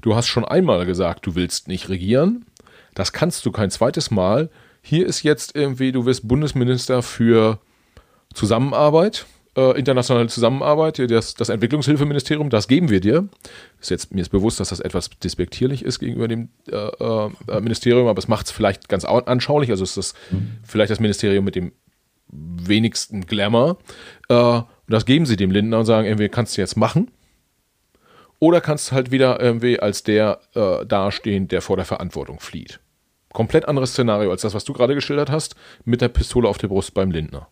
du 0.00 0.14
hast 0.14 0.28
schon 0.28 0.44
einmal 0.44 0.86
gesagt, 0.86 1.26
du 1.26 1.34
willst 1.34 1.68
nicht 1.68 1.88
regieren. 1.88 2.46
Das 2.94 3.12
kannst 3.12 3.44
du 3.46 3.52
kein 3.52 3.70
zweites 3.70 4.10
Mal 4.10 4.50
hier 4.82 5.06
ist 5.06 5.22
jetzt 5.22 5.54
irgendwie, 5.54 5.92
du 5.92 6.04
wirst 6.04 6.26
Bundesminister 6.26 7.02
für 7.02 7.60
Zusammenarbeit, 8.34 9.26
äh, 9.56 9.78
internationale 9.78 10.28
Zusammenarbeit, 10.28 10.98
das, 11.10 11.34
das 11.34 11.48
Entwicklungshilfeministerium, 11.48 12.50
das 12.50 12.68
geben 12.68 12.88
wir 12.88 13.00
dir. 13.00 13.28
Ist 13.80 13.90
jetzt, 13.90 14.14
mir 14.14 14.22
ist 14.22 14.30
bewusst, 14.30 14.60
dass 14.60 14.70
das 14.70 14.80
etwas 14.80 15.10
despektierlich 15.10 15.84
ist 15.84 15.98
gegenüber 15.98 16.28
dem 16.28 16.48
äh, 16.70 16.76
äh, 16.76 17.60
Ministerium, 17.60 18.06
aber 18.06 18.18
es 18.18 18.28
macht 18.28 18.46
es 18.46 18.52
vielleicht 18.52 18.88
ganz 18.88 19.04
anschaulich. 19.04 19.70
Also 19.70 19.84
ist 19.84 19.96
das 19.96 20.14
mhm. 20.30 20.58
vielleicht 20.64 20.90
das 20.90 21.00
Ministerium 21.00 21.44
mit 21.44 21.54
dem 21.54 21.72
wenigsten 22.28 23.26
Glamour. 23.26 23.78
Äh, 24.28 24.34
und 24.34 24.66
das 24.88 25.04
geben 25.04 25.26
sie 25.26 25.36
dem 25.36 25.50
Lindner 25.50 25.80
und 25.80 25.84
sagen, 25.84 26.06
irgendwie 26.06 26.28
kannst 26.28 26.56
du 26.56 26.60
jetzt 26.60 26.76
machen. 26.76 27.10
Oder 28.38 28.60
kannst 28.60 28.90
du 28.90 28.94
halt 28.96 29.12
wieder 29.12 29.40
irgendwie 29.40 29.78
als 29.78 30.02
der 30.02 30.40
äh, 30.54 30.84
dastehen, 30.84 31.46
der 31.46 31.62
vor 31.62 31.76
der 31.76 31.84
Verantwortung 31.84 32.40
flieht. 32.40 32.80
Komplett 33.32 33.66
anderes 33.66 33.92
Szenario 33.92 34.30
als 34.30 34.42
das, 34.42 34.54
was 34.54 34.64
du 34.64 34.72
gerade 34.72 34.94
geschildert 34.94 35.30
hast, 35.30 35.54
mit 35.84 36.00
der 36.00 36.08
Pistole 36.08 36.48
auf 36.48 36.58
der 36.58 36.68
Brust 36.68 36.92
beim 36.92 37.10
Lindner. 37.10 37.48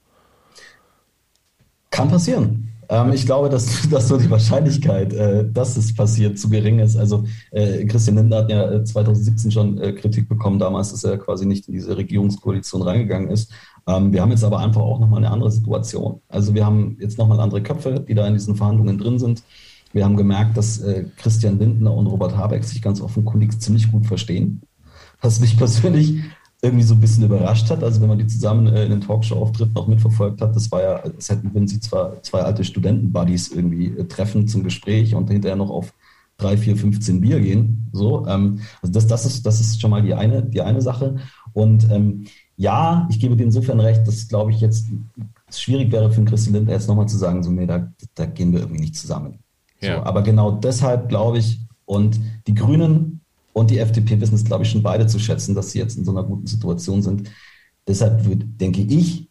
Kann 1.91 2.09
passieren. 2.09 2.71
Ähm, 2.91 3.13
ich 3.13 3.25
glaube, 3.25 3.49
dass, 3.49 3.89
dass 3.91 4.09
so 4.09 4.17
die 4.17 4.31
Wahrscheinlichkeit, 4.31 5.13
äh, 5.13 5.49
dass 5.51 5.77
es 5.77 5.95
passiert, 5.95 6.39
zu 6.39 6.51
gering 6.51 6.81
ist. 6.81 6.97
Also 6.97 7.25
äh, 7.53 7.85
Christian 7.87 8.17
Lindner 8.17 8.39
hat 8.39 8.51
ja 8.51 8.85
2017 8.85 9.49
äh, 9.49 9.53
schon 9.53 9.79
äh, 9.79 9.93
Kritik 9.93 10.29
bekommen, 10.29 10.59
damals, 10.59 10.91
dass 10.91 11.05
er 11.05 11.17
quasi 11.17 11.47
nicht 11.47 11.69
in 11.69 11.75
diese 11.75 11.97
Regierungskoalition 11.97 12.83
reingegangen 12.83 13.31
ist. 13.31 13.53
Ähm, 13.87 14.13
wir 14.13 14.21
haben 14.21 14.31
jetzt 14.31 14.45
aber 14.45 14.59
einfach 14.59 14.83
auch 14.83 14.99
nochmal 14.99 15.19
eine 15.19 15.31
andere 15.31 15.51
Situation. 15.51 16.21
Also 16.29 16.55
wir 16.55 16.67
haben 16.67 16.97
jetzt 17.01 17.17
nochmal 17.17 17.41
andere 17.41 17.63
Köpfe, 17.63 18.01
die 18.01 18.15
da 18.15 18.27
in 18.27 18.35
diesen 18.35 18.57
Verhandlungen 18.57 18.99
drin 18.99 19.19
sind. 19.19 19.43
Wir 19.93 20.05
haben 20.05 20.17
gemerkt, 20.17 20.57
dass 20.57 20.81
äh, 20.81 21.05
Christian 21.17 21.59
Lindner 21.59 21.95
und 21.95 22.07
Robert 22.07 22.37
Habeck 22.37 22.65
sich 22.65 22.83
ganz 22.83 23.01
offenkundig 23.01 23.61
ziemlich 23.61 23.91
gut 23.91 24.07
verstehen. 24.07 24.63
Was 25.21 25.41
mich 25.41 25.57
persönlich 25.59 26.21
irgendwie 26.63 26.85
so 26.85 26.95
ein 26.95 27.01
bisschen 27.01 27.25
überrascht 27.25 27.71
hat. 27.71 27.83
Also 27.83 28.01
wenn 28.01 28.09
man 28.09 28.19
die 28.19 28.27
zusammen 28.27 28.67
äh, 28.67 28.85
in 28.85 28.91
den 28.91 29.01
Talkshow-Auftritten 29.01 29.77
auch 29.77 29.87
mitverfolgt 29.87 30.43
hat, 30.43 30.55
das 30.55 30.71
war 30.71 30.83
ja, 30.83 30.97
als 30.97 31.31
hätten, 31.31 31.51
wenn 31.55 31.67
sie 31.67 31.81
zwar 31.81 32.23
zwei 32.23 32.41
alte 32.41 32.65
Studenten-Buddies 32.65 33.49
irgendwie 33.49 33.87
äh, 33.87 34.05
treffen 34.05 34.47
zum 34.47 34.63
Gespräch 34.63 35.15
und 35.15 35.31
hinterher 35.31 35.57
noch 35.57 35.71
auf 35.71 35.95
drei, 36.37 36.57
vier, 36.57 36.77
15 36.77 37.21
Bier 37.21 37.41
gehen. 37.41 37.89
So, 37.93 38.27
ähm, 38.27 38.61
also 38.83 38.93
das, 38.93 39.07
das, 39.07 39.27
ist, 39.27 39.47
das 39.47 39.61
ist 39.61 39.81
schon 39.81 39.91
mal 39.91 40.03
die 40.03 40.15
eine, 40.15 40.43
die 40.43 40.61
eine 40.61 40.83
Sache. 40.83 41.17
Und 41.53 41.91
ähm, 41.91 42.27
ja, 42.57 43.07
ich 43.11 43.21
gebe 43.21 43.37
dir 43.37 43.45
insofern 43.45 43.81
recht, 43.81 44.07
dass, 44.07 44.29
glaube 44.29 44.51
ich, 44.51 44.61
jetzt 44.61 44.87
schwierig 45.51 45.91
wäre 45.93 46.11
für 46.11 46.19
einen 46.19 46.27
Christian 46.27 46.55
Lindner 46.55 46.75
jetzt 46.75 46.89
nochmal 46.89 47.09
zu 47.09 47.17
sagen, 47.17 47.43
so, 47.43 47.51
nee, 47.51 47.67
da, 47.67 47.91
da 48.15 48.27
gehen 48.27 48.53
wir 48.53 48.61
irgendwie 48.61 48.81
nicht 48.81 48.97
zusammen. 48.97 49.39
Ja. 49.81 49.97
So, 49.97 50.03
aber 50.03 50.23
genau 50.23 50.51
deshalb 50.53 51.09
glaube 51.09 51.39
ich, 51.39 51.61
und 51.87 52.21
die 52.47 52.55
Grünen 52.55 53.10
und 53.53 53.71
die 53.71 53.79
FDP 53.79 54.21
wissen 54.21 54.35
es, 54.35 54.45
glaube 54.45 54.65
ich, 54.65 54.71
schon 54.71 54.83
beide 54.83 55.07
zu 55.07 55.19
schätzen, 55.19 55.55
dass 55.55 55.71
sie 55.73 55.79
jetzt 55.79 55.97
in 55.99 56.05
so 56.05 56.13
einer 56.13 56.23
guten 56.23 56.47
Situation 56.47 57.03
sind. 57.03 57.31
Deshalb 57.87 58.23
denke 58.59 58.83
ich, 58.83 59.29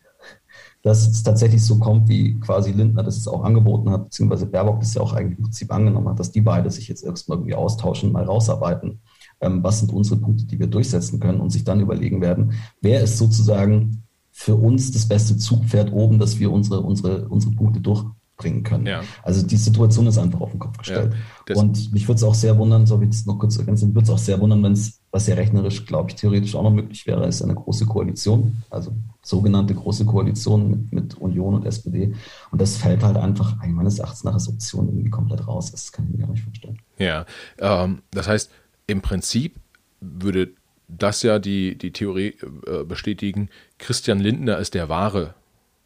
dass 0.81 1.07
es 1.07 1.23
tatsächlich 1.23 1.63
so 1.63 1.77
kommt, 1.77 2.07
wie 2.07 2.39
quasi 2.39 2.71
Lindner 2.71 3.03
das 3.03 3.27
auch 3.27 3.43
angeboten 3.43 3.89
hat, 3.89 4.05
beziehungsweise 4.05 4.45
Baerbock 4.45 4.79
das 4.79 4.93
ja 4.93 5.01
auch 5.01 5.13
eigentlich 5.13 5.37
im 5.37 5.43
Prinzip 5.45 5.71
angenommen 5.71 6.09
hat, 6.09 6.19
dass 6.19 6.31
die 6.31 6.41
beide 6.41 6.71
sich 6.71 6.87
jetzt 6.87 7.03
erstmal 7.03 7.37
irgendwie 7.37 7.55
austauschen, 7.55 8.11
mal 8.11 8.23
rausarbeiten, 8.23 9.01
ähm, 9.41 9.61
was 9.63 9.79
sind 9.79 9.91
unsere 9.91 10.19
Punkte, 10.19 10.45
die 10.45 10.59
wir 10.59 10.67
durchsetzen 10.67 11.19
können 11.19 11.41
und 11.41 11.49
sich 11.49 11.63
dann 11.63 11.81
überlegen 11.81 12.21
werden, 12.21 12.53
wer 12.81 13.01
ist 13.01 13.17
sozusagen 13.17 14.03
für 14.31 14.55
uns 14.55 14.91
das 14.91 15.05
beste 15.05 15.35
Zugpferd 15.35 15.91
oben, 15.91 16.17
dass 16.17 16.39
wir 16.39 16.51
unsere, 16.51 16.79
unsere, 16.81 17.27
unsere 17.27 17.53
Punkte 17.53 17.81
durch, 17.81 18.05
bringen 18.39 18.63
können. 18.63 18.87
Ja. 18.87 19.01
Also 19.21 19.45
die 19.45 19.57
Situation 19.57 20.07
ist 20.07 20.17
einfach 20.17 20.39
auf 20.39 20.51
den 20.51 20.59
Kopf 20.59 20.77
gestellt. 20.77 21.13
Ja, 21.47 21.55
und 21.57 21.93
mich 21.93 22.07
würde 22.07 22.15
es 22.15 22.23
auch 22.23 22.33
sehr 22.33 22.57
wundern, 22.57 22.87
so 22.87 22.99
wie 22.99 23.05
ich 23.05 23.11
es 23.11 23.25
noch 23.25 23.37
kurz 23.37 23.57
ergänzen, 23.57 23.93
würde 23.93 24.05
es 24.05 24.09
auch 24.09 24.17
sehr 24.17 24.39
wundern, 24.39 24.63
wenn 24.63 24.71
es, 24.71 25.01
was 25.11 25.27
ja 25.27 25.35
rechnerisch, 25.35 25.85
glaube 25.85 26.09
ich, 26.09 26.15
theoretisch 26.15 26.55
auch 26.55 26.63
noch 26.63 26.71
möglich 26.71 27.05
wäre, 27.05 27.27
ist 27.27 27.41
eine 27.41 27.53
große 27.53 27.85
Koalition, 27.85 28.63
also 28.69 28.93
sogenannte 29.21 29.75
große 29.75 30.05
Koalition 30.05 30.69
mit, 30.69 30.93
mit 30.93 31.13
Union 31.15 31.55
und 31.55 31.65
SPD. 31.65 32.15
Und 32.51 32.61
das 32.61 32.77
fällt 32.77 33.03
halt 33.03 33.17
einfach 33.17 33.57
meines 33.67 33.99
Erachtens 33.99 34.23
nach 34.23 34.33
als 34.33 34.47
Option 34.47 34.87
irgendwie 34.87 35.09
komplett 35.09 35.45
raus. 35.45 35.71
Das 35.71 35.91
kann 35.91 36.05
ich 36.05 36.17
mir 36.17 36.25
gar 36.25 36.31
nicht 36.31 36.43
vorstellen. 36.43 36.79
Ja, 36.97 37.25
ähm, 37.59 38.01
das 38.11 38.27
heißt, 38.27 38.49
im 38.87 39.01
Prinzip 39.01 39.55
würde 39.99 40.53
das 40.87 41.23
ja 41.23 41.39
die, 41.39 41.77
die 41.77 41.91
Theorie 41.91 42.35
äh, 42.65 42.83
bestätigen, 42.85 43.49
Christian 43.77 44.19
Lindner 44.19 44.57
ist 44.57 44.73
der 44.73 44.87
wahre 44.87 45.35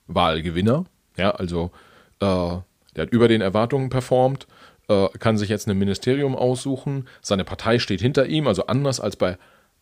Wahlgewinner. 0.07 0.85
Ja, 1.17 1.31
also 1.31 1.71
der 2.25 3.03
hat 3.03 3.09
über 3.12 3.27
den 3.27 3.41
Erwartungen 3.41 3.89
performt, 3.89 4.47
äh, 4.88 5.07
kann 5.19 5.38
sich 5.38 5.49
jetzt 5.49 5.67
ein 5.67 5.77
Ministerium 5.77 6.36
aussuchen, 6.36 7.07
seine 7.21 7.43
Partei 7.43 7.79
steht 7.79 8.01
hinter 8.01 8.25
ihm, 8.25 8.47
also 8.47 8.67
anders 8.67 8.99
als 8.99 9.15
bei 9.15 9.38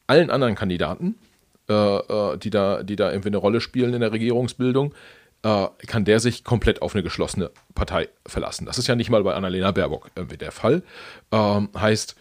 allen 0.08 0.30
anderen 0.30 0.56
Kandidaten, 0.56 1.16
äh, 1.70 1.74
äh 1.74 2.38
die, 2.38 2.50
da, 2.50 2.84
die 2.84 2.96
da 2.96 3.12
irgendwie 3.12 3.30
eine 3.30 3.38
Rolle 3.38 3.62
spielen 3.62 3.94
in 3.94 4.02
der 4.02 4.12
Regierungsbildung, 4.12 4.94
äh, 5.44 5.68
kann 5.88 6.06
der 6.06 6.20
sich 6.20 6.44
komplett 6.44 6.82
auf 6.82 6.94
eine 6.94 7.04
geschlossene 7.04 7.52
Partei 7.74 8.10
verlassen. 8.26 8.66
Das 8.66 8.78
ist 8.78 8.88
ja 8.88 8.96
nicht 8.96 9.10
mal 9.10 9.24
bei 9.24 9.34
Annalena 9.34 9.72
Baerbock 9.72 10.12
irgendwie 10.16 10.38
der 10.38 10.52
Fall. 10.52 10.84
Ähm, 11.32 11.70
heißt, 11.76 12.16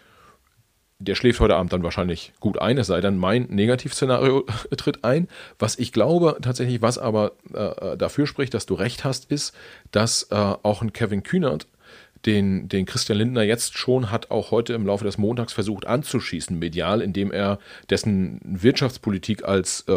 der 1.01 1.15
schläft 1.15 1.41
heute 1.41 1.57
Abend 1.57 1.73
dann 1.73 1.83
wahrscheinlich 1.83 2.33
gut 2.41 2.61
ein, 2.61 2.79
es 2.79 2.87
sei 2.87 3.01
denn, 3.01 3.17
mein 3.17 3.47
Negativszenario 3.49 4.45
tritt 4.77 5.03
ein. 5.03 5.29
Was 5.59 5.79
ich 5.79 5.93
glaube 5.93 6.37
tatsächlich, 6.43 6.83
was 6.83 6.99
aber 6.99 7.33
äh, 7.53 7.97
dafür 7.97 8.27
spricht, 8.27 8.55
dass 8.55 8.67
du 8.67 8.75
recht 8.75 9.03
hast, 9.03 9.31
ist, 9.31 9.55
dass 9.91 10.29
äh, 10.31 10.35
auch 10.35 10.83
ein 10.83 10.93
Kevin 10.93 11.23
Kühnert, 11.23 11.67
den, 12.27 12.69
den 12.69 12.85
Christian 12.85 13.17
Lindner 13.17 13.43
jetzt 13.43 13.79
schon 13.79 14.11
hat, 14.11 14.31
auch 14.31 14.51
heute 14.51 14.75
im 14.75 14.87
Laufe 14.87 15.05
des 15.05 15.17
Montags 15.17 15.55
versucht 15.55 15.87
anzuschießen, 15.87 16.59
medial, 16.59 17.01
indem 17.01 17.33
er 17.33 17.59
dessen 17.89 18.41
Wirtschaftspolitik 18.45 19.45
als 19.45 19.85
äh, 19.89 19.93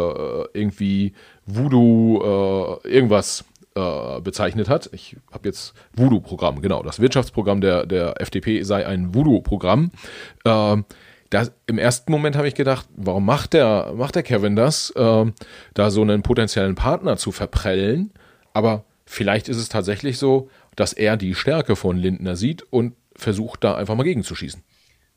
irgendwie 0.54 1.12
Voodoo 1.44 2.80
äh, 2.82 2.88
irgendwas 2.88 3.44
äh, 3.74 4.20
bezeichnet 4.20 4.68
hat. 4.68 4.88
Ich 4.92 5.16
habe 5.32 5.48
jetzt 5.48 5.74
Voodoo-Programm, 5.96 6.62
genau. 6.62 6.82
Das 6.82 7.00
Wirtschaftsprogramm 7.00 7.60
der, 7.60 7.86
der 7.86 8.20
FDP 8.20 8.62
sei 8.62 8.86
ein 8.86 9.14
Voodoo-Programm. 9.14 9.90
Äh, 10.44 10.76
Im 11.66 11.78
ersten 11.78 12.12
Moment 12.12 12.36
habe 12.36 12.48
ich 12.48 12.54
gedacht, 12.54 12.88
warum 12.96 13.24
macht 13.24 13.52
der, 13.52 13.92
macht 13.96 14.14
der 14.14 14.22
Kevin 14.22 14.56
das, 14.56 14.90
äh, 14.90 15.26
da 15.74 15.90
so 15.90 16.02
einen 16.02 16.22
potenziellen 16.22 16.76
Partner 16.76 17.16
zu 17.16 17.32
verprellen? 17.32 18.12
Aber 18.52 18.84
vielleicht 19.06 19.48
ist 19.48 19.56
es 19.56 19.68
tatsächlich 19.68 20.18
so, 20.18 20.48
dass 20.76 20.92
er 20.92 21.16
die 21.16 21.34
Stärke 21.34 21.76
von 21.76 21.96
Lindner 21.96 22.36
sieht 22.36 22.62
und 22.70 22.94
versucht, 23.16 23.64
da 23.64 23.74
einfach 23.74 23.94
mal 23.96 24.04
gegenzuschießen. 24.04 24.62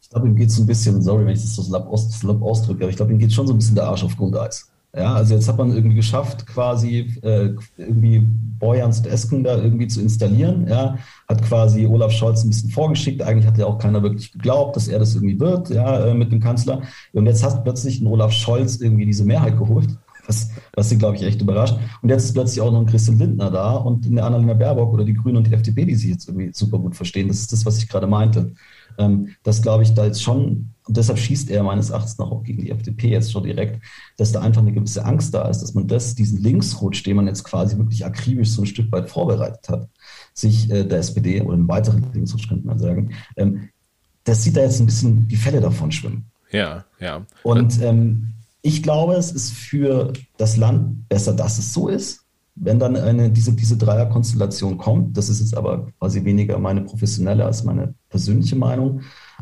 Ich 0.02 0.10
glaube, 0.10 0.28
ihm 0.28 0.36
geht 0.36 0.50
es 0.50 0.58
ein 0.58 0.67
bisschen, 0.67 1.02
sorry, 1.02 1.26
wenn 1.26 1.34
ich 1.34 1.41
das 1.41 1.56
so 1.56 1.63
slapp 1.63 1.88
ausdrücke, 1.88 2.84
aber 2.84 2.89
ich 2.89 2.96
glaube, 2.96 3.12
ihm 3.12 3.20
geht 3.20 3.34
schon 3.34 3.48
so 3.48 3.54
ein 3.54 3.58
bisschen 3.58 3.76
der 3.76 3.86
Arsch 3.86 4.04
auf 4.04 4.15
Grundeis. 4.15 4.70
Ja, 4.98 5.14
also 5.14 5.36
jetzt 5.36 5.48
hat 5.48 5.60
man 5.60 5.72
irgendwie 5.72 5.96
geschafft, 5.96 6.48
quasi 6.48 7.14
äh, 7.22 7.52
irgendwie 7.78 8.20
Boyans 8.20 8.98
und 9.00 9.08
Esken 9.08 9.44
da 9.44 9.56
irgendwie 9.56 9.88
zu 9.88 10.02
installieren. 10.02 10.66
Ja, 10.68 10.98
hat 11.28 11.44
quasi 11.44 11.86
Olaf 11.86 12.12
Scholz 12.12 12.44
ein 12.44 12.50
bisschen 12.50 12.72
vorgeschickt. 12.72 13.22
Eigentlich 13.22 13.46
hat 13.46 13.60
ja 13.60 13.68
auch 13.68 13.78
keiner 13.78 14.02
wirklich 14.02 14.32
geglaubt, 14.32 14.76
dass 14.76 14.88
er 14.88 14.98
das 14.98 15.14
irgendwie 15.14 15.40
wird, 15.40 15.70
ja, 15.70 16.08
äh, 16.08 16.14
mit 16.16 16.32
dem 16.32 16.40
Kanzler. 16.40 16.82
Und 17.14 17.28
jetzt 17.28 17.44
hat 17.44 17.64
plötzlich 17.64 18.02
ein 18.02 18.08
Olaf 18.08 18.32
Scholz 18.32 18.78
irgendwie 18.78 19.06
diese 19.06 19.24
Mehrheit 19.24 19.60
geholt, 19.60 19.90
was, 20.26 20.50
was 20.74 20.90
sie, 20.90 20.98
glaube 20.98 21.16
ich, 21.16 21.22
echt 21.22 21.42
überrascht. 21.42 21.78
Und 22.02 22.10
jetzt 22.10 22.24
ist 22.26 22.34
plötzlich 22.34 22.62
auch 22.62 22.72
noch 22.72 22.80
ein 22.80 22.88
Christian 22.88 23.20
Lindner 23.20 23.52
da 23.52 23.76
und 23.76 24.08
eine 24.08 24.24
Annalena 24.24 24.56
Baerbock 24.56 24.94
oder 24.94 25.04
die 25.06 25.14
Grünen 25.14 25.38
und 25.38 25.46
die 25.48 25.54
FDP, 25.54 25.86
die 25.86 25.96
sich 25.96 26.10
jetzt 26.10 26.28
irgendwie 26.28 26.50
super 26.54 26.80
gut 26.80 26.96
verstehen. 26.96 27.28
Das 27.28 27.38
ist 27.40 27.54
das, 27.54 27.68
was 27.68 27.78
ich 27.78 27.88
gerade 27.88 28.08
meinte. 28.08 28.54
Ähm, 28.97 29.36
das 29.43 29.62
glaube 29.62 29.84
ich 29.84 29.93
da 29.93 30.06
jetzt 30.06 30.23
schon 30.23 30.73
und 30.88 30.95
deshalb 30.95 31.19
schießt 31.19 31.50
er 31.50 31.63
meines 31.63 31.89
Erachtens 31.89 32.17
noch 32.17 32.32
auch 32.32 32.43
gegen 32.43 32.62
die 32.62 32.71
FDP 32.71 33.10
jetzt 33.10 33.32
schon 33.32 33.43
direkt, 33.43 33.84
dass 34.15 34.32
da 34.32 34.41
einfach 34.41 34.62
eine 34.62 34.71
gewisse 34.71 35.04
Angst 35.04 35.34
da 35.34 35.47
ist, 35.50 35.62
dass 35.62 35.73
man 35.73 35.88
das, 35.88 36.15
diesen 36.15 36.41
Linksrutsch, 36.41 37.06
den 37.06 37.17
man 37.17 37.28
jetzt 37.28 37.43
quasi 37.43 37.78
wirklich 37.78 38.06
akribisch 38.06 38.50
so 38.50 38.62
ein 38.62 38.67
Stück 38.67 38.91
weit 38.91 39.10
vorbereitet 39.10 39.67
hat, 39.67 39.89
sich 40.34 40.69
äh, 40.71 40.86
der 40.86 41.00
SPD 41.00 41.41
oder 41.41 41.54
einen 41.54 41.67
weiteren 41.67 42.06
Linksrutsch 42.13 42.47
könnte 42.47 42.67
man 42.67 42.80
sagen, 42.80 43.13
ähm, 43.36 43.69
das 44.23 44.43
sieht 44.43 44.56
da 44.56 44.62
jetzt 44.62 44.80
ein 44.80 44.86
bisschen 44.86 45.28
die 45.28 45.36
Fälle 45.36 45.60
davon 45.60 45.91
schwimmen. 45.91 46.32
Ja, 46.52 46.86
ja. 47.00 47.26
Und 47.43 47.82
ähm, 47.82 48.34
ich 48.62 48.82
glaube, 48.82 49.15
es 49.15 49.32
ist 49.32 49.52
für 49.52 50.13
das 50.38 50.58
Land 50.58 51.08
besser, 51.10 51.34
dass 51.34 51.58
es 51.58 51.73
so 51.73 51.89
ist, 51.89 52.27
wenn 52.60 52.80
dann 52.80 52.96
eine, 52.96 53.30
diese, 53.30 53.54
diese 53.54 53.78
Dreierkonstellation 53.78 54.78
kommt. 54.78 55.17
Das 55.17 55.30
ist 55.30 55.39
jetzt 55.39 55.56
aber 55.56 55.88
quasi 56.00 56.24
weniger 56.24 56.58
meine 56.60 56.82
professionelle 56.82 57.46
als 57.46 57.63
meine 57.63 57.93
persönliche 58.10 58.56
Meinung. 58.56 59.02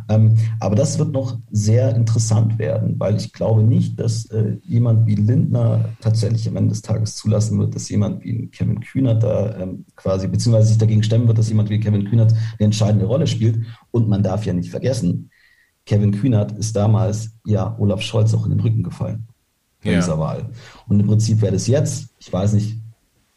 Ähm, 0.09 0.35
aber 0.59 0.75
das 0.75 0.99
wird 0.99 1.13
noch 1.13 1.37
sehr 1.51 1.95
interessant 1.95 2.59
werden, 2.59 2.99
weil 2.99 3.15
ich 3.15 3.31
glaube 3.31 3.63
nicht, 3.63 3.99
dass 3.99 4.25
äh, 4.25 4.57
jemand 4.63 5.07
wie 5.07 5.15
Lindner 5.15 5.85
tatsächlich 6.01 6.47
am 6.49 6.57
Ende 6.57 6.69
des 6.69 6.81
Tages 6.81 7.15
zulassen 7.15 7.57
wird, 7.59 7.75
dass 7.75 7.89
jemand 7.89 8.23
wie 8.23 8.47
Kevin 8.47 8.81
Kühnert 8.81 9.23
da 9.23 9.57
ähm, 9.57 9.85
quasi, 9.95 10.27
beziehungsweise 10.27 10.67
sich 10.67 10.77
dagegen 10.77 11.03
stemmen 11.03 11.27
wird, 11.27 11.37
dass 11.37 11.49
jemand 11.49 11.69
wie 11.69 11.79
Kevin 11.79 12.05
Kühnert 12.05 12.33
eine 12.33 12.65
entscheidende 12.65 13.05
Rolle 13.05 13.27
spielt. 13.27 13.65
Und 13.91 14.09
man 14.09 14.23
darf 14.23 14.45
ja 14.45 14.53
nicht 14.53 14.69
vergessen, 14.69 15.29
Kevin 15.85 16.11
Kühnert 16.11 16.51
ist 16.53 16.75
damals 16.75 17.31
ja 17.45 17.75
Olaf 17.79 18.01
Scholz 18.01 18.33
auch 18.33 18.45
in 18.45 18.51
den 18.51 18.59
Rücken 18.59 18.83
gefallen 18.83 19.27
in 19.83 19.91
ja. 19.91 19.99
dieser 19.99 20.19
Wahl. 20.19 20.49
Und 20.87 20.99
im 20.99 21.07
Prinzip 21.07 21.41
wäre 21.41 21.53
das 21.53 21.67
jetzt, 21.67 22.09
ich 22.19 22.33
weiß 22.33 22.53
nicht, 22.53 22.79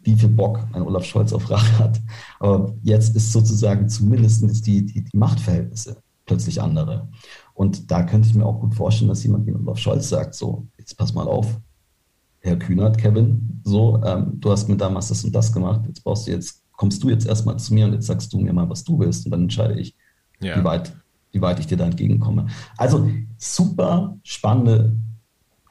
wie 0.08 0.16
viel 0.18 0.30
Bock 0.30 0.66
ein 0.72 0.82
Olaf 0.82 1.04
Scholz 1.04 1.32
auf 1.32 1.50
Rache 1.50 1.78
hat, 1.78 2.00
aber 2.40 2.74
jetzt 2.82 3.14
ist 3.14 3.32
sozusagen 3.32 3.88
zumindest 3.88 4.66
die, 4.66 4.86
die, 4.86 5.04
die 5.04 5.16
Machtverhältnisse 5.16 5.98
plötzlich 6.24 6.60
andere. 6.62 7.08
Und 7.54 7.90
da 7.90 8.02
könnte 8.02 8.28
ich 8.28 8.34
mir 8.34 8.46
auch 8.46 8.60
gut 8.60 8.74
vorstellen, 8.74 9.08
dass 9.08 9.22
jemand 9.22 9.46
wie 9.46 9.54
Olaf 9.54 9.78
Scholz 9.78 10.08
sagt, 10.08 10.34
so, 10.34 10.66
jetzt 10.78 10.96
pass 10.96 11.12
mal 11.12 11.26
auf, 11.26 11.58
Herr 12.40 12.56
Kühnert, 12.56 12.96
Kevin, 12.96 13.60
so, 13.64 14.02
ähm, 14.02 14.32
du 14.34 14.50
hast 14.50 14.68
mir 14.68 14.76
damals 14.76 15.08
das 15.08 15.24
und 15.24 15.34
das 15.34 15.52
gemacht, 15.52 15.82
jetzt 15.86 16.02
brauchst 16.04 16.26
du 16.26 16.30
jetzt, 16.30 16.62
kommst 16.72 17.02
du 17.02 17.10
jetzt 17.10 17.26
erstmal 17.26 17.58
zu 17.58 17.74
mir 17.74 17.86
und 17.86 17.92
jetzt 17.92 18.06
sagst 18.06 18.32
du 18.32 18.38
mir 18.38 18.52
mal, 18.52 18.68
was 18.70 18.84
du 18.84 18.98
willst 18.98 19.26
und 19.26 19.32
dann 19.32 19.42
entscheide 19.42 19.78
ich, 19.78 19.94
ja. 20.40 20.58
wie, 20.58 20.64
weit, 20.64 20.94
wie 21.32 21.40
weit 21.40 21.58
ich 21.58 21.66
dir 21.66 21.76
da 21.76 21.84
entgegenkomme. 21.84 22.46
Also 22.76 23.11
super 23.36 24.16
spannende 24.22 24.96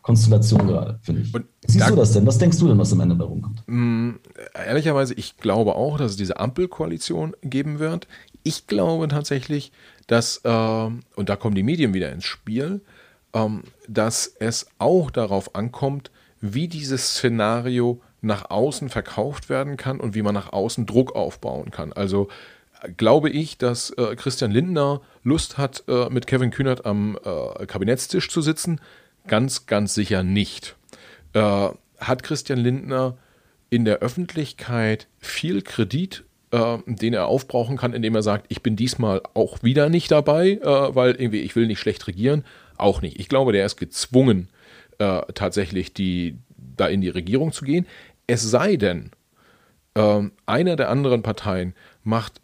Konstellation 0.07 0.65
gerade, 0.65 0.99
finde 1.01 1.23
ich. 1.23 1.33
Und 1.35 1.47
Siehst 1.65 1.85
da, 1.85 1.89
du 1.89 1.97
das 1.97 2.13
denn? 2.13 2.25
Was 2.25 2.37
denkst 2.37 2.57
du 2.59 2.69
denn, 2.69 2.77
was 2.77 2.93
am 2.93 3.01
Ende 3.01 3.17
da 3.17 3.25
rumkommt? 3.25 3.61
Mh, 3.67 3.75
mm, 3.75 4.19
ehrlicherweise, 4.65 5.13
ich 5.15 5.35
glaube 5.35 5.75
auch, 5.75 5.97
dass 5.97 6.11
es 6.11 6.17
diese 6.17 6.39
Ampelkoalition 6.39 7.35
geben 7.41 7.79
wird. 7.79 8.07
Ich 8.43 8.67
glaube 8.67 9.09
tatsächlich, 9.09 9.73
dass, 10.07 10.37
äh, 10.45 10.49
und 10.49 11.27
da 11.27 11.35
kommen 11.35 11.55
die 11.55 11.63
Medien 11.63 11.93
wieder 11.93 12.09
ins 12.13 12.23
Spiel, 12.23 12.79
ähm, 13.33 13.63
dass 13.89 14.33
es 14.39 14.67
auch 14.79 15.11
darauf 15.11 15.55
ankommt, 15.55 16.09
wie 16.39 16.69
dieses 16.69 17.09
Szenario 17.09 17.99
nach 18.21 18.49
außen 18.49 18.87
verkauft 18.87 19.49
werden 19.49 19.75
kann 19.75 19.99
und 19.99 20.15
wie 20.15 20.21
man 20.21 20.33
nach 20.33 20.53
außen 20.53 20.85
Druck 20.85 21.17
aufbauen 21.17 21.69
kann. 21.69 21.91
Also 21.91 22.29
glaube 22.95 23.29
ich, 23.29 23.57
dass 23.57 23.89
äh, 23.89 24.15
Christian 24.15 24.51
Lindner 24.51 25.01
Lust 25.23 25.57
hat, 25.57 25.83
äh, 25.89 26.09
mit 26.09 26.27
Kevin 26.27 26.51
Kühnert 26.51 26.85
am 26.85 27.19
äh, 27.25 27.65
Kabinettstisch 27.65 28.29
zu 28.29 28.41
sitzen. 28.41 28.79
Ganz, 29.27 29.65
ganz 29.65 29.93
sicher 29.93 30.23
nicht. 30.23 30.75
Äh, 31.33 31.69
hat 31.99 32.23
Christian 32.23 32.59
Lindner 32.59 33.17
in 33.69 33.85
der 33.85 33.99
Öffentlichkeit 33.99 35.07
viel 35.19 35.61
Kredit 35.61 36.23
äh, 36.51 36.77
den 36.85 37.13
er 37.13 37.27
aufbrauchen 37.27 37.77
kann, 37.77 37.93
indem 37.93 38.15
er 38.15 38.23
sagt, 38.23 38.45
ich 38.49 38.63
bin 38.63 38.75
diesmal 38.75 39.21
auch 39.33 39.63
wieder 39.63 39.89
nicht 39.89 40.11
dabei, 40.11 40.51
äh, 40.51 40.95
weil 40.95 41.11
irgendwie 41.11 41.41
ich 41.41 41.55
will 41.55 41.67
nicht 41.67 41.79
schlecht 41.79 42.07
regieren. 42.07 42.45
Auch 42.77 43.01
nicht. 43.01 43.19
Ich 43.19 43.27
glaube, 43.27 43.51
der 43.51 43.65
ist 43.65 43.77
gezwungen, 43.77 44.49
äh, 44.99 45.21
tatsächlich 45.33 45.93
die, 45.93 46.37
da 46.57 46.87
in 46.87 47.01
die 47.01 47.09
Regierung 47.09 47.51
zu 47.51 47.65
gehen. 47.65 47.85
Es 48.27 48.43
sei 48.43 48.77
denn, 48.77 49.11
äh, 49.95 50.23
einer 50.45 50.75
der 50.75 50.89
anderen 50.89 51.23
Parteien 51.23 51.73
macht 52.03 52.41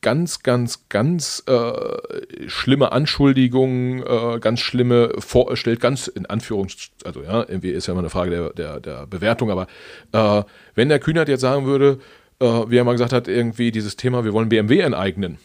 ganz, 0.00 0.42
ganz, 0.42 0.88
ganz 0.88 1.42
äh, 1.46 2.48
schlimme 2.48 2.92
Anschuldigungen, 2.92 4.02
äh, 4.02 4.38
ganz 4.40 4.60
schlimme, 4.60 5.12
vor, 5.18 5.56
stellt 5.56 5.80
ganz 5.80 6.08
in 6.08 6.26
Anführungs, 6.26 6.90
also 7.04 7.22
ja, 7.22 7.40
irgendwie 7.48 7.70
ist 7.70 7.86
ja 7.86 7.92
immer 7.92 8.00
eine 8.00 8.10
Frage 8.10 8.30
der, 8.30 8.50
der, 8.52 8.80
der 8.80 9.06
Bewertung, 9.06 9.50
aber 9.50 9.66
äh, 10.12 10.42
wenn 10.74 10.88
der 10.88 10.98
Kühnert 10.98 11.28
jetzt 11.28 11.42
sagen 11.42 11.66
würde, 11.66 11.98
äh, 12.40 12.44
wie 12.44 12.76
er 12.76 12.84
mal 12.84 12.92
gesagt 12.92 13.12
hat, 13.12 13.28
irgendwie 13.28 13.70
dieses 13.70 13.96
Thema, 13.96 14.24
wir 14.24 14.32
wollen 14.32 14.48
BMW 14.48 14.80
enteignen. 14.80 15.38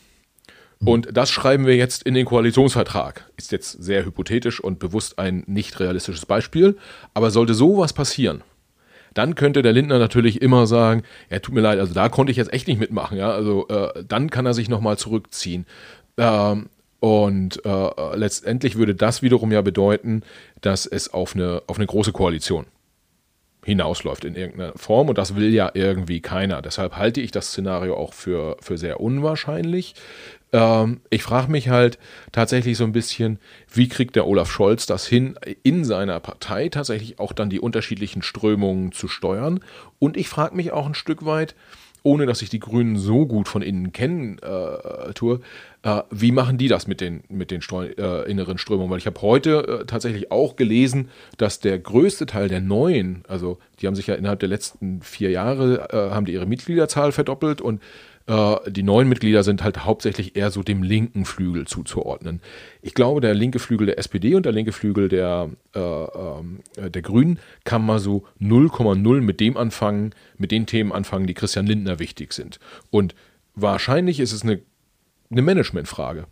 Mhm. 0.80 0.88
Und 0.88 1.10
das 1.14 1.32
schreiben 1.32 1.66
wir 1.66 1.76
jetzt 1.76 2.04
in 2.04 2.14
den 2.14 2.26
Koalitionsvertrag. 2.26 3.30
Ist 3.38 3.52
jetzt 3.52 3.84
sehr 3.84 4.06
hypothetisch 4.06 4.60
und 4.60 4.80
bewusst 4.80 5.20
ein 5.20 5.44
nicht 5.48 5.80
realistisches 5.80 6.26
Beispiel. 6.26 6.78
Aber 7.14 7.32
sollte 7.32 7.54
sowas 7.54 7.94
passieren, 7.94 8.44
dann 9.14 9.36
könnte 9.36 9.62
der 9.62 9.74
Lindner 9.74 10.00
natürlich 10.00 10.42
immer 10.42 10.68
sagen, 10.68 11.04
ja, 11.30 11.40
tut 11.40 11.54
mir 11.54 11.62
leid, 11.62 11.80
also 11.80 11.94
da 11.94 12.10
konnte 12.10 12.32
ich 12.32 12.38
jetzt 12.38 12.54
echt 12.54 12.68
nicht 12.68 12.80
mitmachen, 12.80 13.18
ja, 13.18 13.32
also 13.32 13.68
äh, 13.68 14.04
dann 14.08 14.30
kann 14.30 14.46
er 14.46 14.54
sich 14.54 14.70
nochmal 14.70 14.98
zurückziehen. 14.98 15.66
Ähm, 16.18 16.70
und 17.00 17.66
äh, 17.66 18.16
letztendlich 18.16 18.78
würde 18.78 18.96
das 18.96 19.22
wiederum 19.22 19.52
ja 19.52 19.62
bedeuten, 19.62 20.24
dass 20.62 20.86
es 20.86 21.14
auf 21.14 21.36
eine, 21.36 21.62
auf 21.68 21.78
eine 21.78 21.86
große 21.86 22.14
Koalition 22.14 22.66
hinausläuft 23.66 24.26
in 24.26 24.36
irgendeiner 24.36 24.74
Form 24.78 25.10
und 25.10 25.18
das 25.18 25.36
will 25.36 25.54
ja 25.54 25.72
irgendwie 25.74 26.22
keiner. 26.22 26.62
Deshalb 26.62 26.96
halte 26.96 27.22
ich 27.22 27.32
das 27.32 27.48
Szenario 27.48 27.96
auch 27.96 28.14
für, 28.14 28.58
für 28.62 28.78
sehr 28.78 29.00
unwahrscheinlich. 29.00 29.96
Ähm, 30.54 31.02
ich 31.10 31.24
frage 31.24 31.52
mich 31.52 31.68
halt 31.68 31.98
tatsächlich 32.32 32.78
so 32.78 32.86
ein 32.86 32.94
bisschen, 32.94 33.40
wie 33.74 33.90
kriegt 33.90 34.16
der 34.16 34.28
Olaf 34.28 34.50
Scholz 34.50 34.86
das 34.86 35.06
hin, 35.06 35.38
in 35.64 35.84
seiner 35.84 36.20
Partei 36.20 36.70
tatsächlich 36.70 37.20
auch 37.20 37.34
dann 37.34 37.50
die 37.50 37.60
unterschiedlichen 37.60 38.22
Strömungen 38.22 38.94
zu 38.94 39.08
steuern? 39.10 39.60
Und 40.00 40.16
ich 40.16 40.30
frage 40.30 40.56
mich 40.56 40.72
auch 40.72 40.86
ein 40.86 40.96
Stück 40.96 41.26
weit, 41.26 41.56
ohne 42.04 42.26
dass 42.26 42.42
ich 42.42 42.50
die 42.50 42.60
Grünen 42.60 42.98
so 42.98 43.26
gut 43.26 43.48
von 43.48 43.62
innen 43.62 43.94
kennen 43.94 44.38
äh, 44.40 45.14
tue, 45.14 45.40
äh, 45.84 46.02
wie 46.12 46.34
machen 46.34 46.58
die 46.58 46.68
das 46.68 46.86
mit 46.86 47.00
den, 47.00 47.24
mit 47.30 47.50
den 47.50 47.62
Streu 47.62 47.88
äh, 47.98 48.30
inneren 48.30 48.58
Strömungen? 48.58 48.92
Weil 48.92 48.98
ich 48.98 49.08
habe 49.08 49.22
heute 49.22 49.82
äh, 49.82 49.86
tatsächlich 49.86 50.30
auch 50.30 50.58
gelesen, 50.58 51.10
dass 51.38 51.62
der 51.62 51.80
größte 51.80 52.26
Teil 52.26 52.50
der 52.50 52.60
Neuen, 52.60 53.24
also 53.28 53.58
die 53.80 53.88
haben 53.88 53.96
sich 53.96 54.08
ja 54.08 54.16
innerhalb 54.16 54.42
der 54.42 54.50
letzten 54.50 55.02
vier 55.02 55.32
Jahre, 55.32 55.90
äh, 55.92 56.14
haben 56.14 56.26
die 56.26 56.34
ihre 56.34 56.46
Mitgliederzahl 56.46 57.14
verdoppelt 57.14 57.62
und 57.62 57.82
die 58.26 58.84
neuen 58.84 59.10
Mitglieder 59.10 59.44
sind 59.44 59.64
halt 59.64 59.84
hauptsächlich 59.84 60.38
eher 60.38 60.50
so 60.50 60.64
dem 60.64 60.82
linken 60.82 61.26
Flügel 61.26 61.68
zuzuordnen. 61.68 62.40
Ich 62.82 62.94
glaube, 62.94 63.20
der 63.20 63.34
linke 63.34 63.60
Flügel 63.60 63.88
der 63.88 63.98
SPD 63.98 64.36
und 64.36 64.46
der 64.46 64.54
linke 64.54 64.72
Flügel 64.72 65.10
der, 65.10 65.50
äh, 65.76 65.80
äh, 65.80 66.90
der 66.90 67.02
Grünen 67.02 67.40
kann 67.66 67.86
mal 67.86 68.00
so 68.00 68.24
0,0 68.40 69.20
mit 69.20 69.42
dem 69.42 69.58
anfangen, 69.58 70.16
mit 70.38 70.52
den 70.52 70.66
Themen 70.66 70.94
anfangen, 70.94 71.28
die 71.28 71.34
Christian 71.34 71.68
Lindner 71.68 72.00
wichtig 72.00 72.32
sind. 72.32 72.60
Und 72.92 73.14
wahrscheinlich 73.56 74.22
ist 74.22 74.32
es 74.32 74.44
eine, 74.44 74.62
eine 75.30 75.42
Managementfrage. 75.42 76.26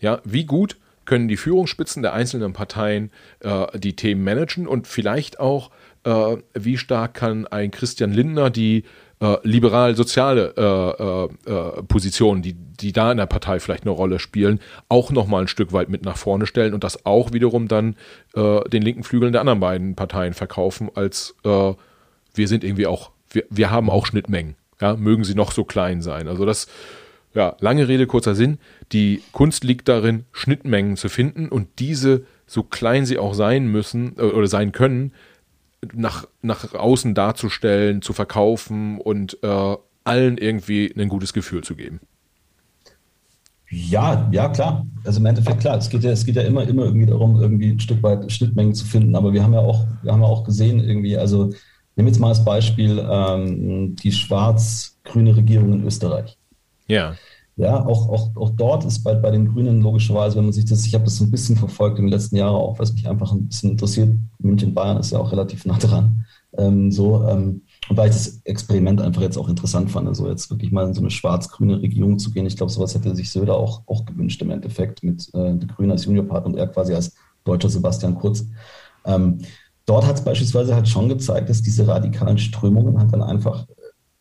Ja, 0.00 0.22
wie 0.24 0.46
gut 0.46 0.78
können 1.04 1.28
die 1.28 1.36
Führungsspitzen 1.36 2.02
der 2.02 2.12
einzelnen 2.12 2.52
Parteien 2.52 3.10
äh, 3.40 3.66
die 3.78 3.96
Themen 3.96 4.24
managen 4.24 4.66
und 4.66 4.86
vielleicht 4.86 5.40
auch, 5.40 5.70
äh, 6.04 6.36
wie 6.54 6.78
stark 6.78 7.14
kann 7.14 7.46
ein 7.46 7.70
Christian 7.70 8.12
Lindner 8.12 8.50
die 8.50 8.84
äh, 9.20 9.36
liberal-soziale 9.42 10.54
äh, 10.56 11.50
äh, 11.50 11.52
äh, 11.52 11.82
Positionen, 11.82 12.42
die, 12.42 12.54
die 12.54 12.92
da 12.92 13.10
in 13.10 13.18
der 13.18 13.26
Partei 13.26 13.58
vielleicht 13.58 13.82
eine 13.82 13.90
Rolle 13.90 14.18
spielen, 14.18 14.60
auch 14.88 15.10
nochmal 15.10 15.42
ein 15.42 15.48
Stück 15.48 15.72
weit 15.72 15.88
mit 15.88 16.04
nach 16.04 16.16
vorne 16.16 16.46
stellen 16.46 16.74
und 16.74 16.84
das 16.84 17.04
auch 17.04 17.32
wiederum 17.32 17.68
dann 17.68 17.96
äh, 18.34 18.60
den 18.68 18.82
linken 18.82 19.02
Flügeln 19.02 19.32
der 19.32 19.40
anderen 19.40 19.60
beiden 19.60 19.96
Parteien 19.96 20.34
verkaufen, 20.34 20.90
als 20.94 21.34
wir 21.42 22.48
sind 22.48 22.62
irgendwie 22.62 22.86
auch, 22.86 23.10
wir, 23.30 23.44
wir 23.50 23.70
haben 23.70 23.90
auch 23.90 24.06
Schnittmengen. 24.06 24.54
Ja, 24.80 24.94
mögen 24.94 25.24
sie 25.24 25.34
noch 25.34 25.50
so 25.50 25.64
klein 25.64 26.02
sein. 26.02 26.28
Also 26.28 26.46
das, 26.46 26.68
ja, 27.34 27.56
lange 27.58 27.88
Rede, 27.88 28.06
kurzer 28.06 28.36
Sinn. 28.36 28.58
Die 28.92 29.22
Kunst 29.32 29.64
liegt 29.64 29.88
darin, 29.88 30.24
Schnittmengen 30.30 30.96
zu 30.96 31.08
finden 31.08 31.48
und 31.48 31.66
diese, 31.80 32.24
so 32.46 32.62
klein 32.62 33.04
sie 33.04 33.18
auch 33.18 33.34
sein 33.34 33.66
müssen 33.66 34.12
oder 34.12 34.46
sein 34.46 34.70
können, 34.70 35.12
nach, 35.92 36.26
nach 36.42 36.74
außen 36.74 37.14
darzustellen, 37.14 38.02
zu 38.02 38.12
verkaufen 38.12 39.00
und 39.00 39.38
äh, 39.42 39.76
allen 40.04 40.38
irgendwie 40.38 40.92
ein 40.96 41.08
gutes 41.08 41.32
Gefühl 41.32 41.62
zu 41.62 41.76
geben. 41.76 42.00
Ja, 43.70 44.28
ja, 44.32 44.48
klar. 44.48 44.86
Also 45.04 45.20
im 45.20 45.26
Endeffekt 45.26 45.60
klar. 45.60 45.76
Es 45.76 45.90
geht 45.90 46.02
ja, 46.02 46.10
es 46.10 46.24
geht 46.24 46.36
ja 46.36 46.42
immer, 46.42 46.66
immer 46.66 46.84
irgendwie 46.84 47.06
darum, 47.06 47.40
irgendwie 47.40 47.70
ein 47.70 47.80
Stück 47.80 48.02
weit 48.02 48.30
Schnittmengen 48.32 48.74
zu 48.74 48.86
finden. 48.86 49.14
Aber 49.14 49.32
wir 49.32 49.42
haben 49.42 49.52
ja 49.52 49.60
auch, 49.60 49.86
wir 50.02 50.12
haben 50.12 50.22
ja 50.22 50.26
auch 50.28 50.44
gesehen, 50.44 50.80
irgendwie, 50.80 51.18
also 51.18 51.52
nehmen 51.96 52.08
jetzt 52.08 52.18
mal 52.18 52.28
als 52.28 52.44
Beispiel 52.44 53.04
ähm, 53.10 53.94
die 53.96 54.12
schwarz-grüne 54.12 55.36
Regierung 55.36 55.74
in 55.74 55.84
Österreich. 55.84 56.38
Ja. 56.86 57.14
Ja, 57.58 57.84
auch, 57.84 58.08
auch, 58.08 58.36
auch 58.36 58.50
dort 58.50 58.84
ist 58.84 59.02
bei, 59.02 59.14
bei 59.16 59.32
den 59.32 59.52
Grünen 59.52 59.82
logischerweise, 59.82 60.36
wenn 60.36 60.44
man 60.44 60.52
sich 60.52 60.64
das, 60.64 60.86
ich 60.86 60.94
habe 60.94 61.02
das 61.04 61.16
so 61.16 61.24
ein 61.24 61.30
bisschen 61.32 61.56
verfolgt 61.56 61.98
in 61.98 62.04
den 62.04 62.12
letzten 62.12 62.36
Jahren 62.36 62.54
auch, 62.54 62.78
was 62.78 62.92
mich 62.92 63.08
einfach 63.08 63.32
ein 63.32 63.48
bisschen 63.48 63.72
interessiert. 63.72 64.14
München, 64.38 64.74
Bayern 64.74 64.98
ist 64.98 65.10
ja 65.10 65.18
auch 65.18 65.32
relativ 65.32 65.66
nah 65.66 65.76
dran. 65.76 66.24
Ähm, 66.56 66.92
so, 66.92 67.24
ähm, 67.24 67.62
und 67.88 67.96
weil 67.96 68.10
ich 68.10 68.14
das 68.14 68.42
Experiment 68.44 69.00
einfach 69.00 69.22
jetzt 69.22 69.36
auch 69.36 69.48
interessant 69.48 69.90
fand, 69.90 70.06
also 70.06 70.28
jetzt 70.28 70.48
wirklich 70.50 70.70
mal 70.70 70.86
in 70.86 70.94
so 70.94 71.00
eine 71.00 71.10
schwarz-grüne 71.10 71.82
Regierung 71.82 72.20
zu 72.20 72.30
gehen. 72.30 72.46
Ich 72.46 72.56
glaube, 72.56 72.70
sowas 72.70 72.94
hätte 72.94 73.16
sich 73.16 73.28
Söder 73.28 73.56
auch, 73.56 73.82
auch 73.86 74.04
gewünscht 74.04 74.40
im 74.40 74.52
Endeffekt 74.52 75.02
mit 75.02 75.28
äh, 75.34 75.56
der 75.56 75.68
Grünen 75.68 75.90
als 75.90 76.04
Juniorpartner 76.04 76.46
und 76.46 76.56
er 76.56 76.68
quasi 76.68 76.94
als 76.94 77.16
deutscher 77.42 77.70
Sebastian 77.70 78.14
Kurz. 78.14 78.46
Ähm, 79.04 79.38
dort 79.84 80.06
hat 80.06 80.14
es 80.14 80.24
beispielsweise 80.24 80.76
halt 80.76 80.86
schon 80.86 81.08
gezeigt, 81.08 81.50
dass 81.50 81.60
diese 81.60 81.88
radikalen 81.88 82.38
Strömungen 82.38 83.00
halt 83.00 83.12
dann 83.12 83.22
einfach 83.22 83.66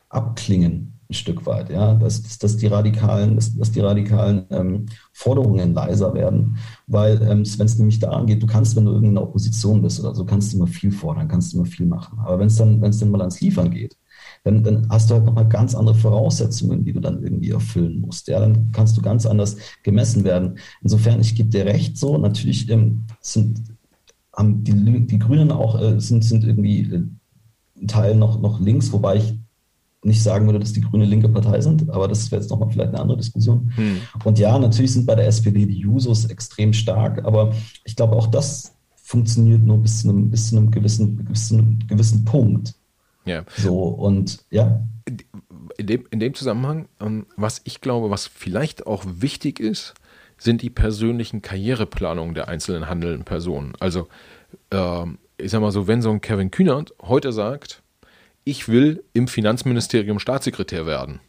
abklingen 0.09 0.96
ein 1.09 1.13
Stück 1.13 1.45
weit, 1.45 1.69
ja, 1.69 1.95
dass, 1.95 2.21
dass, 2.21 2.37
dass 2.37 2.57
die 2.57 2.67
radikalen, 2.67 3.35
dass, 3.35 3.55
dass 3.55 3.71
die 3.71 3.79
radikalen 3.79 4.45
ähm, 4.49 4.85
Forderungen 5.13 5.73
leiser 5.73 6.13
werden, 6.13 6.57
weil 6.87 7.21
ähm, 7.21 7.43
wenn 7.57 7.65
es 7.65 7.77
nämlich 7.77 7.99
daran 7.99 8.25
geht, 8.25 8.43
du 8.43 8.47
kannst, 8.47 8.75
wenn 8.75 8.85
du 8.85 8.97
in 8.97 9.13
der 9.13 9.23
Opposition 9.23 9.81
bist 9.81 9.99
oder 9.99 10.13
so, 10.13 10.25
kannst 10.25 10.51
du 10.51 10.57
immer 10.57 10.67
viel 10.67 10.91
fordern, 10.91 11.27
kannst 11.27 11.53
du 11.53 11.57
immer 11.57 11.65
viel 11.65 11.85
machen, 11.85 12.19
aber 12.19 12.39
wenn 12.39 12.47
es 12.47 12.57
dann, 12.57 12.81
wenn 12.81 12.89
es 12.89 12.99
dann 12.99 13.09
mal 13.09 13.21
ans 13.21 13.39
Liefern 13.39 13.71
geht, 13.71 13.97
dann, 14.43 14.63
dann 14.63 14.87
hast 14.89 15.09
du 15.09 15.15
halt 15.15 15.25
nochmal 15.25 15.47
ganz 15.47 15.75
andere 15.75 15.95
Voraussetzungen, 15.95 16.83
die 16.83 16.93
du 16.93 16.99
dann 16.99 17.21
irgendwie 17.21 17.51
erfüllen 17.51 17.99
musst. 17.99 18.27
Ja, 18.27 18.39
dann 18.39 18.71
kannst 18.71 18.97
du 18.97 19.01
ganz 19.01 19.25
anders 19.25 19.57
gemessen 19.83 20.23
werden. 20.23 20.57
Insofern, 20.81 21.19
ich 21.19 21.35
gebe 21.35 21.49
dir 21.49 21.65
recht, 21.65 21.97
so 21.97 22.17
natürlich 22.17 22.69
ähm, 22.69 23.05
sind 23.21 23.61
haben 24.37 24.63
die, 24.63 25.07
die 25.07 25.19
Grünen 25.19 25.51
auch 25.51 25.81
äh, 25.81 25.99
sind, 25.99 26.23
sind 26.23 26.43
irgendwie 26.43 26.81
äh, 26.81 27.87
Teil 27.87 28.15
noch, 28.15 28.39
noch 28.39 28.59
links, 28.59 28.91
wobei 28.91 29.17
ich 29.17 29.39
nicht 30.03 30.21
sagen 30.21 30.45
würde, 30.45 30.59
dass 30.59 30.73
die 30.73 30.81
Grüne 30.81 31.05
linke 31.05 31.29
Partei 31.29 31.59
sind, 31.61 31.89
aber 31.89 32.07
das 32.07 32.31
wäre 32.31 32.41
jetzt 32.41 32.49
nochmal 32.49 32.69
vielleicht 32.69 32.89
eine 32.89 32.99
andere 32.99 33.17
Diskussion. 33.17 33.71
Hm. 33.75 33.97
Und 34.23 34.39
ja, 34.39 34.57
natürlich 34.57 34.93
sind 34.93 35.05
bei 35.05 35.15
der 35.15 35.27
SPD 35.27 35.65
die 35.65 35.79
Jusos 35.79 36.25
extrem 36.25 36.73
stark, 36.73 37.25
aber 37.25 37.53
ich 37.83 37.95
glaube, 37.95 38.15
auch 38.15 38.27
das 38.27 38.75
funktioniert 38.95 39.63
nur 39.63 39.77
bis 39.79 40.01
zu 40.01 40.09
einem, 40.09 40.29
bis 40.29 40.49
zu 40.49 40.57
einem, 40.57 40.69
gewissen, 40.69 41.27
einem 41.51 41.79
gewissen 41.87 42.25
Punkt. 42.25 42.75
Ja. 43.25 43.43
So, 43.55 43.79
und 43.79 44.43
ja. 44.49 44.81
In 45.77 45.87
dem, 45.87 46.05
in 46.11 46.19
dem 46.19 46.33
Zusammenhang, 46.33 46.87
ähm, 46.99 47.25
was 47.35 47.61
ich 47.63 47.81
glaube, 47.81 48.09
was 48.09 48.27
vielleicht 48.27 48.87
auch 48.87 49.05
wichtig 49.05 49.59
ist, 49.59 49.93
sind 50.37 50.61
die 50.61 50.69
persönlichen 50.69 51.41
Karriereplanungen 51.41 52.35
der 52.35 52.47
einzelnen 52.47 52.89
handelnden 52.89 53.25
Personen. 53.25 53.73
Also, 53.79 54.07
ähm, 54.71 55.17
ich 55.37 55.51
sag 55.51 55.61
mal 55.61 55.71
so, 55.71 55.87
wenn 55.87 56.01
so 56.01 56.11
ein 56.11 56.21
Kevin 56.21 56.51
Kühnert 56.51 56.93
heute 57.01 57.31
sagt, 57.31 57.83
ich 58.47 58.69
will 58.69 59.03
im 59.13 59.27
Finanzministerium 59.27 60.19
Staatssekretär 60.19 60.85
werden, 60.85 61.19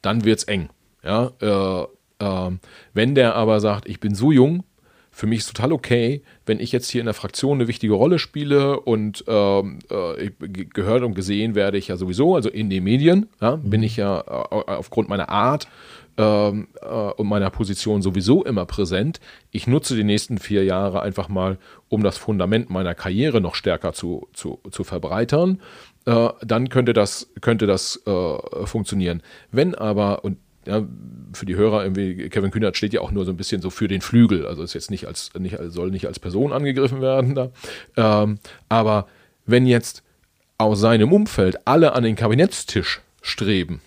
dann 0.00 0.24
wird 0.24 0.38
es 0.38 0.44
eng. 0.44 0.70
Ja, 1.02 1.32
äh, 1.40 1.82
äh, 2.24 2.50
wenn 2.94 3.14
der 3.14 3.34
aber 3.34 3.60
sagt, 3.60 3.88
ich 3.88 4.00
bin 4.00 4.14
so 4.14 4.32
jung, 4.32 4.64
für 5.10 5.26
mich 5.26 5.40
ist 5.40 5.54
total 5.54 5.72
okay, 5.72 6.22
wenn 6.44 6.58
ich 6.58 6.72
jetzt 6.72 6.90
hier 6.90 7.00
in 7.00 7.04
der 7.04 7.14
Fraktion 7.14 7.58
eine 7.58 7.68
wichtige 7.68 7.92
Rolle 7.92 8.18
spiele 8.18 8.80
und 8.80 9.24
ähm, 9.28 9.78
äh, 9.88 10.30
gehört 10.40 11.04
und 11.04 11.14
gesehen 11.14 11.54
werde 11.54 11.78
ich 11.78 11.88
ja 11.88 11.96
sowieso, 11.96 12.34
also 12.34 12.48
in 12.48 12.68
den 12.68 12.82
Medien, 12.82 13.28
ja, 13.40 13.56
bin 13.56 13.82
ich 13.84 13.96
ja 13.96 14.20
äh, 14.20 14.72
aufgrund 14.72 15.08
meiner 15.08 15.28
Art 15.28 15.68
ähm, 16.16 16.68
äh, 16.80 16.86
und 16.86 17.28
meiner 17.28 17.50
Position 17.50 18.02
sowieso 18.02 18.44
immer 18.44 18.66
präsent. 18.66 19.20
Ich 19.52 19.66
nutze 19.68 19.94
die 19.94 20.04
nächsten 20.04 20.38
vier 20.38 20.64
Jahre 20.64 21.02
einfach 21.02 21.28
mal, 21.28 21.58
um 21.88 22.02
das 22.02 22.18
Fundament 22.18 22.70
meiner 22.70 22.94
Karriere 22.94 23.40
noch 23.40 23.54
stärker 23.54 23.92
zu, 23.92 24.26
zu, 24.32 24.60
zu 24.70 24.82
verbreitern 24.82 25.60
äh, 26.06 26.28
dann 26.42 26.68
könnte 26.68 26.92
das, 26.92 27.28
könnte 27.40 27.66
das 27.66 28.00
äh, 28.06 28.66
funktionieren. 28.66 29.22
Wenn 29.50 29.74
aber, 29.74 30.24
und 30.24 30.38
ja, 30.66 30.82
für 31.32 31.46
die 31.46 31.56
Hörer 31.56 31.82
irgendwie, 31.82 32.28
Kevin 32.30 32.50
Kühnert 32.50 32.76
steht 32.76 32.92
ja 32.92 33.00
auch 33.00 33.10
nur 33.10 33.24
so 33.24 33.32
ein 33.32 33.36
bisschen 33.36 33.60
so 33.60 33.70
für 33.70 33.88
den 33.88 34.00
Flügel, 34.00 34.46
also 34.46 34.62
ist 34.62 34.74
jetzt 34.74 34.90
nicht 34.90 35.06
als, 35.06 35.30
nicht, 35.38 35.58
soll 35.68 35.90
nicht 35.90 36.06
als 36.06 36.18
Person 36.18 36.52
angegriffen 36.52 37.00
werden 37.00 37.34
da. 37.34 37.50
Ähm, 37.96 38.38
aber 38.68 39.06
wenn 39.46 39.66
jetzt 39.66 40.02
aus 40.56 40.80
seinem 40.80 41.12
Umfeld 41.12 41.66
alle 41.66 41.92
an 41.92 42.04
den 42.04 42.16
Kabinettstisch 42.16 43.02
streben 43.20 43.80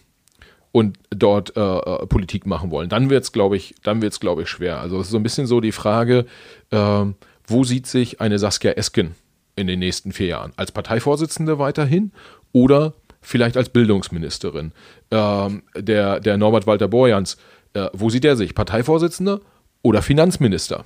und 0.71 0.97
dort 1.09 1.55
äh, 1.55 1.61
äh 1.61 2.05
Politik 2.07 2.45
machen 2.45 2.71
wollen. 2.71 2.89
Dann 2.89 3.09
wird 3.09 3.23
es, 3.23 3.31
glaube 3.31 3.55
ich, 3.55 3.73
dann 3.83 4.01
wird's, 4.01 4.19
glaube 4.19 4.43
ich, 4.43 4.49
schwer. 4.49 4.79
Also 4.79 4.99
es 4.99 5.07
ist 5.07 5.11
so 5.11 5.17
ein 5.17 5.23
bisschen 5.23 5.47
so 5.47 5.61
die 5.61 5.71
Frage, 5.71 6.25
äh, 6.71 7.05
wo 7.47 7.63
sieht 7.63 7.87
sich 7.87 8.19
eine 8.19 8.37
Saskia 8.37 8.71
Esken 8.71 9.15
in 9.57 9.67
den 9.67 9.79
nächsten 9.79 10.13
vier 10.13 10.27
Jahren? 10.27 10.53
Als 10.55 10.71
Parteivorsitzende 10.71 11.59
weiterhin 11.59 12.11
oder 12.53 12.93
vielleicht 13.21 13.57
als 13.57 13.69
Bildungsministerin? 13.69 14.71
Ähm, 15.11 15.63
der, 15.75 16.21
der 16.21 16.37
Norbert 16.37 16.65
Walter 16.65 16.87
Borjans, 16.87 17.37
äh, 17.73 17.87
wo 17.91 18.09
sieht 18.09 18.23
er 18.23 18.37
sich? 18.37 18.55
Parteivorsitzender 18.55 19.41
oder 19.81 20.01
Finanzminister? 20.01 20.85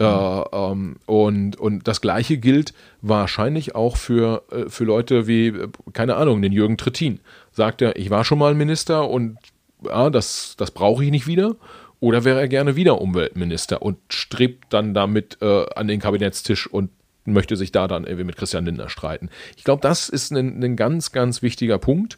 Äh, 0.00 0.04
ähm, 0.04 0.96
und, 1.06 1.56
und 1.56 1.88
das 1.88 2.00
Gleiche 2.00 2.38
gilt 2.38 2.72
wahrscheinlich 3.02 3.74
auch 3.74 3.96
für, 3.96 4.44
äh, 4.52 4.68
für 4.68 4.84
Leute 4.84 5.26
wie, 5.26 5.48
äh, 5.48 5.68
keine 5.92 6.14
Ahnung, 6.16 6.40
den 6.40 6.52
Jürgen 6.52 6.76
Trittin. 6.76 7.18
Sagt 7.50 7.82
er, 7.82 7.96
ich 7.96 8.10
war 8.10 8.24
schon 8.24 8.38
mal 8.38 8.54
Minister 8.54 9.08
und 9.08 9.38
ja, 9.84 10.10
das, 10.10 10.54
das 10.56 10.70
brauche 10.70 11.04
ich 11.04 11.10
nicht 11.10 11.26
wieder. 11.26 11.56
Oder 12.00 12.24
wäre 12.24 12.38
er 12.38 12.46
gerne 12.46 12.76
wieder 12.76 13.00
Umweltminister 13.00 13.82
und 13.82 13.98
strebt 14.08 14.72
dann 14.72 14.94
damit 14.94 15.38
äh, 15.42 15.66
an 15.74 15.88
den 15.88 15.98
Kabinettstisch 15.98 16.68
und 16.68 16.90
möchte 17.32 17.56
sich 17.56 17.72
da 17.72 17.88
dann 17.88 18.04
irgendwie 18.04 18.24
mit 18.24 18.36
Christian 18.36 18.64
Lindner 18.64 18.88
streiten. 18.88 19.30
Ich 19.56 19.64
glaube, 19.64 19.82
das 19.82 20.08
ist 20.08 20.32
ein, 20.32 20.62
ein 20.62 20.76
ganz, 20.76 21.12
ganz 21.12 21.42
wichtiger 21.42 21.78
Punkt. 21.78 22.16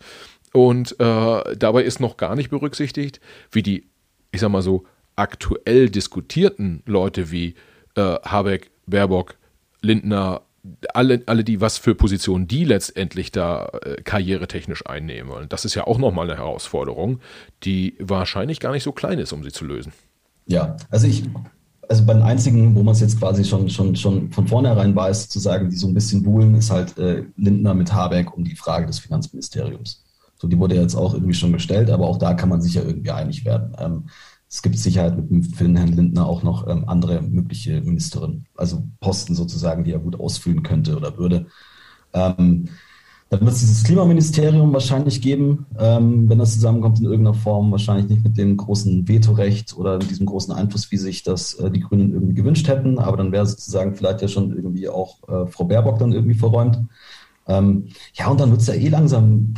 Und 0.53 0.99
äh, 0.99 1.57
dabei 1.57 1.83
ist 1.85 2.01
noch 2.01 2.17
gar 2.17 2.35
nicht 2.35 2.51
berücksichtigt, 2.51 3.21
wie 3.53 3.63
die, 3.63 3.89
ich 4.33 4.41
sag 4.41 4.51
mal 4.51 4.63
so, 4.63 4.85
aktuell 5.17 5.91
diskutierten 5.91 6.83
Leute 6.87 7.31
wie 7.31 7.55
äh, 7.95 8.17
Habeck, 8.25 8.71
Baerbock, 8.87 9.37
Lindner, 9.83 10.43
alle, 10.93 11.23
alle 11.27 11.45
die, 11.45 11.61
was 11.61 11.79
für 11.79 11.95
Positionen 11.95 12.47
die 12.47 12.65
letztendlich 12.65 13.33
da 13.33 13.67
äh, 13.83 14.03
karrieretechnisch 14.03 14.87
einnehmen 14.87 15.31
wollen. 15.31 15.49
Das 15.49 15.65
ist 15.65 15.75
ja 15.75 15.87
auch 15.87 15.99
nochmal 15.99 16.29
eine 16.29 16.39
Herausforderung, 16.39 17.21
die 17.63 17.97
wahrscheinlich 17.99 18.61
gar 18.61 18.73
nicht 18.73 18.83
so 18.83 18.93
klein 18.93 19.19
ist, 19.19 19.33
um 19.33 19.43
sie 19.43 19.53
zu 19.53 19.65
lösen. 19.65 19.93
Ja, 20.47 20.77
also 20.91 21.07
ich, 21.07 21.25
also 21.91 22.07
bei 22.07 22.15
den 22.15 22.23
einzigen, 22.23 22.77
wo 22.77 22.85
man 22.85 22.93
es 22.93 23.01
jetzt 23.01 23.19
quasi 23.19 23.45
schon, 23.45 23.69
schon, 23.69 23.97
schon 23.97 24.31
von 24.31 24.47
vornherein 24.47 24.95
weiß, 24.95 25.29
zu 25.29 25.41
sagen, 25.41 25.71
die 25.71 25.77
so 25.77 25.89
ein 25.89 25.95
bisschen 25.95 26.23
buhlen, 26.23 26.55
ist 26.55 26.71
halt 26.71 26.97
äh, 26.99 27.25
Lindner 27.37 27.75
mit 27.75 27.93
Habeck 27.93 28.33
um 28.37 28.45
die 28.45 28.55
Frage 28.55 28.87
des 28.87 29.01
Finanzministeriums. 29.01 30.05
So, 30.37 30.47
die 30.47 30.57
wurde 30.57 30.77
jetzt 30.77 30.95
auch 30.95 31.15
irgendwie 31.15 31.35
schon 31.35 31.53
gestellt, 31.53 31.91
aber 31.91 32.07
auch 32.07 32.17
da 32.17 32.35
kann 32.35 32.49
man 32.49 32.63
sich 32.63 32.75
ja 32.75 32.83
irgendwie 32.83 33.11
einig 33.11 33.45
werden. 33.45 33.75
Ähm, 33.77 34.05
es 34.49 34.63
gibt 34.63 34.79
Sicherheit 34.79 35.17
mit 35.17 35.61
dem, 35.61 35.77
Herrn 35.77 35.93
Lindner 35.93 36.27
auch 36.27 36.45
noch 36.45 36.69
ähm, 36.69 36.89
andere 36.89 37.23
mögliche 37.23 37.81
Ministerinnen, 37.81 38.47
also 38.55 38.85
Posten 39.01 39.35
sozusagen, 39.35 39.83
die 39.83 39.91
er 39.93 39.99
gut 39.99 40.19
ausfüllen 40.19 40.63
könnte 40.63 40.97
oder 40.97 41.19
würde. 41.19 41.47
Ähm, 42.13 42.69
dann 43.31 43.41
wird 43.43 43.53
es 43.53 43.61
dieses 43.61 43.85
Klimaministerium 43.85 44.73
wahrscheinlich 44.73 45.23
geben, 45.23 45.67
ähm, 45.79 46.29
wenn 46.29 46.39
das 46.39 46.55
zusammenkommt 46.55 46.99
in 46.99 47.05
irgendeiner 47.05 47.35
Form, 47.35 47.71
wahrscheinlich 47.71 48.09
nicht 48.09 48.25
mit 48.25 48.37
dem 48.37 48.57
großen 48.57 49.07
Vetorecht 49.07 49.77
oder 49.77 49.99
mit 49.99 50.11
diesem 50.11 50.27
großen 50.27 50.53
Einfluss, 50.53 50.91
wie 50.91 50.97
sich 50.97 51.23
das 51.23 51.55
äh, 51.55 51.71
die 51.71 51.79
Grünen 51.79 52.13
irgendwie 52.13 52.35
gewünscht 52.35 52.67
hätten, 52.67 52.99
aber 52.99 53.17
dann 53.17 53.31
wäre 53.31 53.47
sozusagen 53.47 53.95
vielleicht 53.95 54.21
ja 54.21 54.27
schon 54.27 54.53
irgendwie 54.53 54.89
auch 54.89 55.17
äh, 55.29 55.47
Frau 55.47 55.65
Baerbock 55.65 56.01
dann 56.01 56.13
irgendwie 56.13 56.35
verräumt. 56.35 56.81
Ähm, 57.47 57.87
ja, 58.15 58.27
und 58.29 58.41
dann 58.41 58.51
wird 58.51 58.63
es 58.63 58.67
ja 58.67 58.75
eh 58.75 58.89
langsam 58.89 59.55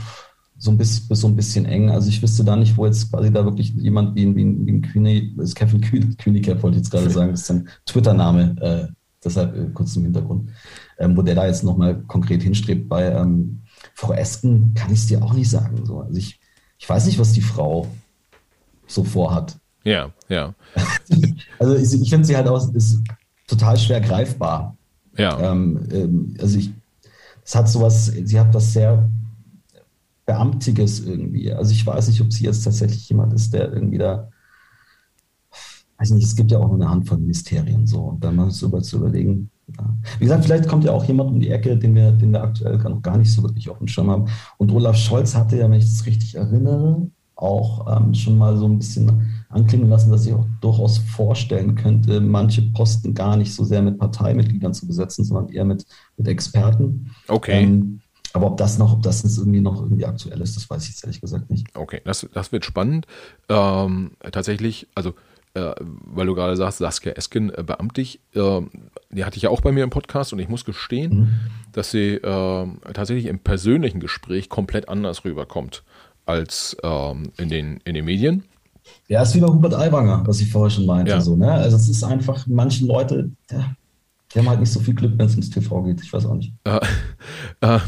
so 0.59 0.71
ein 0.71 0.77
bisschen, 0.77 1.17
so 1.17 1.27
ein 1.27 1.35
bisschen 1.35 1.65
eng. 1.65 1.91
Also 1.91 2.11
ich 2.11 2.23
wüsste 2.23 2.45
da 2.45 2.57
nicht, 2.57 2.77
wo 2.77 2.85
jetzt 2.85 3.11
quasi 3.11 3.33
da 3.33 3.45
wirklich 3.45 3.71
jemand 3.71 4.15
wie, 4.15 4.37
wie, 4.37 4.67
wie 4.67 4.73
ein 4.73 4.83
Kühne, 4.83 5.33
ist 5.39 5.57
Kevin 5.57 5.81
Kühnicap, 5.81 6.63
wollte 6.63 6.77
ich 6.77 6.83
jetzt 6.83 6.91
gerade 6.91 7.09
sagen, 7.09 7.31
das 7.31 7.41
ist 7.41 7.47
sein 7.47 7.69
Twitter-Name, 7.87 8.57
äh, 8.61 8.93
deshalb 9.25 9.57
äh, 9.57 9.71
kurz 9.73 9.97
im 9.97 10.05
Hintergrund, 10.05 10.51
ähm, 10.99 11.17
wo 11.17 11.23
der 11.23 11.35
da 11.35 11.47
jetzt 11.47 11.65
nochmal 11.65 12.03
konkret 12.03 12.43
hinstrebt. 12.43 12.89
Bei 12.89 13.11
ähm, 13.11 13.62
Frau 13.95 14.13
Esken 14.13 14.75
kann 14.75 14.93
ich 14.93 15.01
es 15.01 15.07
dir 15.07 15.23
auch 15.23 15.33
nicht 15.33 15.51
sagen. 15.51 15.85
So. 15.85 16.01
Also 16.01 16.19
ich, 16.19 16.41
ich 16.79 16.89
weiß 16.89 17.07
nicht, 17.07 17.19
was 17.19 17.33
die 17.33 17.43
Frau 17.43 17.87
so 18.87 19.05
vorhat. 19.05 19.59
Ja, 19.85 20.13
ja. 20.29 20.55
also 21.59 21.77
ich, 21.77 22.03
ich 22.03 22.11
finde 22.11 22.27
sie 22.27 22.37
halt 22.37 22.49
auch 22.49 22.73
ist 22.75 23.03
total 23.47 23.77
schwer 23.79 24.01
greifbar. 24.01 24.77
Ja. 25.17 25.53
Ähm, 25.53 25.87
ähm, 25.91 26.37
also 26.41 26.59
ich, 26.59 26.73
es 27.45 27.55
hat 27.55 27.69
sowas, 27.69 28.07
sie 28.07 28.39
hat 28.39 28.55
was 28.55 28.73
sehr 28.73 29.11
Beamtiges 30.25 31.01
irgendwie. 31.01 31.53
Also 31.53 31.73
ich 31.73 31.85
weiß 31.85 32.09
nicht, 32.09 32.21
ob 32.21 32.33
sie 32.33 32.45
jetzt 32.45 32.63
tatsächlich 32.63 33.09
jemand 33.09 33.33
ist, 33.33 33.53
der 33.53 33.73
irgendwie 33.73 33.99
da, 33.99 34.31
weiß 35.99 36.11
nicht, 36.11 36.27
es 36.27 36.37
gibt 36.37 36.51
ja 36.51 36.59
auch 36.59 36.69
nur 36.69 36.77
eine 36.77 36.89
Handvoll 36.89 37.19
Ministerien 37.19 37.87
so. 37.87 38.03
Und 38.03 38.25
dann 38.25 38.37
mal 38.37 38.51
so 38.51 38.69
zu 38.81 38.99
überlegen. 38.99 39.51
Wie 40.19 40.25
gesagt, 40.25 40.45
vielleicht 40.45 40.69
kommt 40.69 40.85
ja 40.85 40.93
auch 40.93 41.05
jemand 41.05 41.31
um 41.31 41.41
die 41.41 41.51
Ecke, 41.51 41.77
den 41.77 41.95
wir, 41.95 42.13
den 42.13 42.33
wir 42.33 42.43
aktuell 42.43 42.79
noch 42.79 43.03
gar 43.03 43.19
nicht 43.19 43.33
so 43.33 43.43
wirklich 43.43 43.69
auf 43.69 43.79
dem 43.79 43.89
Schirm 43.89 44.11
haben. 44.11 44.27
Und 44.59 44.73
Olaf 44.73 44.97
Scholz 44.97 45.35
hatte 45.35 45.57
ja, 45.57 45.71
wenn 45.71 45.79
ich 45.79 45.85
das 45.85 46.07
richtig 46.07 46.35
erinnere, 46.35 47.09
auch 47.37 47.97
ähm, 47.97 48.15
schon 48.15 48.39
mal 48.39 48.57
so 48.57 48.67
ein 48.67 48.79
bisschen 48.79 49.45
anklingen 49.49 49.89
lassen, 49.89 50.11
dass 50.11 50.27
ich 50.27 50.33
auch 50.33 50.47
durchaus 50.61 50.99
vorstellen 50.99 51.75
könnte, 51.75 52.21
manche 52.21 52.63
Posten 52.63 53.15
gar 53.15 53.37
nicht 53.37 53.53
so 53.55 53.65
sehr 53.65 53.83
mit 53.83 53.99
Parteimitgliedern 53.99 54.75
zu 54.75 54.87
besetzen, 54.87 55.25
sondern 55.25 55.49
eher 55.49 55.65
mit, 55.65 55.85
mit 56.17 56.29
Experten. 56.29 57.11
Okay. 57.29 57.65
Ähm, 57.65 58.01
aber 58.35 58.47
ob 58.47 58.57
das 58.57 58.79
noch, 58.79 58.93
ob 58.93 59.03
das 59.03 59.23
jetzt 59.25 59.37
irgendwie 59.37 59.61
noch 59.61 59.83
irgendwie 59.83 60.07
aktuell 60.07 60.41
ist, 60.41 60.57
das 60.57 60.71
weiß 60.71 60.85
ich 60.85 60.91
jetzt 60.91 61.05
ehrlich 61.05 61.21
gesagt 61.21 61.51
nicht. 61.51 61.67
Okay, 61.75 62.01
das, 62.05 62.27
das 62.33 62.51
wird 62.51 62.65
spannend. 62.65 63.07
Ähm, 63.49 64.13
tatsächlich, 64.31 64.89
also 64.95 65.15
äh, 65.55 65.75
weil 65.81 66.27
du 66.27 66.35
gerade 66.35 66.57
sagst, 66.57 66.79
Saskia 66.79 67.13
Esken 67.13 67.51
äh, 67.51 67.63
beamtig, 67.63 68.21
äh, 68.35 68.61
die 69.11 69.25
hatte 69.25 69.37
ich 69.37 69.43
ja 69.43 69.51
auch 69.51 69.61
bei 69.61 69.73
mir 69.73 69.85
im 69.85 69.91
Podcast 69.91 70.33
und 70.33 70.39
ich 70.39 70.49
muss 70.49 70.65
gestehen, 70.65 71.19
mhm. 71.19 71.31
dass 71.73 71.91
sie 71.91 72.15
äh, 72.15 72.67
tatsächlich 72.95 73.27
im 73.27 73.39
persönlichen 73.39 74.01
Gespräch 74.01 74.49
komplett 74.49 74.89
anders 74.89 75.25
rüberkommt 75.25 75.83
als 76.25 76.77
ähm, 76.83 77.33
in, 77.37 77.49
den, 77.49 77.81
in 77.85 77.95
den 77.95 78.05
Medien. 78.05 78.45
Ja, 79.09 79.23
ist 79.23 79.35
wie 79.35 79.41
bei 79.41 79.49
Hubert 79.49 79.75
Aiwanger, 79.75 80.23
was 80.27 80.41
ich 80.41 80.51
vorher 80.51 80.71
schon 80.71 80.87
meinte. 80.87 81.13
Ja. 81.13 81.21
So, 81.21 81.37
ne? 81.37 81.53
Also 81.53 81.77
es 81.77 81.89
ist 81.89 82.03
einfach, 82.03 82.47
manchen 82.47 82.89
Leute, 82.89 83.31
ja, 83.51 83.75
die 84.33 84.39
haben 84.39 84.49
halt 84.49 84.61
nicht 84.61 84.73
so 84.73 84.81
viel 84.81 84.95
Glück, 84.95 85.13
wenn 85.17 85.27
es 85.27 85.35
ins 85.35 85.51
TV 85.51 85.83
geht. 85.83 86.01
Ich 86.03 86.13
weiß 86.13 86.27
auch 86.27 86.35
nicht. 86.35 86.53
Äh, 86.65 86.81
äh, 87.61 87.79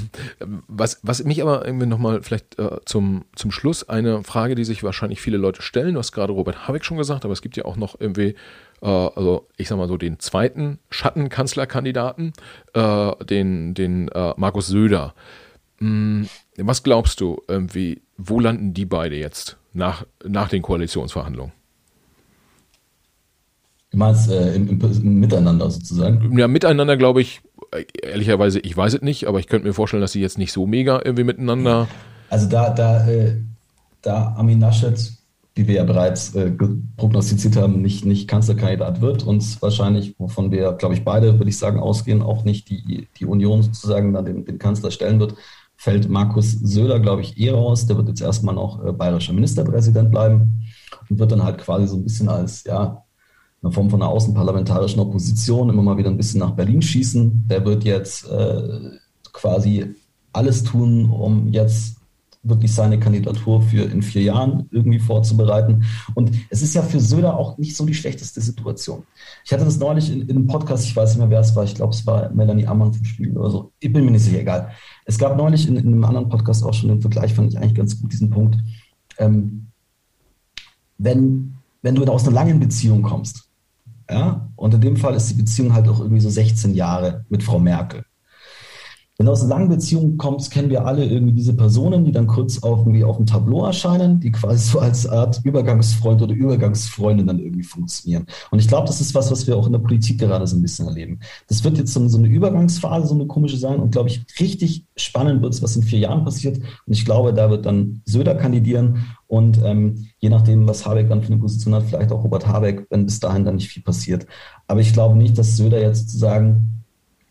was, 0.69 1.01
was 1.03 1.25
mich 1.25 1.41
aber 1.43 1.65
irgendwie 1.65 1.87
nochmal 1.87 2.23
vielleicht 2.23 2.59
äh, 2.59 2.79
zum, 2.85 3.25
zum 3.35 3.51
Schluss 3.51 3.89
eine 3.89 4.23
Frage, 4.25 4.55
die 4.55 4.65
sich 4.65 4.83
wahrscheinlich 4.83 5.21
viele 5.21 5.39
Leute 5.39 5.63
stellen. 5.63 5.95
Du 5.95 6.01
hast 6.01 6.13
gerade 6.13 6.33
Robert 6.33 6.69
Habeck 6.69 6.85
schon 6.85 6.99
gesagt, 6.99 7.25
aber 7.25 7.33
es 7.33 7.43
gibt 7.43 7.57
ja 7.57 7.65
auch 7.65 7.77
noch 7.77 7.99
irgendwie, 7.99 8.35
äh, 8.83 8.87
also 8.87 9.49
ich 9.57 9.69
sag 9.69 9.79
mal 9.79 9.89
so, 9.89 9.97
den 9.97 10.19
zweiten 10.21 10.79
Schattenkanzlerkandidaten, 10.91 12.33
äh, 12.75 13.25
den, 13.25 13.75
den 13.75 14.09
äh, 14.09 14.35
Markus 14.37 14.67
Söder. 14.67 15.15
Hm, 15.79 16.29
was 16.59 16.83
glaubst 16.83 17.21
du, 17.21 17.43
irgendwie, 17.49 18.03
wo 18.17 18.39
landen 18.39 18.75
die 18.75 18.87
beide 18.87 19.17
jetzt 19.17 19.57
nach, 19.73 20.07
nach 20.25 20.49
den 20.49 20.63
Koalitionsverhandlungen? 20.63 21.53
Du 23.95 24.01
meinst 24.01 24.29
äh, 24.29 24.57
im, 24.57 24.69
im, 24.69 25.21
Miteinander 25.21 25.71
sozusagen? 25.71 26.37
Ja, 26.37 26.49
miteinander 26.49 26.97
glaube 26.97 27.21
ich, 27.21 27.43
ehrlicherweise, 28.03 28.59
ich 28.59 28.77
weiß 28.77 28.95
es 28.95 29.03
nicht, 29.03 29.29
aber 29.29 29.39
ich 29.39 29.47
könnte 29.47 29.69
mir 29.69 29.73
vorstellen, 29.73 30.01
dass 30.01 30.11
sie 30.11 30.21
jetzt 30.21 30.37
nicht 30.37 30.51
so 30.51 30.67
mega 30.67 31.01
irgendwie 31.05 31.23
miteinander. 31.23 31.87
Also 32.29 32.49
da, 32.49 32.71
da, 32.71 33.07
äh, 33.09 33.37
da 34.03 34.35
Amin 34.37 34.59
Naschet, 34.59 35.13
wie 35.55 35.69
wir 35.69 35.77
ja 35.77 35.85
bereits 35.85 36.35
äh, 36.35 36.51
prognostiziert 36.97 37.55
haben, 37.55 37.83
nicht, 37.83 38.05
nicht 38.05 38.27
Kanzlerkandidat 38.27 39.01
wird 39.01 39.23
und 39.23 39.63
wahrscheinlich, 39.63 40.17
wovon 40.19 40.51
wir, 40.51 40.73
glaube 40.73 40.95
ich, 40.95 41.05
beide, 41.05 41.39
würde 41.39 41.51
ich 41.51 41.59
sagen, 41.59 41.79
ausgehen, 41.79 42.21
auch 42.21 42.43
nicht 42.43 42.71
die, 42.71 43.07
die 43.17 43.27
Union 43.27 43.63
sozusagen 43.63 44.13
dann 44.13 44.25
den, 44.25 44.45
den 44.45 44.59
Kanzler 44.59 44.91
stellen 44.91 45.21
wird, 45.21 45.37
fällt 45.77 46.09
Markus 46.09 46.51
Söder, 46.51 46.99
glaube 46.99 47.23
ich, 47.23 47.39
eh 47.39 47.51
raus. 47.51 47.87
Der 47.87 47.97
wird 47.97 48.09
jetzt 48.09 48.23
erstmal 48.23 48.57
noch 48.57 48.85
äh, 48.85 48.91
bayerischer 48.91 49.35
Ministerpräsident 49.35 50.11
bleiben 50.11 50.65
und 51.09 51.21
wird 51.21 51.31
dann 51.31 51.45
halt 51.45 51.59
quasi 51.59 51.87
so 51.87 51.95
ein 51.95 52.03
bisschen 52.03 52.29
als, 52.29 52.65
ja, 52.65 53.04
eine 53.65 53.73
Form 53.73 53.89
von 53.89 54.03
einer 54.03 54.11
außenparlamentarischen 54.11 55.01
Opposition 55.01 55.71
immer 55.71 55.83
mal 55.83 55.97
wieder 55.97 56.11
ein 56.11 56.17
bisschen 56.17 56.41
nach 56.41 56.53
Berlin 56.53 56.83
schießen. 56.83 57.47
Der 57.49 57.65
wird 57.65 57.85
jetzt 57.85 58.29
äh, 58.29 58.91
quasi 59.33 59.95
alles 60.33 60.63
tun, 60.65 61.11
um 61.11 61.49
jetzt 61.49 61.97
wirklich 62.43 62.75
seine 62.75 63.01
Kandidatur 63.01 63.63
für 63.63 63.85
in 63.85 64.03
vier 64.03 64.21
Jahren 64.21 64.69
irgendwie 64.71 64.99
vorzubereiten. 64.99 65.85
Und 66.15 66.31
es 66.51 66.61
ist 66.61 66.75
ja 66.75 66.83
für 66.83 67.01
Söder 67.01 67.39
auch 67.39 67.57
nicht 67.57 67.75
so 67.75 67.87
die 67.87 67.95
schlechteste 67.95 68.43
Situation. 68.43 69.05
Ich 69.47 69.53
hatte 69.53 69.65
das 69.65 69.79
neulich 69.79 70.13
in, 70.13 70.29
in 70.29 70.37
einem 70.37 70.47
Podcast, 70.47 70.85
ich 70.85 70.95
weiß 70.95 71.11
nicht 71.11 71.21
mehr, 71.21 71.31
wer 71.31 71.41
es 71.41 71.57
war, 71.57 71.65
ich 71.65 71.75
glaube, 71.75 71.95
es 71.95 72.07
war 72.07 72.29
Melanie 72.31 72.67
Ammann 72.67 72.93
vom 72.93 73.05
Spiegel 73.05 73.39
oder 73.39 73.51
so. 73.51 73.73
Ich 73.81 73.91
bin 73.91 74.05
mir 74.05 74.11
nicht 74.11 74.25
sicher, 74.25 74.41
egal. 74.41 74.73
Es 75.07 75.17
gab 75.17 75.39
neulich 75.39 75.67
in, 75.67 75.77
in 75.77 75.87
einem 75.87 76.05
anderen 76.05 76.29
Podcast 76.29 76.63
auch 76.65 76.75
schon 76.75 76.91
den 76.91 77.01
Vergleich, 77.01 77.33
fand 77.33 77.51
ich 77.51 77.59
eigentlich 77.59 77.75
ganz 77.75 77.99
gut, 77.99 78.13
diesen 78.13 78.29
Punkt. 78.29 78.59
Ähm, 79.17 79.69
wenn, 80.99 81.55
wenn 81.81 81.95
du 81.95 82.05
aus 82.05 82.25
einer 82.25 82.35
langen 82.35 82.61
Beziehung 82.61 83.01
kommst, 83.01 83.49
ja? 84.11 84.49
Und 84.57 84.75
in 84.75 84.81
dem 84.81 84.97
Fall 84.97 85.15
ist 85.15 85.31
die 85.31 85.35
Beziehung 85.35 85.75
halt 85.75 85.89
auch 85.89 86.01
irgendwie 86.01 86.21
so 86.21 86.31
16 86.31 86.75
Jahre 86.75 87.25
mit 87.29 87.43
Frau 87.43 87.59
Merkel. 87.59 88.05
wenn 89.17 89.27
du 89.27 89.33
aus 89.33 89.47
langen 89.47 89.69
Beziehungen 89.69 90.19
kommst, 90.19 90.51
kennen 90.51 90.71
wir 90.71 90.87
alle 90.87 91.05
irgendwie 91.05 91.35
diese 91.35 91.55
Personen, 91.55 92.05
die 92.05 92.11
dann 92.11 92.27
kurz 92.27 92.63
auf, 92.65 92.81
irgendwie 92.81 93.05
auf 93.05 93.17
dem 93.17 93.27
Tableau 93.27 93.65
erscheinen, 93.65 94.19
die 94.19 94.33
quasi 94.33 94.71
so 94.73 94.81
als 94.81 95.07
Art 95.07 95.41
Übergangsfreund 95.45 96.21
oder 96.21 96.35
Übergangsfreundin 96.35 97.27
dann 97.29 97.39
irgendwie 97.39 97.63
funktionieren. 97.63 98.27
Und 98.51 98.59
ich 98.59 98.67
glaube, 98.67 98.89
das 98.89 99.01
ist 99.01 99.15
was, 99.15 99.31
was 99.31 99.47
wir 99.47 99.57
auch 99.57 99.67
in 99.67 99.73
der 99.73 99.79
Politik 99.79 100.19
gerade 100.19 100.47
so 100.49 100.57
ein 100.57 100.63
bisschen 100.63 100.89
erleben. 100.89 101.21
Das 101.47 101.63
wird 101.63 101.79
jetzt 101.79 101.93
so, 101.93 102.09
so 102.09 102.19
eine 102.19 102.27
Übergangsphase, 102.27 103.07
so 103.07 103.15
eine 103.15 103.27
komische 103.27 103.57
sein 103.57 103.79
und 103.79 103.93
glaube 103.93 104.09
ich, 104.09 104.25
richtig 104.41 104.85
spannend 104.97 105.43
wird 105.43 105.55
es, 105.55 105.63
was 105.63 105.77
in 105.77 105.85
vier 105.85 106.01
Jahren 106.01 106.25
passiert. 106.25 106.59
Und 106.59 106.93
ich 106.93 107.05
glaube, 107.05 107.33
da 107.33 107.51
wird 107.51 107.67
dann 107.67 108.03
Söder 108.05 108.35
kandidieren 108.35 109.05
und 109.35 109.61
ähm, 109.65 110.07
je 110.21 110.29
nachdem, 110.29 110.69
was 110.69 110.87
Habeck 110.87 111.09
dann 111.09 111.21
für 111.21 111.33
eine 111.33 111.41
Position 111.41 111.75
hat, 111.75 111.83
vielleicht 111.83 112.13
auch 112.13 112.23
Robert 112.23 112.47
Habeck, 112.47 112.87
wenn 112.91 113.05
bis 113.05 113.19
dahin 113.19 113.45
dann 113.45 113.57
nicht 113.57 113.69
viel 113.69 113.83
passiert. 113.83 114.27
Aber 114.69 114.79
ich 114.79 114.93
glaube 114.93 115.17
nicht, 115.17 115.37
dass 115.37 115.57
Söder 115.57 115.81
jetzt 115.81 116.03
sozusagen, 116.03 116.85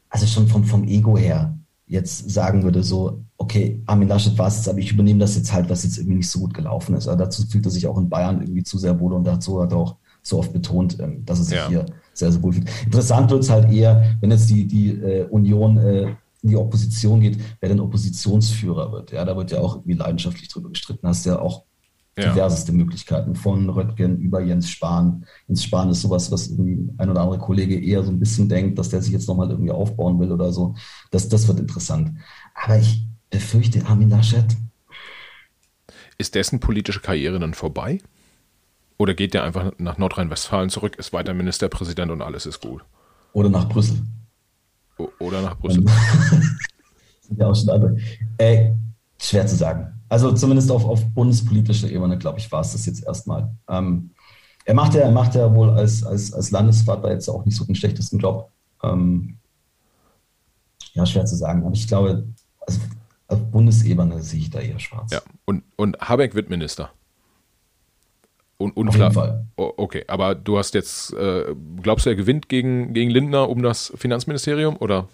also 0.10 0.26
schon 0.26 0.50
vom, 0.50 0.66
vom 0.66 0.84
Ego 0.84 1.18
her, 1.18 1.58
jetzt 1.88 2.30
sagen 2.30 2.64
würde, 2.64 2.84
so, 2.84 3.24
okay, 3.38 3.82
Armin 3.86 4.10
Laschet 4.10 4.38
war 4.38 4.48
es 4.48 4.58
jetzt, 4.58 4.68
aber 4.68 4.80
ich 4.80 4.92
übernehme 4.92 5.20
das 5.20 5.38
jetzt 5.38 5.54
halt, 5.54 5.70
was 5.70 5.86
jetzt 5.86 5.98
irgendwie 5.98 6.18
nicht 6.18 6.30
so 6.30 6.40
gut 6.40 6.54
gelaufen 6.54 6.94
ist. 6.94 7.08
Aber 7.08 7.24
dazu 7.24 7.48
fühlt 7.48 7.66
er 7.66 7.72
sich 7.72 7.88
auch 7.88 7.98
in 7.98 8.10
Bayern 8.10 8.42
irgendwie 8.42 8.64
zu 8.64 8.78
sehr 8.78 9.00
wohl 9.00 9.14
und 9.14 9.24
dazu 9.24 9.62
hat 9.62 9.72
er 9.72 9.78
auch 9.78 9.96
so 10.22 10.40
oft 10.40 10.52
betont, 10.52 11.00
ähm, 11.00 11.24
dass 11.24 11.40
er 11.40 11.46
sich 11.46 11.56
ja. 11.56 11.70
hier 11.70 11.86
sehr, 12.14 12.34
sehr 12.34 12.44
wohl 12.44 12.52
fühlt. 12.52 12.70
Interessant 12.84 13.32
wird 13.32 13.44
es 13.44 13.50
halt 13.50 13.72
eher, 13.72 14.18
wenn 14.20 14.30
jetzt 14.30 14.50
die, 14.50 14.68
die 14.68 14.90
äh, 14.90 15.24
Union 15.30 15.78
äh, 15.78 16.16
in 16.42 16.50
die 16.50 16.58
Opposition 16.58 17.22
geht, 17.22 17.38
wer 17.62 17.70
denn 17.70 17.80
Oppositionsführer 17.80 18.92
wird. 18.92 19.14
Ja, 19.14 19.24
da 19.24 19.38
wird 19.38 19.52
ja 19.52 19.62
auch 19.62 19.78
irgendwie 19.78 19.94
leidenschaftlich 19.94 20.50
drüber 20.50 20.68
gestritten. 20.68 21.08
Hast 21.08 21.26
ja 21.26 21.40
auch 21.40 21.64
ja. 22.18 22.32
diverseste 22.32 22.72
Möglichkeiten, 22.72 23.36
von 23.36 23.70
Röttgen 23.70 24.20
über 24.20 24.42
Jens 24.42 24.70
Spahn. 24.70 25.26
Jens 25.48 25.64
Spahn 25.64 25.90
ist 25.90 26.02
sowas, 26.02 26.32
was 26.32 26.50
ein 26.50 26.96
oder 27.00 27.22
andere 27.22 27.40
Kollege 27.40 27.80
eher 27.80 28.04
so 28.04 28.12
ein 28.12 28.20
bisschen 28.20 28.50
denkt, 28.50 28.78
dass 28.78 28.90
der 28.90 29.02
sich 29.02 29.14
jetzt 29.14 29.28
nochmal 29.28 29.50
irgendwie 29.50 29.72
aufbauen 29.72 30.20
will 30.20 30.32
oder 30.32 30.52
so. 30.52 30.76
Das, 31.12 31.28
das 31.30 31.48
wird 31.48 31.60
interessant. 31.60 32.12
Aber 32.54 32.78
ich 32.78 33.06
befürchte, 33.30 33.86
Armin 33.86 34.10
Laschet. 34.10 34.46
Ist 36.18 36.36
dessen 36.36 36.60
politische 36.60 37.00
Karriere 37.00 37.40
dann 37.40 37.54
vorbei? 37.54 38.00
Oder 38.98 39.16
geht 39.16 39.34
der 39.34 39.44
einfach 39.44 39.72
nach 39.80 39.98
Nordrhein-Westfalen 39.98 40.70
zurück, 40.70 40.96
ist 40.98 41.14
weiter 41.14 41.34
Ministerpräsident 41.34 42.12
und 42.12 42.22
alles 42.22 42.46
ist 42.46 42.62
gut? 42.62 42.86
Oder 43.34 43.50
nach 43.50 43.68
Brüssel. 43.68 43.98
O 45.00 45.10
oder 45.20 45.42
nach 45.42 45.58
Brüssel. 45.58 45.84
sind 47.22 47.40
ja 47.40 47.48
auch 47.48 47.56
schon 47.56 47.70
andere. 47.70 47.98
Äh, 48.38 48.72
schwer 49.20 49.48
zu 49.48 49.56
sagen. 49.56 50.00
Also 50.14 50.32
zumindest 50.32 50.70
auf, 50.70 50.86
auf 50.86 51.04
bundespolitischer 51.16 51.90
Ebene, 51.90 52.20
glaube 52.20 52.38
ich, 52.38 52.52
war 52.52 52.62
es 52.62 52.74
das 52.74 52.86
jetzt 52.86 53.04
erstmal. 53.04 53.50
Ähm, 53.68 54.12
er 54.64 54.76
macht 54.76 54.94
ja, 54.94 55.02
er 55.02 55.12
macht 55.12 55.34
ja 55.34 55.52
wohl 55.56 55.72
als, 55.72 56.04
als, 56.04 56.32
als 56.32 56.52
Landesvater 56.52 57.12
jetzt 57.12 57.28
auch 57.28 57.44
nicht 57.46 57.58
so 57.58 57.66
den 57.66 57.74
schlechtesten 57.74 58.20
Job. 58.20 58.52
Ähm, 58.84 59.40
ja, 60.94 61.04
schwer 61.08 61.26
zu 61.26 61.36
sagen. 61.36 61.66
Aber 61.66 61.74
ich 61.74 61.88
glaube, 61.88 62.28
also 62.60 62.80
auf 63.28 63.40
Bundesebene 63.50 64.22
sehe 64.22 64.42
ich 64.42 64.52
da 64.52 64.60
eher 64.60 64.78
schwarz. 64.78 65.14
Ja, 65.14 65.22
und, 65.46 65.64
und 65.78 65.98
Habeck 66.00 66.36
wird 66.36 66.48
Minister. 66.48 66.92
Und, 68.60 68.78
unklar. 68.78 69.08
Auf 69.08 69.16
jeden 69.16 69.26
Fall. 69.26 69.48
okay, 69.56 70.04
aber 70.08 70.36
du 70.36 70.60
hast 70.60 70.76
jetzt, 70.76 71.12
äh, 71.14 71.56
glaubst 71.82 72.06
du, 72.06 72.12
er 72.12 72.16
gewinnt 72.16 72.50
gegen, 72.50 72.94
gegen 72.94 73.10
Lindner 73.10 73.50
um 73.50 73.64
das 73.64 73.92
Finanzministerium 73.96 74.78
oder? 74.78 75.08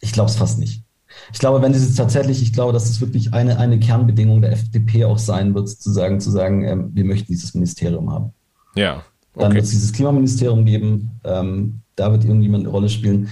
Ich 0.00 0.14
glaube 0.14 0.30
es 0.30 0.36
fast 0.36 0.58
nicht. 0.58 0.84
Ich 1.32 1.38
glaube, 1.38 1.62
wenn 1.62 1.72
es 1.72 1.94
tatsächlich, 1.94 2.42
ich 2.42 2.52
glaube, 2.52 2.72
dass 2.72 2.88
es 2.88 3.00
wirklich 3.00 3.32
eine, 3.34 3.58
eine 3.58 3.78
Kernbedingung 3.78 4.42
der 4.42 4.52
FDP 4.52 5.04
auch 5.04 5.18
sein 5.18 5.54
wird, 5.54 5.68
sozusagen 5.68 6.20
zu 6.20 6.30
sagen, 6.30 6.64
ähm, 6.64 6.90
wir 6.94 7.04
möchten 7.04 7.32
dieses 7.32 7.54
Ministerium 7.54 8.12
haben. 8.12 8.32
Ja. 8.74 9.04
Okay. 9.34 9.44
Dann 9.44 9.54
wird 9.54 9.64
es 9.64 9.70
dieses 9.70 9.92
Klimaministerium 9.92 10.64
geben, 10.64 11.20
ähm, 11.24 11.80
da 11.96 12.10
wird 12.10 12.24
irgendjemand 12.24 12.64
eine 12.64 12.72
Rolle 12.72 12.88
spielen. 12.88 13.28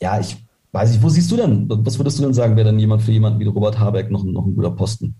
Ja, 0.00 0.20
ich 0.20 0.36
weiß 0.72 0.92
nicht, 0.92 1.02
wo 1.02 1.08
siehst 1.08 1.30
du 1.30 1.36
denn, 1.36 1.66
was 1.68 1.98
würdest 1.98 2.18
du 2.18 2.22
denn 2.22 2.34
sagen, 2.34 2.56
wäre 2.56 2.68
denn 2.68 2.78
jemand 2.78 3.02
für 3.02 3.12
jemanden 3.12 3.40
wie 3.40 3.46
Robert 3.46 3.78
Habeck 3.78 4.10
noch, 4.10 4.24
noch 4.24 4.46
ein 4.46 4.54
guter 4.54 4.70
Posten? 4.70 5.14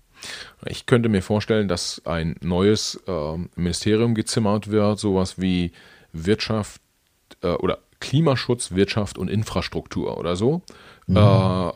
Ich 0.66 0.86
könnte 0.86 1.08
mir 1.08 1.22
vorstellen, 1.22 1.68
dass 1.68 2.02
ein 2.04 2.36
neues 2.40 3.00
äh, 3.06 3.36
Ministerium 3.56 4.14
gezimmert 4.14 4.70
wird, 4.70 4.98
sowas 4.98 5.40
wie 5.40 5.72
Wirtschaft 6.12 6.80
äh, 7.42 7.48
oder 7.48 7.78
Klimaschutz, 8.00 8.72
Wirtschaft 8.72 9.18
und 9.18 9.28
Infrastruktur 9.28 10.18
oder 10.18 10.36
so. 10.36 10.62
Mhm. 11.08 11.16
Äh, 11.16 11.70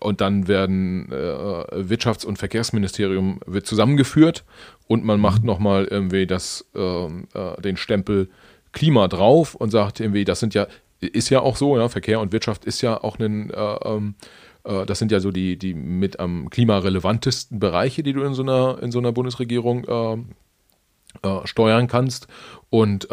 und 0.00 0.20
dann 0.20 0.46
werden 0.46 1.10
äh, 1.10 1.14
Wirtschafts- 1.14 2.26
und 2.26 2.38
Verkehrsministerium 2.38 3.40
wird 3.46 3.66
zusammengeführt 3.66 4.44
und 4.86 5.04
man 5.04 5.20
macht 5.20 5.40
mhm. 5.40 5.46
nochmal 5.46 5.86
irgendwie 5.86 6.26
das, 6.26 6.66
ähm, 6.74 7.26
äh, 7.34 7.60
den 7.62 7.76
Stempel 7.76 8.28
Klima 8.72 9.08
drauf 9.08 9.54
und 9.54 9.70
sagt 9.70 10.00
irgendwie, 10.00 10.24
das 10.24 10.40
sind 10.40 10.52
ja, 10.52 10.66
ist 11.00 11.30
ja 11.30 11.40
auch 11.40 11.56
so, 11.56 11.78
ja, 11.78 11.88
Verkehr 11.88 12.20
und 12.20 12.32
Wirtschaft 12.32 12.66
ist 12.66 12.82
ja 12.82 13.02
auch 13.02 13.18
ein, 13.18 13.50
äh, 13.50 13.74
ähm, 13.84 14.16
äh, 14.64 14.84
das 14.84 14.98
sind 14.98 15.10
ja 15.10 15.20
so 15.20 15.30
die, 15.30 15.56
die 15.56 15.72
mit 15.72 16.20
am 16.20 16.50
klimarelevantesten 16.50 17.58
Bereiche, 17.58 18.02
die 18.02 18.12
du 18.12 18.22
in 18.22 18.34
so 18.34 18.42
einer, 18.42 18.78
in 18.82 18.92
so 18.92 18.98
einer 18.98 19.12
Bundesregierung 19.12 19.84
äh, 21.22 21.46
steuern 21.46 21.86
kannst. 21.86 22.26
Und 22.70 23.08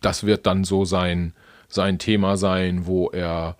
das 0.00 0.26
wird 0.26 0.46
dann 0.46 0.64
so 0.64 0.84
sein, 0.84 1.34
sein 1.68 2.00
Thema 2.00 2.36
sein, 2.36 2.86
wo 2.86 3.10
er 3.10 3.56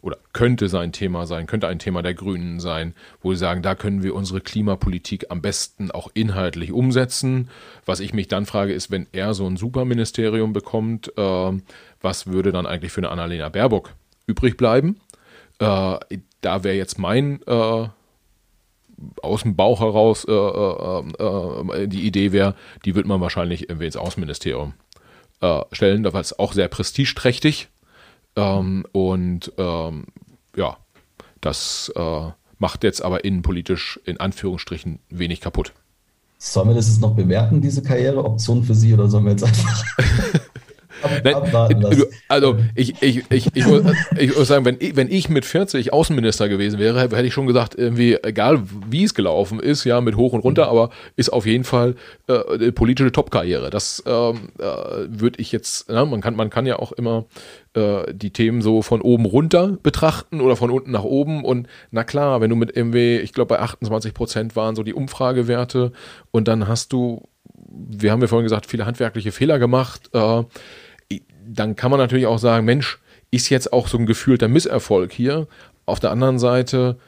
oder 0.00 0.18
könnte 0.32 0.68
sein 0.68 0.92
Thema 0.92 1.26
sein, 1.26 1.46
könnte 1.46 1.68
ein 1.68 1.78
Thema 1.78 2.02
der 2.02 2.14
Grünen 2.14 2.60
sein, 2.60 2.94
wo 3.22 3.32
sie 3.32 3.38
sagen, 3.38 3.62
da 3.62 3.74
können 3.74 4.02
wir 4.02 4.14
unsere 4.14 4.40
Klimapolitik 4.40 5.26
am 5.30 5.42
besten 5.42 5.90
auch 5.90 6.10
inhaltlich 6.14 6.72
umsetzen. 6.72 7.50
Was 7.84 8.00
ich 8.00 8.14
mich 8.14 8.28
dann 8.28 8.46
frage, 8.46 8.72
ist, 8.72 8.90
wenn 8.90 9.06
er 9.12 9.34
so 9.34 9.46
ein 9.46 9.56
Superministerium 9.56 10.52
bekommt, 10.52 11.12
äh, 11.16 11.52
was 12.00 12.26
würde 12.26 12.52
dann 12.52 12.66
eigentlich 12.66 12.92
für 12.92 13.00
eine 13.00 13.10
Annalena 13.10 13.48
Baerbock 13.48 13.94
übrig 14.26 14.56
bleiben? 14.56 15.00
Äh, 15.58 15.98
da 16.40 16.64
wäre 16.64 16.76
jetzt 16.76 16.98
mein 16.98 17.40
äh, 17.46 17.88
aus 19.22 19.42
dem 19.42 19.56
Bauch 19.56 19.80
heraus 19.80 20.24
äh, 20.24 20.32
äh, 20.32 21.82
äh, 21.82 21.88
die 21.88 22.06
Idee 22.06 22.32
wäre, 22.32 22.54
die 22.84 22.94
wird 22.94 23.06
man 23.06 23.20
wahrscheinlich 23.20 23.68
irgendwie 23.68 23.86
ins 23.86 23.96
Außenministerium 23.96 24.74
stellen, 25.70 26.02
da 26.02 26.12
war 26.12 26.20
es 26.20 26.36
auch 26.36 26.52
sehr 26.52 26.66
prestigeträchtig 26.66 27.68
ähm, 28.38 28.84
und 28.92 29.52
ähm, 29.58 30.06
ja, 30.56 30.76
das 31.40 31.92
äh, 31.94 32.30
macht 32.58 32.84
jetzt 32.84 33.02
aber 33.02 33.24
innenpolitisch 33.24 34.00
in 34.04 34.18
Anführungsstrichen 34.20 35.00
wenig 35.10 35.40
kaputt. 35.40 35.72
Sollen 36.38 36.68
wir 36.68 36.74
das 36.74 36.88
jetzt 36.88 37.00
noch 37.00 37.14
bewerten, 37.14 37.60
diese 37.60 37.82
Karriereoption 37.82 38.62
für 38.62 38.74
Sie, 38.74 38.94
oder 38.94 39.08
sollen 39.08 39.24
wir 39.24 39.32
jetzt 39.32 39.44
einfach 39.44 39.84
Nein, 41.24 41.34
also 42.28 42.56
ich, 42.74 43.02
ich, 43.02 43.24
ich, 43.30 43.48
ich, 43.54 43.66
muss, 43.66 43.82
ich 44.18 44.36
muss 44.36 44.48
sagen, 44.48 44.64
wenn 44.64 44.76
ich, 44.78 44.96
wenn 44.96 45.10
ich 45.10 45.28
mit 45.28 45.44
40 45.44 45.92
Außenminister 45.92 46.48
gewesen 46.48 46.78
wäre, 46.78 47.00
hätte 47.00 47.22
ich 47.22 47.32
schon 47.32 47.46
gesagt, 47.46 47.74
irgendwie, 47.76 48.16
egal 48.22 48.62
wie 48.88 49.04
es 49.04 49.14
gelaufen 49.14 49.60
ist, 49.60 49.84
ja, 49.84 50.00
mit 50.00 50.16
hoch 50.16 50.32
und 50.32 50.40
runter, 50.40 50.68
aber 50.68 50.90
ist 51.16 51.32
auf 51.32 51.46
jeden 51.46 51.64
Fall 51.64 51.94
äh, 52.28 52.38
eine 52.52 52.72
politische 52.72 53.12
Top-Karriere. 53.12 53.70
Das 53.70 54.02
ähm, 54.06 54.50
äh, 54.58 54.64
würde 55.08 55.40
ich 55.40 55.52
jetzt, 55.52 55.86
na, 55.88 56.04
man 56.04 56.20
kann, 56.20 56.36
man 56.36 56.50
kann 56.50 56.66
ja 56.66 56.78
auch 56.78 56.92
immer 56.92 57.26
äh, 57.74 58.14
die 58.14 58.30
Themen 58.30 58.62
so 58.62 58.82
von 58.82 59.00
oben 59.00 59.24
runter 59.24 59.78
betrachten 59.82 60.40
oder 60.40 60.56
von 60.56 60.70
unten 60.70 60.90
nach 60.90 61.04
oben. 61.04 61.44
Und 61.44 61.68
na 61.90 62.04
klar, 62.04 62.40
wenn 62.40 62.50
du 62.50 62.56
mit 62.56 62.76
irgendwie, 62.76 63.18
ich 63.18 63.32
glaube 63.32 63.54
bei 63.54 63.60
28 63.60 64.14
Prozent 64.14 64.56
waren 64.56 64.74
so 64.74 64.82
die 64.82 64.94
Umfragewerte 64.94 65.92
und 66.30 66.48
dann 66.48 66.66
hast 66.66 66.92
du, 66.92 67.28
wir 67.68 68.10
haben 68.10 68.20
ja 68.20 68.26
vorhin 68.26 68.44
gesagt, 68.44 68.66
viele 68.66 68.86
handwerkliche 68.86 69.32
Fehler 69.32 69.58
gemacht. 69.58 70.10
Äh, 70.12 70.44
dann 71.54 71.76
kann 71.76 71.90
man 71.90 71.98
natürlich 71.98 72.26
auch 72.26 72.38
sagen, 72.38 72.64
Mensch, 72.64 72.98
ist 73.30 73.48
jetzt 73.50 73.72
auch 73.72 73.88
so 73.88 73.98
ein 73.98 74.06
gefühlter 74.06 74.48
Misserfolg 74.48 75.12
hier. 75.12 75.46
Auf 75.86 76.00
der 76.00 76.10
anderen 76.10 76.38
Seite 76.38 76.98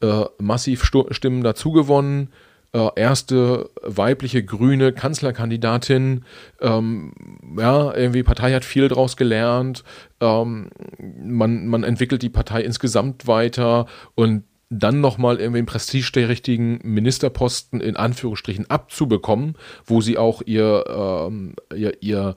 äh, 0.00 0.24
massiv 0.38 0.84
Stimmen 0.84 1.42
dazugewonnen. 1.42 2.30
Äh, 2.72 2.88
erste 2.96 3.68
weibliche 3.82 4.44
grüne 4.44 4.92
Kanzlerkandidatin. 4.92 6.24
Ähm, 6.60 7.12
ja, 7.58 7.94
irgendwie 7.94 8.22
Partei 8.22 8.52
hat 8.52 8.64
viel 8.64 8.88
draus 8.88 9.16
gelernt. 9.16 9.84
Ähm, 10.20 10.70
man, 10.98 11.66
man 11.66 11.82
entwickelt 11.82 12.22
die 12.22 12.28
Partei 12.28 12.62
insgesamt 12.62 13.26
weiter 13.26 13.86
und 14.14 14.44
dann 14.70 15.00
nochmal 15.00 15.40
irgendwie 15.40 15.58
einen 15.58 15.66
prestigeträchtigen 15.66 16.78
Ministerposten 16.84 17.80
in 17.80 17.96
Anführungsstrichen 17.96 18.70
abzubekommen, 18.70 19.56
wo 19.84 20.00
sie 20.00 20.16
auch 20.16 20.42
ihr, 20.46 20.84
ähm, 20.86 21.54
ihr, 21.74 22.00
ihr 22.02 22.36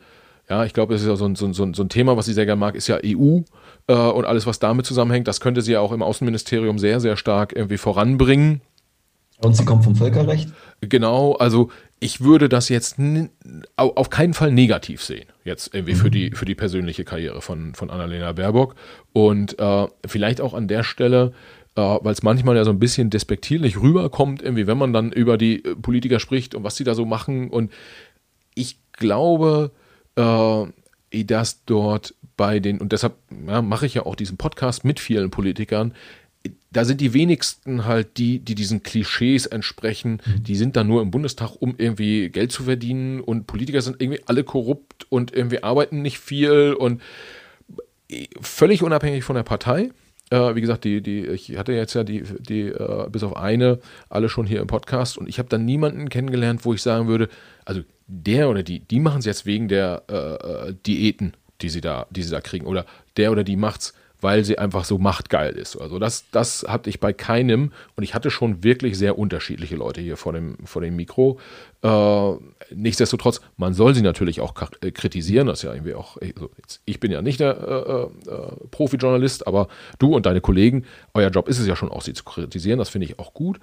ja, 0.50 0.66
ich 0.66 0.74
glaube, 0.74 0.94
das 0.94 1.02
ist 1.02 1.08
ja 1.08 1.16
so 1.16 1.26
ein, 1.26 1.36
so, 1.36 1.46
ein, 1.46 1.54
so 1.54 1.64
ein 1.84 1.90
Thema, 1.90 2.18
was 2.18 2.26
sie 2.26 2.34
sehr 2.34 2.46
gerne 2.46 2.60
mag, 2.60 2.76
ist 2.76 2.88
ja 2.88 3.00
EU 3.04 3.40
äh, 3.88 3.94
und 3.94 4.26
alles, 4.26 4.46
was 4.46 4.60
damit 4.60 4.86
zusammenhängt. 4.86 5.28
Das 5.28 5.40
könnte 5.40 5.62
sie 5.62 5.74
ja 5.74 5.80
auch 5.80 5.92
im 5.92 6.02
Außenministerium 6.04 6.80
sehr, 6.80 7.00
sehr 7.00 7.16
stark 7.16 7.54
irgendwie 7.56 7.78
voranbringen. 7.78 8.62
Und 9.40 9.58
sie 9.58 9.66
kommt 9.66 9.84
vom 9.84 9.96
Völkerrecht? 9.96 10.50
Genau, 10.82 11.34
also 11.34 11.70
ich 12.00 12.22
würde 12.22 12.50
das 12.50 12.70
jetzt 12.70 12.98
auf 13.78 14.10
keinen 14.10 14.34
Fall 14.34 14.52
negativ 14.52 15.02
sehen, 15.02 15.26
jetzt 15.44 15.74
irgendwie 15.74 15.94
mhm. 15.94 15.98
für, 15.98 16.12
die, 16.12 16.32
für 16.32 16.46
die 16.46 16.56
persönliche 16.56 17.04
Karriere 17.04 17.42
von, 17.42 17.74
von 17.74 17.90
Annalena 17.90 18.32
Baerbock. 18.34 18.76
Und 19.12 19.58
äh, 19.60 19.88
vielleicht 20.06 20.42
auch 20.42 20.54
an 20.54 20.68
der 20.68 20.84
Stelle, 20.84 21.32
äh, 21.76 21.82
weil 21.82 22.14
es 22.14 22.24
manchmal 22.24 22.56
ja 22.56 22.66
so 22.66 22.72
ein 22.72 22.80
bisschen 22.80 23.10
despektierlich 23.10 23.82
rüberkommt, 23.82 24.42
irgendwie, 24.42 24.68
wenn 24.68 24.78
man 24.78 24.94
dann 24.94 25.12
über 25.12 25.38
die 25.38 25.64
äh, 25.64 25.76
Politiker 25.76 26.20
spricht 26.20 26.56
und 26.56 26.64
was 26.64 26.76
sie 26.76 26.84
da 26.84 26.94
so 26.94 27.06
machen. 27.06 27.50
Und 27.50 27.72
ich 28.56 28.78
glaube, 28.94 29.72
äh, 30.16 31.24
dass 31.24 31.64
dort 31.66 32.16
bei 32.36 32.60
den, 32.60 32.80
und 32.80 32.92
deshalb 32.92 33.16
ja, 33.48 33.62
mache 33.62 33.86
ich 33.86 33.94
ja 33.94 34.06
auch 34.06 34.16
diesen 34.16 34.38
Podcast 34.38 34.84
mit 34.84 35.00
vielen 35.00 35.30
Politikern, 35.30 35.94
da 36.72 36.86
sind 36.86 37.02
die 37.02 37.14
wenigsten 37.14 37.86
halt 37.86 38.18
die, 38.18 38.40
die 38.40 38.56
diesen 38.56 38.84
Klischees 38.84 39.46
entsprechen. 39.46 40.22
Mhm. 40.26 40.44
Die 40.44 40.56
sind 40.56 40.76
da 40.76 40.84
nur 40.84 41.02
im 41.02 41.12
Bundestag, 41.12 41.52
um 41.60 41.76
irgendwie 41.78 42.30
Geld 42.30 42.52
zu 42.52 42.64
verdienen 42.64 43.22
und 43.22 43.46
Politiker 43.48 43.82
sind 43.82 44.02
irgendwie 44.02 44.22
alle 44.26 44.44
korrupt 44.44 45.06
und 45.10 45.34
irgendwie 45.34 45.64
arbeiten 45.64 46.02
nicht 46.02 46.20
viel 46.20 46.74
und 46.74 47.02
völlig 48.42 48.84
unabhängig 48.84 49.24
von 49.24 49.36
der 49.36 49.44
Partei. 49.44 49.92
Äh, 50.34 50.56
wie 50.56 50.62
gesagt, 50.62 50.84
die, 50.84 51.02
die, 51.02 51.28
ich 51.28 51.58
hatte 51.60 51.74
jetzt 51.74 51.94
ja 51.94 52.04
die, 52.04 52.24
die 52.40 52.62
äh, 52.62 53.08
bis 53.08 53.22
auf 53.22 53.38
eine 53.38 53.78
alle 54.10 54.30
schon 54.30 54.48
hier 54.48 54.62
im 54.62 54.68
Podcast 54.68 55.16
und 55.16 55.30
ich 55.30 55.38
habe 55.38 55.48
dann 55.48 55.64
niemanden 55.64 56.10
kennengelernt, 56.10 56.66
wo 56.66 56.74
ich 56.74 56.82
sagen 56.82 57.08
würde, 57.08 57.30
also 57.66 57.82
der 58.08 58.50
oder 58.50 58.64
die, 58.64 58.80
die 58.80 59.00
machen 59.00 59.20
es 59.20 59.26
jetzt 59.26 59.46
wegen 59.46 59.68
der 59.68 60.02
äh, 60.10 60.70
äh 60.70 60.76
Diäten, 60.88 61.34
die 61.62 61.70
sie 61.70 61.82
da, 61.82 62.08
die 62.10 62.24
sie 62.24 62.32
da 62.32 62.42
kriegen, 62.42 62.66
oder 62.66 62.88
der 63.16 63.32
oder 63.32 63.44
die 63.44 63.56
macht's 63.56 63.94
weil 64.24 64.44
sie 64.44 64.58
einfach 64.58 64.86
so 64.86 64.98
machtgeil 64.98 65.54
ist. 65.54 65.76
Also 65.76 66.00
das, 66.00 66.26
das 66.32 66.66
hatte 66.68 66.90
ich 66.90 67.00
bei 67.00 67.14
keinem 67.14 67.72
und 67.96 68.04
ich 68.04 68.16
hatte 68.16 68.32
schon 68.32 68.64
wirklich 68.64 68.98
sehr 68.98 69.20
unterschiedliche 69.20 69.76
Leute 69.76 70.02
hier 70.02 70.18
vor 70.18 70.34
dem, 70.34 70.58
vor 70.66 70.82
dem 70.82 70.96
Mikro. 70.96 71.40
Äh, 71.82 72.34
nichtsdestotrotz, 72.74 73.42
man 73.58 73.74
soll 73.74 73.94
sie 73.94 74.02
natürlich 74.02 74.42
auch 74.42 74.54
äh, 74.82 74.92
kritisieren. 74.92 75.48
Das 75.48 75.60
ist 75.60 75.64
ja 75.64 75.74
irgendwie 75.74 75.94
auch, 75.94 76.18
also 76.18 76.50
jetzt, 76.58 76.82
ich 76.86 77.00
bin 77.00 77.12
ja 77.12 77.22
nicht 77.22 77.40
der 77.40 78.10
äh, 78.26 78.30
äh, 78.32 78.68
Profi-Journalist, 78.72 79.46
aber 79.46 79.68
du 80.00 80.16
und 80.16 80.26
deine 80.26 80.42
Kollegen, 80.42 80.86
euer 81.14 81.30
Job 81.30 81.50
ist 81.50 81.60
es 81.60 81.68
ja 81.68 81.76
schon 81.76 81.92
auch, 81.92 82.02
sie 82.02 82.14
zu 82.14 82.24
kritisieren. 82.24 82.80
Das 82.80 82.90
finde 82.90 83.06
ich 83.06 83.20
auch 83.20 83.34
gut. 83.34 83.60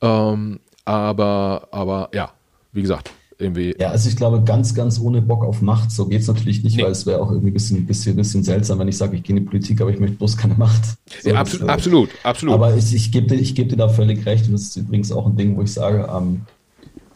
Ähm, 0.00 0.60
aber, 0.84 1.68
aber 1.72 2.10
ja, 2.12 2.32
wie 2.72 2.82
gesagt, 2.82 3.10
irgendwie. 3.38 3.74
Ja, 3.78 3.90
also 3.90 4.08
ich 4.08 4.16
glaube, 4.16 4.42
ganz, 4.44 4.74
ganz 4.74 5.00
ohne 5.00 5.22
Bock 5.22 5.44
auf 5.44 5.62
Macht, 5.62 5.90
so 5.90 6.06
geht 6.06 6.22
es 6.22 6.28
natürlich 6.28 6.62
nicht, 6.62 6.76
nee. 6.76 6.82
weil 6.82 6.92
es 6.92 7.06
wäre 7.06 7.20
auch 7.20 7.30
irgendwie 7.30 7.50
ein 7.50 7.54
bisschen, 7.54 7.86
bisschen, 7.86 8.16
bisschen 8.16 8.42
seltsam, 8.42 8.78
wenn 8.78 8.88
ich 8.88 8.96
sage, 8.96 9.16
ich 9.16 9.22
gehe 9.22 9.36
in 9.36 9.42
die 9.42 9.48
Politik, 9.48 9.80
aber 9.80 9.90
ich 9.90 10.00
möchte 10.00 10.16
bloß 10.16 10.36
keine 10.36 10.54
Macht. 10.54 10.82
So, 11.22 11.30
ja, 11.30 11.36
absolut, 11.36 11.68
das, 11.68 11.74
absolut, 11.74 12.10
absolut. 12.22 12.54
Aber 12.54 12.76
ich, 12.76 12.94
ich 12.94 13.12
gebe 13.12 13.26
dir, 13.26 13.40
geb 13.42 13.68
dir 13.68 13.76
da 13.76 13.88
völlig 13.88 14.24
recht 14.26 14.46
und 14.46 14.52
das 14.52 14.62
ist 14.62 14.76
übrigens 14.76 15.12
auch 15.12 15.26
ein 15.26 15.36
Ding, 15.36 15.56
wo 15.56 15.62
ich 15.62 15.72
sage, 15.72 16.08
ähm, 16.14 16.42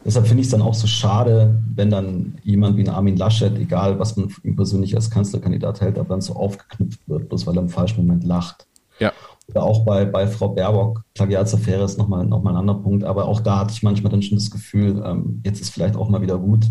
deshalb 0.05 0.27
finde 0.27 0.41
ich 0.41 0.47
es 0.47 0.51
dann 0.51 0.61
auch 0.61 0.73
so 0.73 0.87
schade, 0.87 1.61
wenn 1.75 1.89
dann 1.89 2.37
jemand 2.43 2.77
wie 2.77 2.81
ein 2.81 2.89
Armin 2.89 3.17
Laschet, 3.17 3.57
egal 3.57 3.99
was 3.99 4.15
man 4.17 4.33
ihm 4.43 4.55
persönlich 4.55 4.95
als 4.95 5.09
Kanzlerkandidat 5.09 5.81
hält, 5.81 5.97
aber 5.97 6.09
dann 6.09 6.21
so 6.21 6.33
aufgeknüpft 6.33 6.99
wird, 7.07 7.29
bloß 7.29 7.47
weil 7.47 7.57
er 7.57 7.63
im 7.63 7.69
falschen 7.69 8.05
Moment 8.05 8.23
lacht. 8.23 8.65
Ja. 8.99 9.13
Auch 9.55 9.85
bei, 9.85 10.05
bei 10.05 10.27
Frau 10.27 10.49
Baerbock, 10.49 11.03
Plagiatsaffäre 11.13 11.83
ist 11.83 11.97
nochmal 11.97 12.25
noch 12.25 12.43
mal 12.43 12.51
ein 12.51 12.57
anderer 12.57 12.81
Punkt, 12.81 13.03
aber 13.03 13.25
auch 13.25 13.39
da 13.39 13.59
hatte 13.59 13.73
ich 13.73 13.83
manchmal 13.83 14.11
dann 14.11 14.21
schon 14.21 14.37
das 14.37 14.51
Gefühl, 14.51 15.01
ähm, 15.05 15.41
jetzt 15.43 15.61
ist 15.61 15.69
vielleicht 15.69 15.95
auch 15.95 16.09
mal 16.09 16.21
wieder 16.21 16.37
gut. 16.37 16.67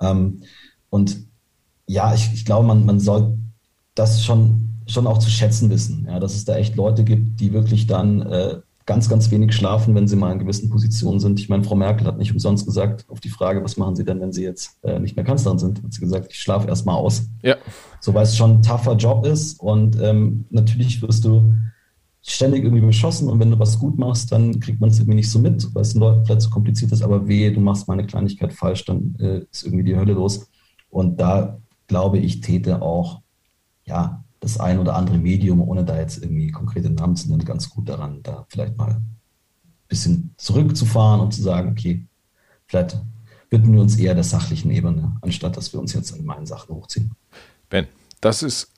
Ähm, 0.00 0.42
und 0.90 1.26
ja, 1.86 2.14
ich, 2.14 2.32
ich 2.32 2.44
glaube, 2.44 2.66
man, 2.66 2.84
man 2.86 3.00
soll 3.00 3.38
das 3.94 4.24
schon, 4.24 4.78
schon 4.86 5.06
auch 5.06 5.18
zu 5.18 5.30
schätzen 5.30 5.70
wissen, 5.70 6.06
ja, 6.08 6.18
dass 6.18 6.34
es 6.34 6.44
da 6.44 6.56
echt 6.56 6.76
Leute 6.76 7.04
gibt, 7.04 7.40
die 7.40 7.52
wirklich 7.52 7.86
dann 7.86 8.22
äh, 8.22 8.60
ganz, 8.86 9.08
ganz 9.08 9.30
wenig 9.30 9.52
schlafen, 9.54 9.94
wenn 9.94 10.08
sie 10.08 10.16
mal 10.16 10.32
in 10.32 10.38
gewissen 10.38 10.70
Positionen 10.70 11.20
sind. 11.20 11.38
Ich 11.38 11.48
meine, 11.48 11.64
Frau 11.64 11.76
Merkel 11.76 12.06
hat 12.06 12.18
nicht 12.18 12.32
umsonst 12.32 12.66
gesagt, 12.66 13.04
auf 13.08 13.20
die 13.20 13.28
Frage, 13.28 13.62
was 13.62 13.76
machen 13.76 13.96
Sie 13.96 14.04
denn, 14.04 14.20
wenn 14.20 14.32
Sie 14.32 14.42
jetzt 14.42 14.82
äh, 14.82 14.98
nicht 14.98 15.16
mehr 15.16 15.24
Kanzlerin 15.24 15.58
sind, 15.58 15.82
hat 15.82 15.92
sie 15.92 16.00
gesagt, 16.00 16.28
ich 16.30 16.40
schlafe 16.40 16.68
erstmal 16.68 16.96
aus. 16.96 17.28
Ja. 17.42 17.56
So, 18.00 18.12
weil 18.14 18.24
es 18.24 18.36
schon 18.36 18.58
ein 18.58 18.62
tougher 18.62 18.96
Job 18.96 19.24
ist 19.24 19.60
und 19.60 20.00
ähm, 20.00 20.46
natürlich 20.50 21.00
wirst 21.02 21.24
du 21.24 21.54
ständig 22.24 22.62
irgendwie 22.64 22.86
beschossen 22.86 23.28
und 23.28 23.40
wenn 23.40 23.50
du 23.50 23.58
was 23.58 23.78
gut 23.78 23.98
machst, 23.98 24.30
dann 24.30 24.60
kriegt 24.60 24.80
man 24.80 24.90
es 24.90 24.98
irgendwie 24.98 25.16
nicht 25.16 25.30
so 25.30 25.40
mit, 25.40 25.74
weil 25.74 25.82
es 25.82 25.92
den 25.92 26.00
Leuten 26.00 26.24
vielleicht 26.24 26.42
zu 26.42 26.48
so 26.48 26.54
kompliziert 26.54 26.92
ist, 26.92 27.02
aber 27.02 27.26
wehe, 27.26 27.52
du 27.52 27.60
machst 27.60 27.88
mal 27.88 27.94
eine 27.94 28.06
Kleinigkeit 28.06 28.52
falsch, 28.52 28.84
dann 28.84 29.16
äh, 29.18 29.44
ist 29.50 29.64
irgendwie 29.64 29.84
die 29.84 29.96
Hölle 29.96 30.12
los. 30.12 30.48
Und 30.88 31.20
da 31.20 31.58
glaube 31.88 32.18
ich, 32.18 32.40
täte 32.40 32.80
auch, 32.80 33.22
ja, 33.84 34.24
das 34.40 34.58
ein 34.58 34.78
oder 34.78 34.96
andere 34.96 35.18
Medium, 35.18 35.60
ohne 35.60 35.84
da 35.84 35.98
jetzt 35.98 36.22
irgendwie 36.22 36.50
konkrete 36.50 36.90
Namen 36.90 37.16
zu 37.16 37.28
nennen, 37.28 37.44
ganz 37.44 37.70
gut 37.70 37.88
daran, 37.88 38.22
da 38.22 38.44
vielleicht 38.48 38.76
mal 38.76 38.92
ein 38.92 39.18
bisschen 39.88 40.34
zurückzufahren 40.36 41.20
und 41.20 41.32
zu 41.32 41.42
sagen, 41.42 41.70
okay, 41.70 42.06
vielleicht 42.66 42.98
widmen 43.50 43.74
wir 43.74 43.82
uns 43.82 43.96
eher 43.96 44.14
der 44.14 44.24
sachlichen 44.24 44.70
Ebene, 44.70 45.16
anstatt 45.20 45.56
dass 45.56 45.72
wir 45.72 45.80
uns 45.80 45.92
jetzt 45.92 46.10
in 46.12 46.24
meinen 46.24 46.46
Sachen 46.46 46.74
hochziehen. 46.74 47.12
Ben, 47.68 47.86
das 48.20 48.42
ist 48.42 48.68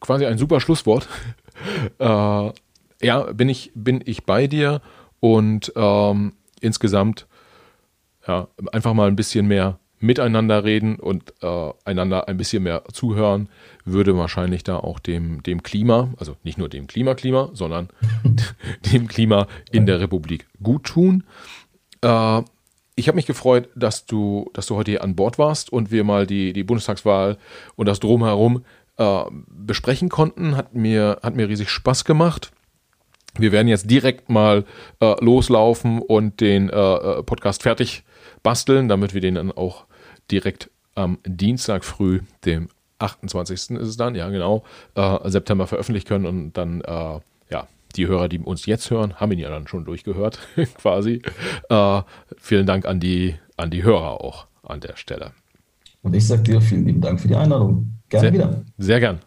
quasi 0.00 0.26
ein 0.26 0.38
super 0.38 0.60
Schlusswort. 0.60 1.08
äh, 1.98 2.50
ja, 3.00 3.32
bin 3.32 3.48
ich, 3.48 3.72
bin 3.74 4.02
ich 4.04 4.24
bei 4.24 4.46
dir 4.46 4.80
und 5.20 5.72
ähm, 5.76 6.34
insgesamt 6.60 7.26
ja, 8.26 8.48
einfach 8.72 8.94
mal 8.94 9.08
ein 9.08 9.16
bisschen 9.16 9.46
mehr 9.46 9.78
miteinander 10.00 10.64
reden 10.64 10.96
und 10.96 11.34
äh, 11.42 11.72
einander 11.84 12.28
ein 12.28 12.36
bisschen 12.36 12.62
mehr 12.62 12.84
zuhören, 12.92 13.48
würde 13.84 14.16
wahrscheinlich 14.16 14.62
da 14.62 14.76
auch 14.76 14.98
dem, 14.98 15.42
dem 15.42 15.62
Klima, 15.62 16.10
also 16.18 16.36
nicht 16.44 16.58
nur 16.58 16.68
dem 16.68 16.86
Klimaklima, 16.86 17.50
sondern 17.52 17.88
dem 18.92 19.08
Klima 19.08 19.48
in 19.72 19.86
der 19.86 20.00
Republik 20.00 20.46
gut 20.62 20.84
tun. 20.84 21.24
Äh, 22.02 22.42
ich 22.94 23.06
habe 23.06 23.16
mich 23.16 23.26
gefreut, 23.26 23.68
dass 23.74 24.06
du, 24.06 24.50
dass 24.54 24.66
du 24.66 24.76
heute 24.76 24.92
hier 24.92 25.04
an 25.04 25.16
Bord 25.16 25.38
warst 25.38 25.72
und 25.72 25.90
wir 25.90 26.04
mal 26.04 26.26
die, 26.26 26.52
die 26.52 26.64
Bundestagswahl 26.64 27.38
und 27.76 27.86
das 27.86 28.00
Drumherum 28.00 28.64
äh, 28.96 29.22
besprechen 29.48 30.08
konnten. 30.08 30.56
Hat 30.56 30.74
mir, 30.74 31.18
hat 31.22 31.36
mir 31.36 31.48
riesig 31.48 31.70
Spaß 31.70 32.04
gemacht. 32.04 32.50
Wir 33.38 33.52
werden 33.52 33.68
jetzt 33.68 33.90
direkt 33.90 34.28
mal 34.28 34.64
äh, 35.00 35.14
loslaufen 35.24 36.00
und 36.00 36.40
den 36.40 36.68
äh, 36.68 36.74
äh, 36.74 37.22
Podcast 37.22 37.62
fertig 37.62 38.04
basteln, 38.42 38.88
damit 38.88 39.14
wir 39.14 39.20
den 39.20 39.36
dann 39.36 39.52
auch 39.52 39.86
direkt 40.30 40.70
am 40.94 41.18
Dienstag 41.24 41.84
früh, 41.84 42.20
dem 42.44 42.68
28. 42.98 43.54
ist 43.54 43.70
es 43.70 43.96
dann, 43.96 44.14
ja 44.14 44.28
genau, 44.28 44.64
äh, 44.94 45.30
September 45.30 45.66
veröffentlichen 45.66 46.08
können 46.08 46.26
und 46.26 46.52
dann, 46.54 46.80
äh, 46.80 47.20
ja, 47.50 47.68
die 47.96 48.06
Hörer, 48.06 48.28
die 48.28 48.38
uns 48.40 48.66
jetzt 48.66 48.90
hören, 48.90 49.14
haben 49.16 49.32
ihn 49.32 49.38
ja 49.38 49.50
dann 49.50 49.68
schon 49.68 49.84
durchgehört, 49.84 50.40
quasi. 50.76 51.22
Äh, 51.68 52.02
vielen 52.36 52.66
Dank 52.66 52.86
an 52.86 53.00
die, 53.00 53.36
an 53.56 53.70
die 53.70 53.82
Hörer 53.84 54.20
auch 54.22 54.46
an 54.62 54.80
der 54.80 54.96
Stelle. 54.96 55.32
Und 56.02 56.14
ich 56.14 56.26
sage 56.26 56.42
dir 56.42 56.60
vielen 56.60 56.86
lieben 56.86 57.00
Dank 57.00 57.20
für 57.20 57.28
die 57.28 57.36
Einladung. 57.36 57.98
Gerne 58.08 58.26
sehr, 58.26 58.32
wieder. 58.32 58.64
Sehr 58.78 59.00
gern. 59.00 59.20